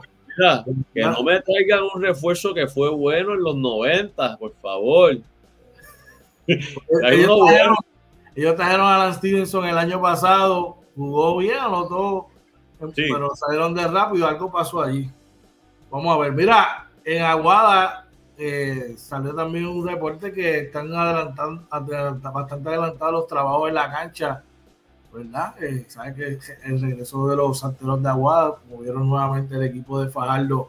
que 0.93 1.01
no 1.01 1.23
me 1.23 1.41
traigan 1.41 1.83
un 1.93 2.01
refuerzo 2.01 2.53
que 2.53 2.67
fue 2.67 2.89
bueno 2.89 3.33
en 3.33 3.43
los 3.43 3.55
90, 3.55 4.37
por 4.37 4.53
favor. 4.61 5.17
ellos, 6.47 8.55
trajeron, 8.55 8.87
a 8.87 8.95
Alan 8.95 9.13
Stevenson 9.13 9.65
el 9.65 9.77
año 9.77 10.01
pasado, 10.01 10.77
jugó 10.95 11.37
bien, 11.37 11.59
anotó, 11.59 12.27
pero 12.95 13.35
salieron 13.35 13.73
de 13.73 13.87
rápido, 13.87 14.27
algo 14.27 14.51
pasó 14.51 14.81
allí. 14.81 15.09
Vamos 15.89 16.15
a 16.15 16.19
ver, 16.19 16.33
mira, 16.33 16.89
en 17.03 17.23
Aguada 17.23 18.07
eh, 18.37 18.95
salió 18.97 19.35
también 19.35 19.67
un 19.67 19.87
reporte 19.87 20.31
que 20.31 20.59
están 20.59 20.93
adelantando, 20.93 21.67
bastante 21.69 22.69
adelantados 22.69 23.13
los 23.13 23.27
trabajos 23.27 23.69
en 23.69 23.75
la 23.75 23.91
cancha 23.91 24.43
¿verdad? 25.13 25.55
Eh, 25.61 25.85
que 26.15 26.39
el 26.65 26.81
regreso 26.81 27.27
de 27.27 27.35
los 27.35 27.59
santeros 27.59 28.01
de 28.01 28.09
Aguada 28.09 28.55
movieron 28.69 29.07
nuevamente 29.07 29.55
el 29.55 29.63
equipo 29.63 30.01
de 30.03 30.09
Fajardo 30.09 30.67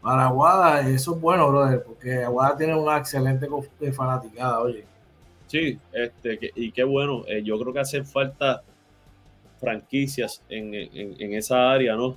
para 0.00 0.26
Aguada. 0.26 0.88
Eso 0.88 1.14
es 1.14 1.20
bueno, 1.20 1.48
brother, 1.48 1.82
porque 1.82 2.22
Aguada 2.22 2.56
tiene 2.56 2.74
una 2.76 2.98
excelente 2.98 3.48
fanaticada, 3.92 4.60
oye. 4.60 4.84
Sí, 5.46 5.78
este, 5.92 6.52
y 6.54 6.72
qué 6.72 6.84
bueno. 6.84 7.24
Eh, 7.26 7.42
yo 7.42 7.58
creo 7.58 7.72
que 7.72 7.80
hacen 7.80 8.06
falta 8.06 8.62
franquicias 9.60 10.42
en, 10.48 10.74
en, 10.74 11.34
esa 11.34 11.70
área, 11.70 11.94
¿no? 11.94 12.16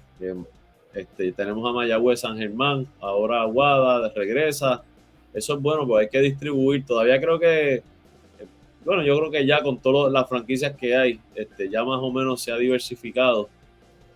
Este, 0.93 1.32
tenemos 1.34 1.70
a 1.70 1.74
Mayagüez, 1.74 2.22
San 2.22 2.38
Germán, 2.38 2.88
ahora 2.99 3.41
Aguada 3.41 4.12
regresa. 4.16 4.84
Eso 5.34 5.56
es 5.56 5.62
bueno, 5.62 5.86
pues 5.86 6.06
hay 6.06 6.10
que 6.10 6.22
distribuir. 6.22 6.86
Todavía 6.86 7.20
creo 7.20 7.38
que 7.38 7.84
bueno, 8.86 9.03
yo 9.03 9.17
creo 9.17 9.31
que 9.31 9.45
ya 9.45 9.63
con 9.63 9.79
todas 9.79 10.13
las 10.13 10.29
franquicias 10.29 10.75
que 10.75 10.95
hay, 10.95 11.19
este, 11.33 11.69
ya 11.69 11.83
más 11.83 11.99
o 11.99 12.11
menos 12.11 12.41
se 12.41 12.51
ha 12.51 12.57
diversificado. 12.57 13.49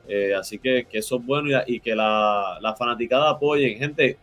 Eh, 0.08 0.34
así 0.36 0.60
que, 0.60 0.88
eso 0.92 1.18
es 1.18 1.26
bueno 1.26 1.50
y, 1.66 1.80
que 1.80 1.96
la, 1.96 2.60
la, 2.62 2.76
fanaticada 2.76 3.32
apoyen. 3.32 3.78
Gente, 3.80 4.18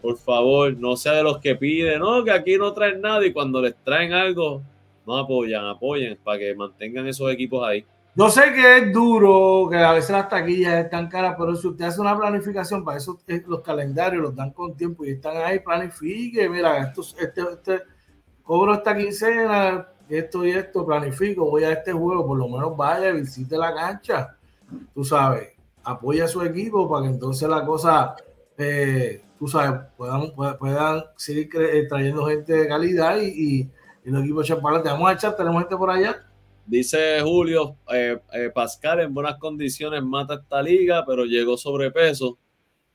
por 0.00 0.16
favor, 0.16 0.76
no 0.76 0.96
sea 0.96 1.12
de 1.12 1.24
los 1.24 1.38
que 1.38 1.56
piden, 1.56 1.98
no, 2.00 2.22
que 2.22 2.30
aquí 2.30 2.56
no 2.56 2.72
traen 2.72 3.00
nada 3.00 3.26
y 3.26 3.32
cuando 3.32 3.60
les 3.60 3.74
traen 3.82 4.12
algo, 4.12 4.62
no 5.04 5.18
apoyan, 5.18 5.66
apoyen 5.66 6.16
para 6.22 6.38
que 6.38 6.54
mantengan 6.54 7.06
esos 7.08 7.30
equipos 7.32 7.66
ahí. 7.66 7.84
Yo 8.14 8.30
sé 8.30 8.52
que 8.54 8.78
es 8.78 8.92
duro, 8.92 9.68
que 9.70 9.76
a 9.76 9.92
veces 9.92 10.10
las 10.10 10.28
taquillas 10.28 10.84
están 10.84 11.08
caras, 11.08 11.34
pero 11.38 11.54
si 11.54 11.66
usted 11.66 11.84
hace 11.84 12.00
una 12.00 12.16
planificación, 12.16 12.84
para 12.84 12.96
eso 12.96 13.18
los 13.46 13.60
calendarios 13.60 14.22
los 14.22 14.34
dan 14.34 14.52
con 14.52 14.74
tiempo 14.74 15.04
y 15.04 15.10
están 15.10 15.36
ahí, 15.36 15.58
planifique, 15.58 16.48
mira, 16.48 16.78
esto, 16.78 17.02
este, 17.02 17.42
este 17.42 17.95
cobro 18.46 18.74
esta 18.74 18.96
quincena, 18.96 19.88
esto 20.08 20.46
y 20.46 20.52
esto, 20.52 20.86
planifico, 20.86 21.50
voy 21.50 21.64
a 21.64 21.72
este 21.72 21.92
juego, 21.92 22.26
por 22.26 22.38
lo 22.38 22.48
menos 22.48 22.76
vaya, 22.76 23.10
visite 23.10 23.58
la 23.58 23.74
cancha, 23.74 24.36
tú 24.94 25.04
sabes, 25.04 25.48
apoya 25.82 26.24
a 26.24 26.28
su 26.28 26.40
equipo 26.42 26.88
para 26.88 27.02
que 27.02 27.08
entonces 27.08 27.48
la 27.48 27.66
cosa, 27.66 28.14
eh, 28.56 29.20
tú 29.36 29.48
sabes, 29.48 29.80
puedan, 29.96 30.32
puedan 30.58 31.04
seguir 31.16 31.48
eh, 31.56 31.86
trayendo 31.88 32.26
gente 32.26 32.52
de 32.52 32.68
calidad 32.68 33.20
y, 33.20 33.60
y, 33.60 33.70
los 34.04 34.22
equipos 34.22 34.44
echar 34.48 34.62
para 34.62 34.78
Vamos 34.78 35.10
a 35.10 35.14
echar, 35.14 35.36
tenemos 35.36 35.62
gente 35.62 35.76
por 35.76 35.90
allá. 35.90 36.24
Dice 36.64 37.20
Julio, 37.22 37.76
eh, 37.92 38.20
Pascal 38.54 39.00
en 39.00 39.12
buenas 39.12 39.36
condiciones 39.38 40.00
mata 40.04 40.34
esta 40.34 40.62
liga, 40.62 41.04
pero 41.04 41.24
llegó 41.24 41.56
sobrepeso. 41.56 42.38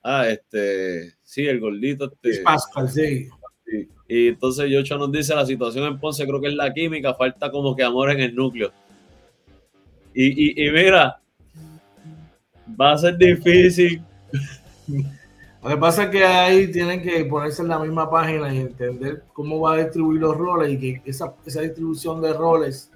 Ah, 0.01 0.29
este, 0.29 1.15
sí, 1.21 1.45
el 1.45 1.59
gordito. 1.59 2.05
Este, 2.05 2.29
es 2.29 2.39
Pascal, 2.39 2.89
sí. 2.89 3.27
Y 4.13 4.27
entonces 4.27 4.69
Yocho 4.69 4.97
nos 4.97 5.09
dice, 5.09 5.33
la 5.33 5.45
situación 5.45 5.85
en 5.85 5.97
Ponce 5.97 6.27
creo 6.27 6.41
que 6.41 6.49
es 6.49 6.53
la 6.53 6.73
química, 6.73 7.13
falta 7.13 7.49
como 7.49 7.73
que 7.73 7.81
amor 7.81 8.11
en 8.11 8.19
el 8.19 8.35
núcleo. 8.35 8.69
Y, 10.13 10.53
mira, 10.69 11.21
va 12.79 12.91
a 12.91 12.97
ser 12.97 13.17
difícil. 13.17 14.03
Lo 15.63 15.69
que 15.69 15.77
pasa 15.77 16.03
es 16.03 16.09
que 16.09 16.25
ahí 16.25 16.69
tienen 16.69 17.01
que 17.01 17.23
ponerse 17.23 17.61
en 17.61 17.69
la 17.69 17.79
misma 17.79 18.11
página 18.11 18.53
y 18.53 18.57
entender 18.57 19.23
cómo 19.31 19.61
va 19.61 19.75
a 19.75 19.77
distribuir 19.77 20.19
los 20.19 20.35
roles 20.35 20.73
y 20.73 20.77
que 20.77 21.01
esa, 21.05 21.33
distribución 21.45 22.21
de 22.21 22.33
roles, 22.33 22.91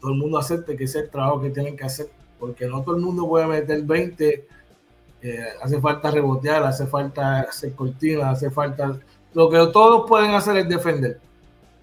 todo 0.00 0.12
el 0.12 0.16
mundo 0.16 0.38
acepte 0.38 0.74
que 0.74 0.84
ese 0.84 1.00
es 1.00 1.04
el 1.04 1.10
trabajo 1.10 1.42
que 1.42 1.50
tienen 1.50 1.76
que 1.76 1.84
hacer, 1.84 2.08
porque 2.40 2.66
no 2.66 2.80
todo 2.80 2.96
el 2.96 3.02
mundo 3.02 3.28
puede 3.28 3.46
meter 3.46 3.82
20, 3.82 4.48
eh, 5.20 5.44
hace 5.62 5.78
falta 5.82 6.10
rebotear, 6.10 6.62
hace 6.62 6.86
falta 6.86 7.40
hacer 7.40 7.74
cortinas, 7.74 8.38
hace 8.38 8.50
falta 8.50 8.98
lo 9.34 9.48
que 9.50 9.58
todos 9.72 10.08
pueden 10.08 10.34
hacer 10.34 10.56
es 10.56 10.68
defender. 10.68 11.20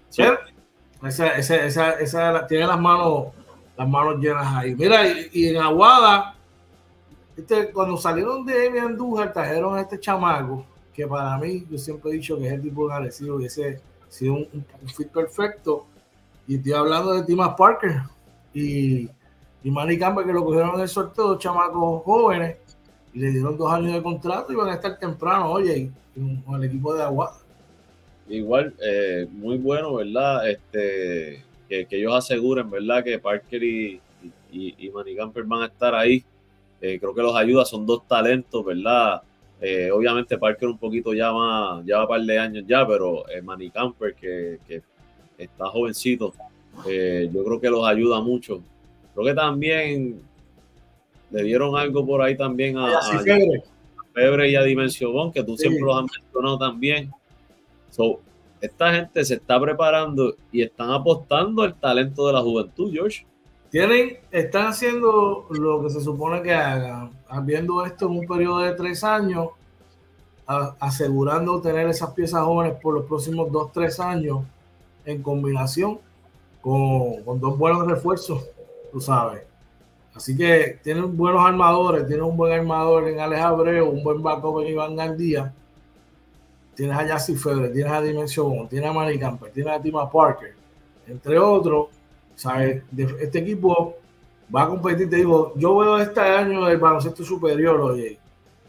¿Sí? 0.08 0.22
Esa, 1.02 1.28
esa, 1.36 1.90
esa, 1.92 2.46
tiene 2.46 2.66
las 2.66 2.78
manos, 2.78 3.28
las 3.76 3.88
manos 3.88 4.18
llenas 4.20 4.46
ahí. 4.54 4.74
Mira, 4.74 5.02
y, 5.32 5.46
en 5.48 5.56
Aguada, 5.56 6.34
este, 7.36 7.70
cuando 7.70 7.96
salieron 7.96 8.44
de 8.44 8.66
Emi 8.66 8.78
Andújar, 8.78 9.32
trajeron 9.32 9.76
a 9.76 9.80
este 9.80 9.98
chamaco, 9.98 10.64
que 10.92 11.06
para 11.06 11.38
mí, 11.38 11.66
yo 11.70 11.78
siempre 11.78 12.10
he 12.10 12.14
dicho 12.14 12.38
que 12.38 12.46
es 12.46 12.52
el 12.52 12.62
tipo 12.62 12.86
de 12.86 12.94
agresivo 12.94 13.40
y 13.40 13.46
ese 13.46 13.80
ha 14.06 14.12
sido 14.12 14.34
un, 14.34 14.66
fit 14.94 15.08
perfecto. 15.08 15.86
Y 16.46 16.56
estoy 16.56 16.72
hablando 16.72 17.14
de 17.14 17.22
Timas 17.22 17.54
Parker 17.56 18.02
y, 18.52 19.08
y 19.62 19.70
Manny 19.70 19.98
Campbell, 19.98 20.26
que 20.26 20.32
lo 20.32 20.44
cogieron 20.44 20.74
en 20.74 20.80
el 20.80 20.88
sorteo, 20.88 21.28
dos 21.28 21.38
chamacos 21.38 22.02
jóvenes 22.04 22.56
y 23.12 23.20
le 23.20 23.30
dieron 23.30 23.56
dos 23.56 23.72
años 23.72 23.92
de 23.92 24.02
contrato 24.02 24.52
y 24.52 24.56
van 24.56 24.68
a 24.68 24.74
estar 24.74 24.98
temprano, 24.98 25.50
oye, 25.50 25.90
con 26.44 26.56
el 26.56 26.64
equipo 26.64 26.94
de 26.94 27.02
Agua. 27.02 27.39
Igual, 28.30 28.72
eh, 28.80 29.26
muy 29.32 29.58
bueno, 29.58 29.94
¿verdad? 29.94 30.48
Este, 30.48 31.42
que, 31.68 31.86
ellos 31.90 32.14
aseguren, 32.14 32.70
¿verdad? 32.70 33.02
Que 33.02 33.18
Parker 33.18 33.62
y, 33.62 34.00
y, 34.52 34.88
Manny 34.90 35.16
Camper 35.16 35.42
van 35.42 35.62
a 35.62 35.66
estar 35.66 35.96
ahí. 35.96 36.22
Eh, 36.80 36.98
creo 37.00 37.12
que 37.12 37.22
los 37.22 37.34
ayuda, 37.34 37.64
son 37.64 37.84
dos 37.84 38.06
talentos, 38.06 38.64
¿verdad? 38.64 39.20
Eh, 39.60 39.90
obviamente 39.90 40.38
Parker 40.38 40.68
un 40.68 40.78
poquito 40.78 41.12
ya 41.12 41.32
más, 41.32 41.84
ya 41.84 41.96
va 41.96 42.02
un 42.04 42.08
par 42.08 42.20
de 42.22 42.38
años 42.38 42.64
ya, 42.68 42.86
pero 42.86 43.24
Manny 43.42 43.68
Camper, 43.68 44.14
que, 44.14 44.58
que, 44.66 44.80
está 45.36 45.66
jovencito, 45.66 46.32
yo 46.86 47.44
creo 47.44 47.60
que 47.60 47.68
los 47.68 47.84
ayuda 47.84 48.20
mucho. 48.20 48.62
Creo 49.12 49.26
que 49.26 49.34
también 49.34 50.22
le 51.32 51.42
dieron 51.42 51.76
algo 51.76 52.06
por 52.06 52.22
ahí 52.22 52.36
también 52.36 52.78
a, 52.78 52.96
a, 52.96 53.02
Febre. 54.14 54.50
y 54.50 54.54
a 54.54 54.62
Dimensión, 54.62 55.32
que 55.32 55.42
tú 55.42 55.56
siempre 55.56 55.82
los 55.82 55.96
has 55.96 56.04
mencionado 56.04 56.58
también. 56.58 57.10
So, 57.90 58.20
esta 58.60 58.92
gente 58.92 59.24
se 59.24 59.34
está 59.34 59.60
preparando 59.60 60.34
y 60.52 60.62
están 60.62 60.90
apostando 60.90 61.62
al 61.62 61.74
talento 61.74 62.26
de 62.26 62.32
la 62.32 62.40
juventud, 62.40 62.92
George. 62.92 63.26
Tienen, 63.70 64.18
están 64.30 64.66
haciendo 64.66 65.46
lo 65.50 65.82
que 65.82 65.90
se 65.90 66.00
supone 66.00 66.42
que 66.42 66.52
hagan, 66.52 67.10
viendo 67.44 67.84
esto 67.84 68.06
en 68.06 68.18
un 68.18 68.26
periodo 68.26 68.58
de 68.60 68.72
tres 68.72 69.04
años, 69.04 69.48
asegurando 70.46 71.60
tener 71.60 71.88
esas 71.88 72.10
piezas 72.10 72.42
jóvenes 72.42 72.76
por 72.82 72.94
los 72.94 73.06
próximos 73.06 73.50
dos, 73.52 73.70
tres 73.72 74.00
años, 74.00 74.40
en 75.04 75.22
combinación 75.22 76.00
con, 76.60 77.22
con 77.22 77.40
dos 77.40 77.56
buenos 77.56 77.86
refuerzos, 77.86 78.44
tú 78.92 79.00
sabes. 79.00 79.42
Así 80.14 80.36
que 80.36 80.80
tienen 80.82 81.16
buenos 81.16 81.44
armadores, 81.46 82.06
tienen 82.06 82.24
un 82.24 82.36
buen 82.36 82.52
armador 82.52 83.08
en 83.08 83.20
Alex 83.20 83.40
Abreu, 83.40 83.88
un 83.88 84.02
buen 84.02 84.22
backup 84.22 84.60
en 84.60 84.68
Iván 84.68 84.96
Gandía. 84.96 85.54
Tienes 86.74 86.96
a 86.96 87.06
Yassi 87.06 87.36
Febre, 87.36 87.68
tienes 87.68 87.92
a 87.92 88.00
Dimension, 88.00 88.68
tienes 88.68 88.90
a 88.90 88.92
Manny 88.92 89.18
Camper, 89.18 89.50
tienes 89.50 89.74
a 89.74 89.82
Tima 89.82 90.10
Parker, 90.10 90.54
entre 91.06 91.38
otros. 91.38 91.88
¿sabes? 92.34 92.82
Este 92.96 93.40
equipo 93.40 93.96
va 94.54 94.62
a 94.62 94.68
competir. 94.68 95.10
Te 95.10 95.16
digo, 95.16 95.52
yo 95.56 95.76
veo 95.76 95.98
este 95.98 96.20
año 96.20 96.66
el 96.68 96.78
baloncesto 96.78 97.22
superior, 97.22 97.78
oye, 97.80 98.18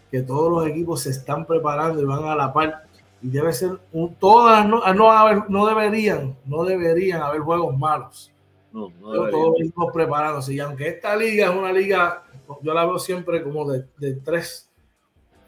que 0.10 0.22
todos 0.22 0.52
los 0.52 0.68
equipos 0.68 1.02
se 1.02 1.12
están 1.12 1.46
preparando 1.46 2.02
y 2.02 2.06
van 2.06 2.26
a 2.26 2.36
la 2.36 2.52
par. 2.52 2.84
Y 3.22 3.30
debe 3.30 3.54
ser 3.54 3.80
un, 3.94 4.16
todas, 4.16 4.68
no, 4.68 4.82
no, 4.94 5.46
no 5.48 5.66
deberían, 5.68 6.36
no 6.46 6.66
deberían 6.66 7.22
haber 7.22 7.42
juegos 7.42 7.78
malos 7.78 8.32
no, 8.74 8.90
todos 9.02 9.32
los 9.32 9.60
equipos 9.62 9.94
preparándose. 9.94 10.54
Y 10.54 10.60
aunque 10.60 10.90
esta 10.90 11.16
liga 11.16 11.50
es 11.50 11.56
una 11.56 11.72
liga, 11.72 12.24
yo 12.62 12.74
la 12.74 12.86
veo 12.86 13.00
siempre 13.00 13.44
como 13.44 13.70
de, 13.72 13.86
de 13.98 14.16
tres. 14.16 14.70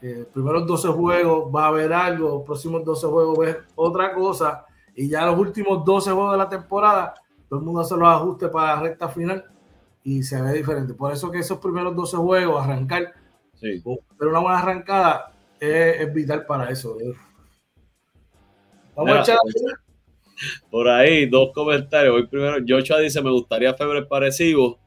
Eh, 0.06 0.26
primeros 0.34 0.66
12 0.66 0.88
juegos 0.88 1.50
va 1.50 1.64
a 1.64 1.68
haber 1.68 1.90
algo, 1.94 2.44
próximos 2.44 2.84
12 2.84 3.06
juegos 3.06 3.38
ves 3.38 3.56
otra 3.74 4.12
cosa. 4.12 4.66
Y 4.94 5.08
ya 5.08 5.24
los 5.24 5.38
últimos 5.38 5.82
12 5.82 6.10
juegos 6.10 6.32
de 6.32 6.38
la 6.38 6.48
temporada, 6.50 7.14
todo 7.48 7.60
el 7.60 7.64
mundo 7.64 7.80
hace 7.80 7.96
los 7.96 8.06
ajustes 8.06 8.50
para 8.50 8.74
la 8.74 8.82
recta 8.82 9.08
final 9.08 9.46
y 10.02 10.22
se 10.22 10.42
ve 10.42 10.52
diferente. 10.52 10.92
Por 10.92 11.10
eso 11.10 11.30
que 11.30 11.38
esos 11.38 11.58
primeros 11.58 11.96
12 11.96 12.18
juegos, 12.18 12.62
arrancar, 12.62 13.14
pero 13.58 14.30
una 14.30 14.40
buena 14.40 14.58
arrancada 14.58 15.32
es, 15.58 16.12
vital 16.12 16.44
para 16.44 16.68
eso. 16.68 16.98
Vamos 18.94 19.16
a 19.16 19.20
echar. 19.22 19.38
Por 20.70 20.86
ahí, 20.86 21.24
dos 21.30 21.48
comentarios. 21.54 22.14
Hoy 22.14 22.26
primero, 22.26 22.58
Joshua 22.68 22.98
dice, 22.98 23.22
me 23.22 23.30
gustaría 23.30 23.72
Febre 23.72 24.02
parecido. 24.02 24.78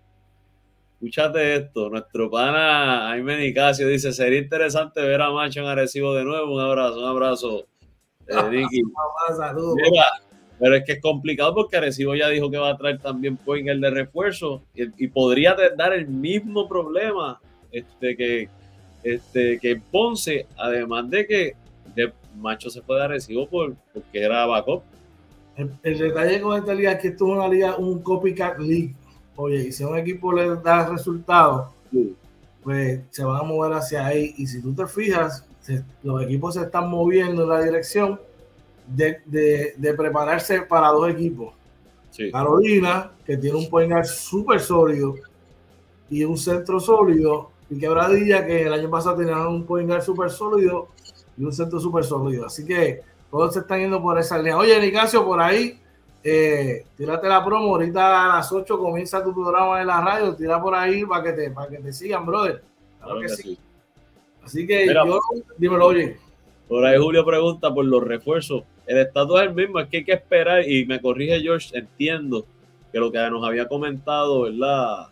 Escúchate 0.98 1.56
esto, 1.56 1.89
nuestro 1.89 2.30
pana 2.30 3.10
Jaime 3.10 3.38
Nicasio 3.38 3.88
dice, 3.88 4.12
sería 4.12 4.39
interesante 4.39 5.00
ver 5.02 5.22
a 5.22 5.32
Macho 5.32 5.60
en 5.60 5.68
Arecibo 5.68 6.14
de 6.16 6.24
nuevo. 6.24 6.56
Un 6.56 6.62
abrazo, 6.62 7.00
un 7.00 7.06
abrazo. 7.06 7.68
Eh, 8.28 8.68
pero 10.60 10.76
es 10.76 10.84
que 10.84 10.93
es 10.93 11.02
complicado 11.02 11.54
porque 11.54 11.78
Arecibo 11.78 12.16
ya 12.16 12.30
dijo 12.30 12.50
que 12.50 12.58
va 12.58 12.72
a 12.72 12.78
traer 12.78 13.00
también 13.00 13.38
el 13.48 13.80
de 13.80 13.89
refuerzo 13.91 14.64
y, 14.74 15.08
podría 15.08 15.56
dar 15.78 15.93
el 15.93 16.08
mismo 16.08 16.68
problema 16.68 17.39
este, 17.72 18.18
que, 18.18 18.50
este, 19.04 19.60
que 19.60 19.80
Ponce, 19.91 20.48
además 20.58 21.10
de 21.12 21.28
que 21.28 21.54
de 21.95 22.12
Macho 22.36 22.70
se 22.72 22.82
fue 22.82 22.98
de 22.98 23.04
Arecibo 23.04 23.48
por, 23.48 23.76
porque 23.93 24.24
era 24.24 24.45
backup 24.48 24.84
el, 25.58 25.98
detalle 25.98 26.39
con 26.41 26.58
esta 26.58 26.74
liga 26.74 26.91
es 26.93 27.02
que 27.02 27.08
esto 27.10 27.26
es 27.26 27.32
una 27.32 27.48
liga, 27.48 27.78
un 27.78 28.02
copycat 28.02 28.60
league. 28.60 28.93
Oye, 29.38 29.68
y 29.68 29.72
si 29.72 29.84
a 29.84 29.88
un 29.88 29.98
equipo 29.98 30.34
le 30.34 30.56
da 30.58 30.90
resultados, 30.90 31.72
pues 32.64 33.02
se 33.12 33.24
van 33.24 33.40
a 33.40 33.44
mover 33.44 33.74
hacia 33.74 34.06
ahí. 34.06 34.34
Y 34.38 34.48
si 34.48 34.62
tú 34.62 34.74
te 34.74 34.88
fijas, 34.88 35.46
los 36.04 36.24
equipos 36.24 36.56
se 36.56 36.62
están 36.64 36.90
moviendo 36.90 37.44
en 37.44 37.50
la 37.50 37.62
dirección 37.62 38.20
de, 38.88 39.94
prepararse 39.96 40.62
para 40.64 40.90
dos 40.90 41.10
equipos. 41.10 41.54
Carolina, 42.32 43.12
que 43.24 43.38
tiene 43.38 43.58
un 43.58 43.70
point 43.70 43.94
súper 44.06 44.60
sólido 44.60 45.16
y 46.10 46.24
un 46.24 46.36
centro 46.36 46.80
sólido, 46.80 47.52
y 47.70 47.78
Quebradilla, 47.78 48.44
que 48.44 48.64
el 48.64 48.74
año 48.74 48.90
pasado 48.90 49.18
tenía 49.18 49.48
un 49.48 49.66
point 49.66 49.92
súper 50.02 50.32
sólido 50.32 50.88
y 51.38 51.44
un 51.44 51.54
centro 51.54 51.80
súper 51.80 52.04
sólido. 52.04 52.48
Así 52.48 52.66
que 52.66 53.02
todos 53.30 53.54
se 53.54 53.60
están 53.60 53.82
yendo 53.82 54.02
por 54.02 54.18
esa 54.18 54.38
línea. 54.38 54.58
Oye, 54.58 54.80
Nicasio, 54.82 55.24
por 55.24 55.40
ahí, 55.40 55.80
eh, 56.30 56.86
tírate 56.97 57.28
la 57.28 57.43
promo. 57.43 57.75
Ahorita 57.75 58.25
a 58.25 58.38
las 58.38 58.51
8 58.51 58.78
comienza 58.78 59.23
tu 59.23 59.34
programa 59.34 59.80
en 59.80 59.88
la 59.88 60.01
radio. 60.01 60.36
Tira 60.36 60.61
por 60.61 60.75
ahí 60.75 61.05
para 61.05 61.23
que 61.23 61.32
te, 61.34 61.51
para 61.51 61.69
que 61.69 61.78
te 61.78 61.93
sigan, 61.93 62.25
brother. 62.25 62.61
Claro, 63.01 63.21
que, 63.21 63.30
sí. 63.30 63.57
Así 64.43 64.67
que 64.67 64.88
yo, 64.88 65.19
dímelo, 65.57 65.86
oye. 65.86 66.17
Por 66.67 66.86
ahí 66.86 66.97
Julio 66.97 67.25
pregunta 67.25 67.73
por 67.73 67.86
los 67.86 68.03
refuerzos. 68.03 68.63
El 68.86 68.97
estatus 68.97 69.39
es 69.39 69.47
el 69.47 69.53
mismo, 69.53 69.80
es 69.80 69.88
que 69.88 69.97
hay 69.97 70.03
que 70.03 70.13
esperar. 70.13 70.67
Y 70.67 70.86
me 70.86 71.01
corrige 71.01 71.39
George, 71.39 71.78
entiendo 71.78 72.45
que 72.91 72.99
lo 72.99 73.11
que 73.11 73.19
nos 73.30 73.45
había 73.45 73.67
comentado, 73.67 74.41
¿verdad? 74.41 75.07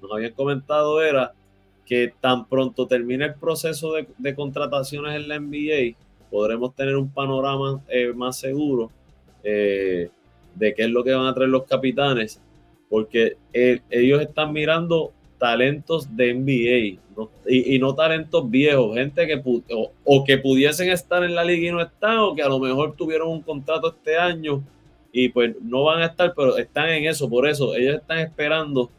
Nos 0.00 0.12
habían 0.12 0.32
comentado 0.32 1.02
era 1.02 1.32
que 1.86 2.12
tan 2.20 2.46
pronto 2.46 2.86
termine 2.86 3.24
el 3.24 3.34
proceso 3.34 3.94
de, 3.94 4.06
de 4.16 4.34
contrataciones 4.34 5.16
en 5.16 5.28
la 5.28 5.38
NBA, 5.40 5.96
podremos 6.30 6.74
tener 6.74 6.96
un 6.96 7.10
panorama 7.10 7.80
eh, 7.88 8.12
más 8.14 8.38
seguro 8.38 8.90
eh, 9.44 10.08
de 10.54 10.74
qué 10.74 10.82
es 10.82 10.90
lo 10.90 11.04
que 11.04 11.12
van 11.12 11.26
a 11.26 11.34
traer 11.34 11.50
los 11.50 11.64
capitanes, 11.64 12.40
porque 12.88 13.36
eh, 13.52 13.80
ellos 13.90 14.20
están 14.20 14.52
mirando 14.52 15.12
talentos 15.38 16.14
de 16.16 16.34
NBA 16.34 16.98
y, 17.48 17.78
no 17.78 17.94
talentos 17.94 18.48
viejos, 18.48 18.94
gente 18.94 19.26
que 19.26 19.42
o, 20.04 20.24
que 20.24 20.38
pudiesen 20.38 20.90
estar 20.90 21.24
en 21.24 21.34
la 21.34 21.44
liga 21.44 21.68
y 21.68 21.72
no 21.72 21.80
están, 21.80 22.18
o 22.18 22.34
que 22.34 22.42
a 22.42 22.48
lo 22.48 22.58
mejor 22.58 22.94
tuvieron 22.94 23.28
un 23.28 23.42
contrato 23.42 23.88
este 23.88 24.16
año 24.16 24.62
y 25.10 25.28
pues 25.28 25.54
no 25.60 25.84
van 25.84 26.02
a 26.02 26.06
estar, 26.06 26.32
pero 26.34 26.56
están 26.56 26.88
en 26.90 27.04
eso, 27.04 27.28
por 27.28 27.46
eso 27.46 27.74
ellos 27.74 27.96
están 27.96 28.20
esperando 28.20 28.90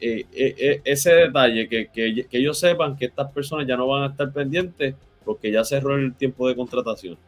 ese 0.00 1.14
detalle, 1.14 1.68
que, 1.68 2.26
ellos 2.30 2.58
sepan 2.58 2.96
que 2.96 3.06
estas 3.06 3.30
personas 3.30 3.66
ya 3.66 3.76
no 3.76 3.86
van 3.86 4.04
a 4.04 4.06
estar 4.06 4.32
pendientes 4.32 4.94
porque 5.24 5.52
ya 5.52 5.64
cerró 5.64 5.96
el 5.96 6.14
tiempo 6.14 6.48
de 6.48 6.56
contratación. 6.56 7.18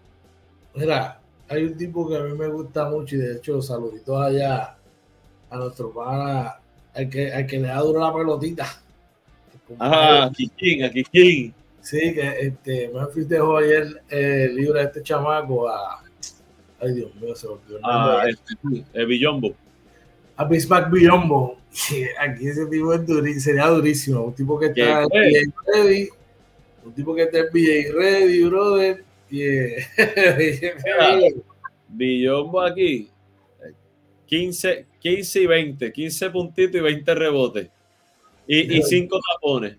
Hay 1.53 1.64
un 1.64 1.76
tipo 1.76 2.09
que 2.09 2.16
a 2.16 2.20
mí 2.20 2.32
me 2.36 2.48
gusta 2.48 2.88
mucho 2.88 3.16
y 3.16 3.18
de 3.18 3.36
hecho 3.36 3.61
saluditos 3.61 4.20
allá 4.20 4.76
a 5.50 5.57
nuestro 5.57 5.92
pana, 5.92 6.59
al 6.94 7.11
que, 7.11 7.32
al 7.32 7.46
que 7.46 7.59
le 7.59 7.68
da 7.68 7.80
duro 7.80 8.00
la 8.00 8.12
pelotita. 8.12 8.66
Ajá, 9.78 10.30
Kikín, 10.32 10.84
a 10.84 10.90
Kikín. 10.90 11.55
Sí, 11.80 12.14
que 12.14 12.36
este, 12.40 12.90
Memphis 12.94 13.28
dejó 13.28 13.59
ayer 13.59 14.03
eh, 14.09 14.48
libre 14.53 14.80
a 14.80 14.84
este 14.84 15.03
chamaco 15.03 15.68
a. 15.68 16.03
Ay, 16.80 16.94
Dios 16.94 17.14
mío, 17.16 17.34
se 17.34 17.46
volvió 17.46 17.76
el 17.76 17.82
Ah, 17.84 18.24
este, 18.28 18.84
el 18.94 19.07
Billombo. 19.07 19.55
A 20.36 20.44
Bismarck 20.44 20.90
Billombo. 20.90 21.59
Aquí 22.18 22.48
ese 22.48 22.66
tipo 22.66 22.92
es 22.92 23.07
durísimo, 23.07 23.40
sería 23.40 23.66
durísimo. 23.66 24.22
Un 24.22 24.34
tipo 24.34 24.59
que 24.59 24.66
está 24.66 25.07
ready, 25.74 26.09
un 26.84 26.92
tipo 26.92 27.14
que 27.14 27.22
esté 27.22 27.42
BJ 27.50 27.92
ready, 27.92 28.44
brother. 28.44 29.05
Billombo 31.89 32.61
aquí. 32.61 33.11
15, 34.26 34.87
15 34.99 35.41
y 35.41 35.47
20, 35.47 35.93
15 35.93 36.30
puntitos 36.30 36.76
y 36.76 36.80
20 36.80 37.14
rebotes. 37.14 37.68
Y 38.47 38.83
5 38.83 39.20
tapones. 39.35 39.76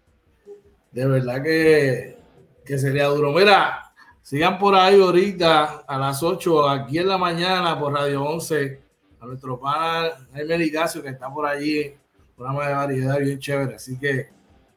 De 0.92 1.08
verdad 1.08 1.42
que, 1.42 2.18
que 2.66 2.78
sería 2.78 3.08
duro. 3.08 3.32
Mira, 3.32 3.92
sigan 4.22 4.60
por 4.60 4.76
ahí 4.76 5.02
ahorita 5.02 5.86
a 5.88 5.98
las 5.98 6.22
8, 6.22 6.70
aquí 6.70 7.00
en 7.00 7.08
la 7.08 7.18
mañana 7.18 7.80
por 7.80 7.94
Radio 7.94 8.24
11, 8.24 8.82
a 9.20 9.26
nuestro 9.26 9.60
pana 9.60 10.12
Jaime 10.34 10.58
Ligacio, 10.58 11.02
que 11.02 11.10
está 11.10 11.34
por 11.34 11.46
allí, 11.46 11.94
programa 12.36 12.68
de 12.68 12.74
variedad 12.74 13.20
bien 13.20 13.40
chévere. 13.40 13.76
Así 13.76 13.98
que 13.98 14.30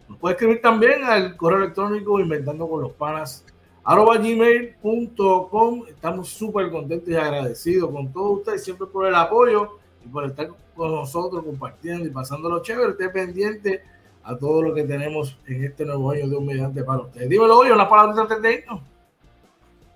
nos 0.09 0.19
puede 0.19 0.35
escribir 0.35 0.61
también 0.61 1.03
al 1.03 1.37
correo 1.37 1.59
electrónico 1.59 2.21
inventando 2.21 2.69
con 2.69 2.83
los 2.83 2.93
panas 2.93 3.45
arroba 3.89 4.19
gmail.com. 4.19 5.85
Estamos 5.89 6.29
súper 6.29 6.71
contentos 6.71 7.09
y 7.09 7.17
agradecidos 7.17 7.91
con 7.91 8.13
todos 8.13 8.41
ustedes 8.41 8.63
siempre 8.63 8.87
por 8.87 9.07
el 9.07 9.15
apoyo 9.15 9.79
y 10.05 10.09
por 10.09 10.27
estar 10.27 10.51
con 10.77 10.93
nosotros 10.93 11.43
compartiendo 11.43 12.07
y 12.07 12.11
pasándolo 12.11 12.61
chévere. 12.61 12.91
Esté 12.91 13.09
pendiente 13.09 13.81
a 14.25 14.37
todo 14.37 14.61
lo 14.61 14.75
que 14.75 14.83
tenemos 14.83 15.39
en 15.47 15.65
este 15.65 15.87
nuevo 15.87 16.11
año 16.11 16.29
de 16.29 16.37
un 16.37 16.45
mediante 16.45 16.85
para 16.85 17.01
ustedes. 17.01 17.31
Dímelo 17.31 17.61
hoy, 17.61 17.71
una 17.71 17.89
palabra 17.89 18.21
antes 18.21 18.43
de 18.43 18.55
irnos. 18.57 18.83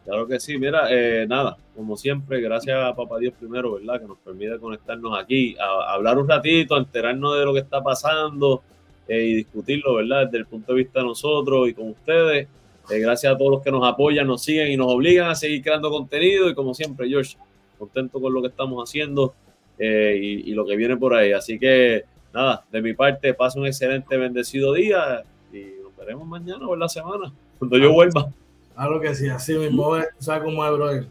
Claro 0.07 0.27
que 0.27 0.41
sí, 0.41 0.57
mira, 0.57 0.87
eh, 0.91 1.27
nada, 1.29 1.59
como 1.77 1.95
siempre, 1.99 2.41
gracias 2.41 2.77
a 2.77 2.97
Papá 2.97 3.19
Dios 3.19 3.35
primero, 3.39 3.75
¿verdad? 3.75 4.01
Que 4.01 4.07
nos 4.07 4.19
permite 4.19 4.59
conectarnos 4.59 5.17
aquí, 5.19 5.55
a, 5.61 5.93
hablar 5.93 6.19
un 6.19 6.27
ratito, 6.27 6.77
a 6.77 6.79
enterarnos 6.79 7.39
de 7.39 7.45
lo 7.45 7.53
que 7.53 7.61
está 7.61 7.83
pasando, 7.83 8.63
eh, 9.07 9.23
y 9.23 9.35
discutirlo, 9.35 9.97
¿verdad? 9.97 10.25
Desde 10.25 10.39
el 10.39 10.47
punto 10.47 10.73
de 10.73 10.79
vista 10.79 11.01
de 11.01 11.07
nosotros 11.07 11.69
y 11.69 11.75
con 11.75 11.91
ustedes. 11.91 12.49
Eh, 12.91 12.99
gracias 12.99 13.33
a 13.33 13.39
todos 13.39 13.51
los 13.51 13.63
que 13.63 13.71
nos 13.71 13.87
apoyan, 13.87 14.27
nos 14.27 14.43
siguen 14.43 14.71
y 14.71 14.77
nos 14.77 14.89
obligan 14.89 15.31
a 15.31 15.35
seguir 15.35 15.63
creando 15.63 15.91
contenido. 15.91 16.49
Y 16.49 16.55
como 16.55 16.75
siempre, 16.75 17.09
George, 17.09 17.37
contento 17.79 18.21
con 18.21 18.33
lo 18.33 18.41
que 18.43 18.49
estamos 18.49 18.83
haciendo 18.89 19.35
eh, 19.79 20.19
y, 20.21 20.53
lo 20.53 20.67
que 20.67 20.77
viene 20.77 20.97
por 20.97 21.15
ahí. 21.15 21.33
Así 21.33 21.59
que, 21.59 22.05
nada, 22.33 22.65
de 22.71 22.83
mi 22.83 22.95
parte, 22.95 23.35
pasa 23.35 23.59
un 23.59 23.67
excelente, 23.67 24.17
bendecido 24.17 24.73
día 24.73 25.23
y 25.53 25.83
nos 25.83 25.97
veremos 25.97 26.27
mañana 26.27 26.67
o 26.67 26.75
en 26.75 26.81
la 26.81 26.89
semana, 26.89 27.33
cuando 27.59 27.79
yo 27.79 27.93
vuelva. 27.93 28.29
Claro 28.75 29.01
que 29.01 29.15
sí, 29.15 29.29
así 29.29 29.55
mismo, 29.55 29.97
¿sabes 30.19 30.43
cómo 30.45 30.65
es, 30.65 30.73
brother? 30.73 31.07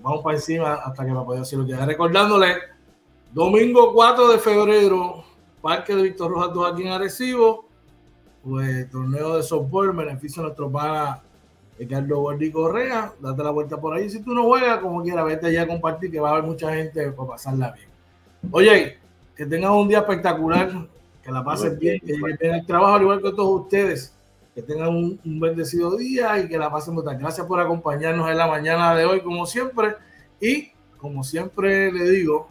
vamos 0.00 0.22
para 0.22 0.36
encima 0.36 0.74
hasta 0.74 1.04
que 1.04 1.12
me 1.12 1.24
pueda 1.24 1.40
decir 1.40 1.58
lo 1.58 1.66
que 1.66 1.74
Recordándole, 1.74 2.54
domingo 3.32 3.92
4 3.92 4.28
de 4.28 4.38
febrero, 4.38 5.24
Parque 5.60 5.96
de 5.96 6.02
Víctor 6.04 6.30
Rojas 6.30 6.54
2 6.54 6.72
aquí 6.72 6.82
en 6.82 6.92
Arecibo, 6.92 7.66
pues 8.44 8.90
torneo 8.90 9.36
de 9.36 9.42
softball, 9.42 9.92
beneficio 9.92 10.42
a 10.42 10.46
nuestro 10.46 10.70
pana 10.70 11.22
Ricardo 11.78 12.20
Gordi 12.20 12.50
Correa, 12.50 13.12
date 13.20 13.42
la 13.42 13.50
vuelta 13.50 13.80
por 13.80 13.94
ahí, 13.94 14.08
si 14.08 14.22
tú 14.22 14.32
no 14.32 14.44
juegas, 14.44 14.78
como 14.78 15.02
quiera, 15.02 15.24
vete 15.24 15.46
allá 15.46 15.62
a 15.62 15.66
compartir, 15.66 16.10
que 16.10 16.20
va 16.20 16.28
a 16.28 16.32
haber 16.32 16.44
mucha 16.44 16.72
gente 16.72 17.10
para 17.10 17.28
pasarla 17.30 17.72
bien. 17.72 17.88
Oye, 18.52 18.98
que 19.34 19.46
tengan 19.46 19.72
un 19.72 19.88
día 19.88 19.98
espectacular, 19.98 20.70
que 21.22 21.32
la 21.32 21.42
pasen 21.42 21.78
bien, 21.78 21.98
que 22.00 22.12
lleguen 22.12 22.54
el 22.54 22.66
trabajo 22.66 22.94
al 22.94 23.02
igual 23.02 23.22
que 23.22 23.30
todos 23.32 23.62
ustedes, 23.62 24.14
que 24.54 24.62
tengan 24.62 24.88
un, 24.88 25.40
bendecido 25.40 25.96
día 25.96 26.38
y 26.38 26.48
que 26.48 26.58
la 26.58 26.70
pasen 26.70 26.94
muy 26.94 27.02
bien. 27.02 27.18
Gracias 27.18 27.46
por 27.46 27.58
acompañarnos 27.58 28.30
en 28.30 28.38
la 28.38 28.46
mañana 28.46 28.94
de 28.94 29.04
hoy, 29.04 29.20
como 29.22 29.46
siempre, 29.46 29.96
y 30.40 30.70
como 30.98 31.24
siempre 31.24 31.90
le 31.90 32.08
digo, 32.10 32.48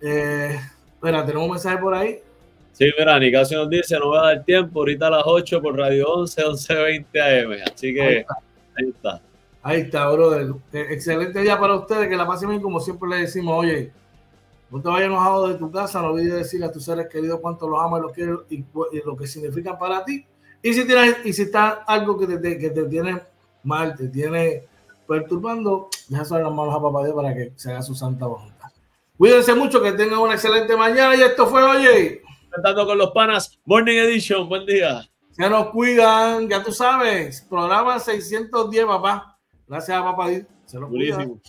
eh, 0.00 0.58
espera, 0.94 1.24
tenemos 1.24 1.44
un 1.44 1.52
mensaje 1.52 1.78
por 1.78 1.94
ahí. 1.94 2.18
Sí, 2.78 2.88
mira, 2.96 3.18
Nicasio 3.18 3.58
nos 3.58 3.70
dice, 3.70 3.98
no 3.98 4.10
va 4.10 4.20
a 4.20 4.34
dar 4.34 4.44
tiempo, 4.44 4.78
ahorita 4.78 5.08
a 5.08 5.10
las 5.10 5.22
8 5.26 5.60
por 5.60 5.76
Radio 5.76 6.12
11, 6.12 6.44
11.20 6.44 7.20
AM. 7.20 7.72
Así 7.74 7.92
que 7.92 8.24
ahí 8.76 8.88
está. 8.88 9.20
Ahí 9.64 9.80
está, 9.80 10.08
brother. 10.12 10.54
Eh, 10.72 10.86
excelente 10.90 11.40
día 11.40 11.58
para 11.58 11.74
ustedes, 11.74 12.08
que 12.08 12.14
la 12.14 12.24
pasen 12.24 12.50
bien, 12.50 12.62
como 12.62 12.78
siempre 12.78 13.08
le 13.08 13.16
decimos, 13.22 13.58
oye, 13.58 13.90
no 14.70 14.80
te 14.80 14.88
vayas 14.88 15.08
enojado 15.08 15.48
de 15.48 15.54
tu 15.56 15.72
casa, 15.72 16.00
no 16.00 16.10
olvides 16.10 16.34
decirle 16.34 16.66
a 16.66 16.70
tus 16.70 16.84
seres 16.84 17.08
queridos 17.08 17.40
cuánto 17.40 17.68
los 17.68 17.82
amas 17.82 17.98
y 17.98 18.02
los 18.02 18.12
quieres 18.12 18.36
y, 18.48 18.64
lo 19.04 19.16
que 19.16 19.26
significan 19.26 19.76
para 19.76 20.04
ti. 20.04 20.24
Y 20.62 20.72
si 20.72 20.86
tienes, 20.86 21.16
y 21.24 21.32
si 21.32 21.42
está 21.42 21.82
algo 21.84 22.16
que 22.16 22.28
te, 22.28 22.58
que 22.58 22.70
te 22.70 22.84
tiene 22.84 23.20
mal, 23.64 23.96
te 23.96 24.06
tiene 24.06 24.62
perturbando, 25.04 25.88
deja 26.06 26.24
saber 26.24 26.44
las 26.44 26.54
manos 26.54 26.76
a 26.76 26.80
papá 26.80 27.02
Dios 27.02 27.16
para 27.16 27.34
que 27.34 27.54
se 27.56 27.72
haga 27.72 27.82
su 27.82 27.96
santa 27.96 28.26
voluntad. 28.26 28.68
Cuídense 29.16 29.52
mucho, 29.56 29.82
que 29.82 29.90
tengan 29.94 30.20
una 30.20 30.34
excelente 30.34 30.76
mañana 30.76 31.16
y 31.16 31.22
esto 31.22 31.48
fue, 31.48 31.60
oye. 31.60 32.22
Cantando 32.50 32.86
con 32.86 32.98
los 32.98 33.10
panas, 33.12 33.58
Morning 33.64 33.96
Edition, 33.96 34.48
buen 34.48 34.66
día. 34.66 35.08
Se 35.30 35.48
nos 35.48 35.70
cuidan, 35.70 36.48
ya 36.48 36.62
tú 36.62 36.72
sabes, 36.72 37.46
programa 37.48 37.98
610, 37.98 38.86
papá. 38.86 39.38
Gracias 39.66 40.02
papá. 40.02 40.28
Se 40.64 40.78
los 40.78 40.88
cuidan. 40.88 41.40